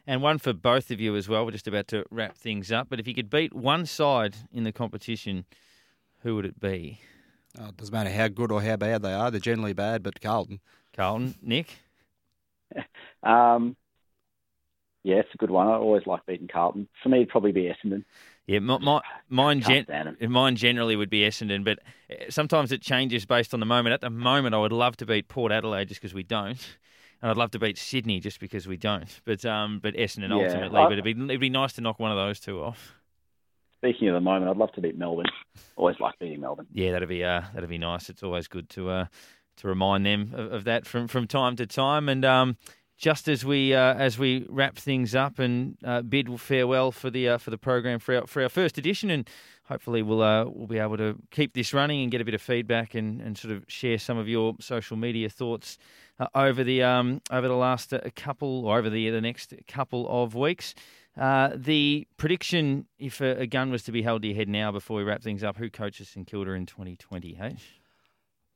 And 0.07 0.21
one 0.21 0.37
for 0.37 0.53
both 0.53 0.89
of 0.89 1.01
you 1.01 1.15
as 1.15 1.27
well. 1.27 1.45
We're 1.45 1.51
just 1.51 1.67
about 1.67 1.87
to 1.89 2.05
wrap 2.09 2.37
things 2.37 2.71
up. 2.71 2.87
But 2.89 2.99
if 2.99 3.07
you 3.07 3.13
could 3.13 3.29
beat 3.29 3.53
one 3.53 3.85
side 3.85 4.37
in 4.51 4.63
the 4.63 4.71
competition, 4.71 5.45
who 6.19 6.35
would 6.35 6.45
it 6.45 6.59
be? 6.59 7.01
oh, 7.59 7.67
it 7.67 7.77
doesn't 7.77 7.93
matter 7.93 8.09
how 8.09 8.27
good 8.27 8.51
or 8.51 8.61
how 8.61 8.75
bad 8.75 9.01
they 9.01 9.13
are. 9.13 9.31
They're 9.31 9.39
generally 9.39 9.73
bad, 9.73 10.03
but 10.03 10.21
Carlton. 10.21 10.59
Carlton, 10.95 11.35
Nick? 11.41 11.75
Um, 13.23 13.75
yeah, 15.03 15.15
it's 15.15 15.33
a 15.33 15.37
good 15.37 15.49
one. 15.49 15.67
I 15.67 15.71
always 15.71 16.05
like 16.05 16.25
beating 16.27 16.47
Carlton. 16.47 16.87
For 17.01 17.09
me, 17.09 17.17
it'd 17.17 17.29
probably 17.29 17.51
be 17.51 17.63
Essendon. 17.63 18.05
Yeah, 18.45 18.59
my, 18.59 18.77
my, 18.77 19.01
mine, 19.27 19.61
gen- 19.61 19.85
mine 20.29 20.55
generally 20.55 20.95
would 20.95 21.09
be 21.09 21.21
Essendon, 21.21 21.65
but 21.65 21.79
uh, 22.11 22.25
sometimes 22.29 22.71
it 22.71 22.81
changes 22.81 23.25
based 23.25 23.53
on 23.53 23.59
the 23.59 23.65
moment. 23.65 23.93
At 23.93 24.01
the 24.01 24.09
moment, 24.09 24.53
I 24.53 24.59
would 24.59 24.71
love 24.71 24.95
to 24.97 25.05
beat 25.05 25.27
Port 25.27 25.51
Adelaide 25.51 25.87
just 25.87 25.99
because 25.99 26.13
we 26.13 26.23
don't. 26.23 26.77
And 27.21 27.31
I'd 27.31 27.37
love 27.37 27.51
to 27.51 27.59
beat 27.59 27.77
Sydney 27.77 28.19
just 28.19 28.39
because 28.39 28.67
we 28.67 28.77
don't. 28.77 29.07
But 29.25 29.43
um, 29.45 29.79
but 29.79 29.93
Essendon 29.95 30.29
yeah, 30.29 30.45
ultimately. 30.45 30.79
I, 30.79 30.83
but 30.85 30.93
it'd 30.93 31.03
be 31.03 31.11
it'd 31.11 31.41
be 31.41 31.49
nice 31.49 31.73
to 31.73 31.81
knock 31.81 31.99
one 31.99 32.11
of 32.11 32.17
those 32.17 32.39
two 32.39 32.61
off. 32.61 32.93
Speaking 33.79 34.07
of 34.07 34.15
the 34.15 34.21
moment, 34.21 34.49
I'd 34.49 34.57
love 34.57 34.71
to 34.73 34.81
beat 34.81 34.97
Melbourne. 34.97 35.27
Always 35.75 35.97
like 35.99 36.17
beating 36.19 36.41
Melbourne. 36.41 36.67
Yeah, 36.71 36.93
that'd 36.93 37.09
be 37.09 37.23
uh, 37.23 37.41
that'd 37.53 37.69
be 37.69 37.77
nice. 37.77 38.09
It's 38.09 38.23
always 38.23 38.47
good 38.47 38.69
to 38.69 38.89
uh, 38.89 39.05
to 39.57 39.67
remind 39.67 40.05
them 40.05 40.33
of, 40.33 40.51
of 40.51 40.63
that 40.63 40.85
from 40.85 41.07
from 41.07 41.27
time 41.27 41.55
to 41.57 41.67
time. 41.67 42.09
And 42.09 42.25
um, 42.25 42.57
just 42.97 43.27
as 43.27 43.45
we 43.45 43.73
uh, 43.73 43.93
as 43.93 44.17
we 44.17 44.45
wrap 44.49 44.75
things 44.77 45.13
up 45.13 45.37
and 45.39 45.77
uh, 45.85 46.01
bid 46.01 46.39
farewell 46.41 46.91
for 46.91 47.09
the 47.09 47.29
uh, 47.29 47.37
for 47.37 47.51
the 47.51 47.57
program 47.57 47.99
for 47.99 48.15
our, 48.15 48.27
for 48.27 48.41
our 48.41 48.49
first 48.49 48.77
edition, 48.77 49.09
and 49.09 49.29
hopefully 49.65 50.01
we'll 50.01 50.23
uh, 50.23 50.45
we'll 50.45 50.67
be 50.67 50.79
able 50.79 50.97
to 50.97 51.15
keep 51.29 51.53
this 51.53 51.73
running 51.73 52.01
and 52.01 52.11
get 52.11 52.21
a 52.21 52.25
bit 52.25 52.33
of 52.33 52.41
feedback 52.41 52.95
and, 52.95 53.21
and 53.21 53.37
sort 53.37 53.53
of 53.53 53.63
share 53.67 53.99
some 53.99 54.17
of 54.17 54.27
your 54.27 54.55
social 54.59 54.97
media 54.97 55.29
thoughts 55.29 55.77
uh, 56.19 56.27
over 56.35 56.63
the 56.63 56.83
um, 56.83 57.21
over 57.31 57.47
the 57.47 57.55
last 57.55 57.93
uh, 57.93 57.99
couple 58.15 58.65
or 58.65 58.77
over 58.77 58.89
the 58.89 59.09
the 59.09 59.21
next 59.21 59.53
couple 59.67 60.07
of 60.09 60.35
weeks. 60.35 60.75
the 61.15 62.07
prediction, 62.17 62.87
if 62.99 63.21
a, 63.21 63.41
a, 63.41 63.47
gun 63.47 63.71
was 63.71 63.83
to 63.83 63.91
be 63.91 64.01
held 64.01 64.21
to 64.21 64.27
your 64.27 64.37
head 64.37 64.49
now 64.49 64.71
before 64.71 64.97
we 64.97 65.03
wrap 65.03 65.21
things 65.21 65.43
up, 65.43 65.57
who 65.57 65.69
coaches 65.69 66.09
St 66.09 66.27
Kilda 66.27 66.51
in 66.51 66.65
2020? 66.65 67.37
H. 67.41 67.81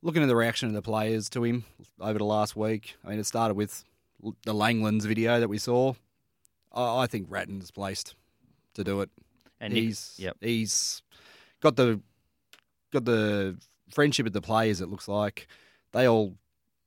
Looking 0.02 0.22
at 0.22 0.26
the 0.26 0.36
reaction 0.36 0.68
of 0.68 0.74
the 0.74 0.82
players 0.82 1.28
to 1.30 1.44
him 1.44 1.64
over 2.00 2.18
the 2.18 2.24
last 2.24 2.56
week, 2.56 2.96
I 3.04 3.10
mean, 3.10 3.20
it 3.20 3.26
started 3.26 3.54
with 3.54 3.84
the 4.44 4.54
Langlands 4.54 5.02
video 5.02 5.40
that 5.40 5.48
we 5.48 5.58
saw, 5.58 5.94
I, 6.72 7.02
I 7.02 7.06
think 7.06 7.26
Ratten's 7.28 7.70
placed 7.70 8.14
to 8.74 8.84
do 8.84 9.00
it. 9.00 9.10
And 9.60 9.72
he's 9.72 10.16
Nick, 10.18 10.24
yep. 10.24 10.36
he's 10.40 11.02
got 11.60 11.76
the 11.76 12.00
got 12.92 13.04
the 13.04 13.56
friendship 13.90 14.26
of 14.26 14.32
the 14.32 14.40
players. 14.40 14.80
It 14.80 14.88
looks 14.88 15.06
like 15.06 15.46
they 15.92 16.08
all 16.08 16.34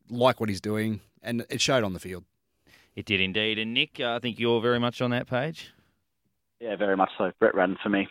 like 0.09 0.39
what 0.39 0.49
he's 0.49 0.61
doing, 0.61 1.01
and 1.21 1.45
it 1.49 1.61
showed 1.61 1.83
on 1.83 1.93
the 1.93 1.99
field. 1.99 2.23
It 2.95 3.05
did 3.05 3.19
indeed. 3.19 3.59
And 3.59 3.73
Nick, 3.73 3.99
uh, 3.99 4.15
I 4.15 4.19
think 4.19 4.39
you're 4.39 4.61
very 4.61 4.79
much 4.79 5.01
on 5.01 5.11
that 5.11 5.27
page. 5.27 5.71
Yeah, 6.59 6.75
very 6.75 6.95
much 6.95 7.09
so. 7.17 7.31
Brett 7.39 7.53
Ratten 7.53 7.77
for 7.83 7.89
me. 7.89 8.07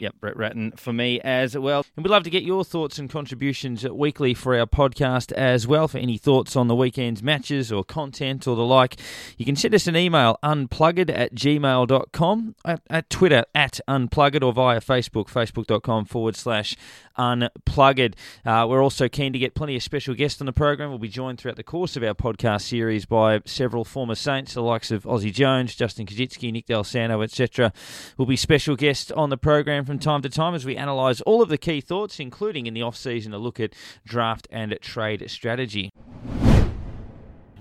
Yep, 0.00 0.16
Brett 0.20 0.36
Ratten 0.36 0.72
for 0.72 0.92
me 0.92 1.20
as 1.20 1.56
well. 1.56 1.84
And 1.96 2.04
we'd 2.04 2.10
love 2.10 2.24
to 2.24 2.30
get 2.30 2.42
your 2.42 2.64
thoughts 2.64 2.98
and 2.98 3.08
contributions 3.08 3.88
weekly 3.88 4.34
for 4.34 4.58
our 4.58 4.66
podcast 4.66 5.32
as 5.32 5.66
well. 5.66 5.88
For 5.88 5.98
any 5.98 6.18
thoughts 6.18 6.56
on 6.56 6.68
the 6.68 6.74
weekend's 6.74 7.22
matches 7.22 7.70
or 7.70 7.84
content 7.84 8.46
or 8.46 8.56
the 8.56 8.64
like, 8.64 8.96
you 9.36 9.44
can 9.44 9.56
send 9.56 9.74
us 9.74 9.86
an 9.86 9.96
email 9.96 10.38
unpluggered 10.42 11.10
at 11.10 11.34
gmail.com, 11.34 12.54
at, 12.64 12.82
at 12.90 13.10
Twitter 13.10 13.44
at 13.54 13.80
unpluggered, 13.88 14.42
or 14.42 14.52
via 14.52 14.80
Facebook, 14.80 15.26
facebook.com 15.26 16.04
forward 16.06 16.36
slash 16.36 16.76
unpluggered. 17.16 18.14
Uh, 18.44 18.66
we're 18.68 18.82
also 18.82 19.08
keen 19.08 19.32
to 19.32 19.38
get 19.38 19.54
plenty 19.54 19.76
of 19.76 19.82
special 19.82 20.14
guests 20.14 20.40
on 20.40 20.46
the 20.46 20.52
program. 20.52 20.90
We'll 20.90 20.98
be 20.98 21.08
joined 21.08 21.38
throughout 21.38 21.56
the 21.56 21.62
course 21.62 21.96
of 21.96 22.02
our 22.02 22.14
podcast 22.14 22.62
series 22.62 23.06
by 23.06 23.40
several 23.44 23.84
former 23.84 24.14
Saints, 24.14 24.54
the 24.54 24.62
likes 24.62 24.90
of 24.90 25.04
Aussie 25.04 25.32
Jones, 25.32 25.74
Justin 25.74 26.06
Koschitzke, 26.06 26.52
Nick 26.52 26.66
Dal 26.66 26.84
Santo, 26.84 27.22
etc. 27.22 27.72
Will 28.16 28.26
be 28.26 28.36
special 28.36 28.76
guests 28.76 29.10
on 29.12 29.30
the 29.30 29.38
program 29.54 29.84
from 29.84 30.00
time 30.00 30.20
to 30.20 30.28
time 30.28 30.52
as 30.52 30.64
we 30.64 30.74
analyse 30.74 31.20
all 31.20 31.40
of 31.40 31.48
the 31.48 31.56
key 31.56 31.80
thoughts, 31.80 32.18
including 32.18 32.66
in 32.66 32.74
the 32.74 32.82
off 32.82 32.96
season 32.96 33.32
a 33.32 33.38
look 33.38 33.60
at 33.60 33.72
draft 34.04 34.48
and 34.50 34.76
trade 34.80 35.24
strategy. 35.30 35.90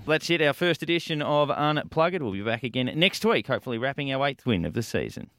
That's 0.08 0.28
it, 0.32 0.42
our 0.42 0.54
first 0.54 0.82
edition 0.82 1.22
of 1.22 1.50
Unpluggered. 1.50 2.22
We'll 2.22 2.32
be 2.32 2.42
back 2.42 2.64
again 2.64 2.92
next 2.96 3.24
week, 3.24 3.46
hopefully 3.46 3.78
wrapping 3.78 4.12
our 4.12 4.26
eighth 4.26 4.44
win 4.44 4.66
of 4.66 4.74
the 4.74 4.82
season. 4.82 5.30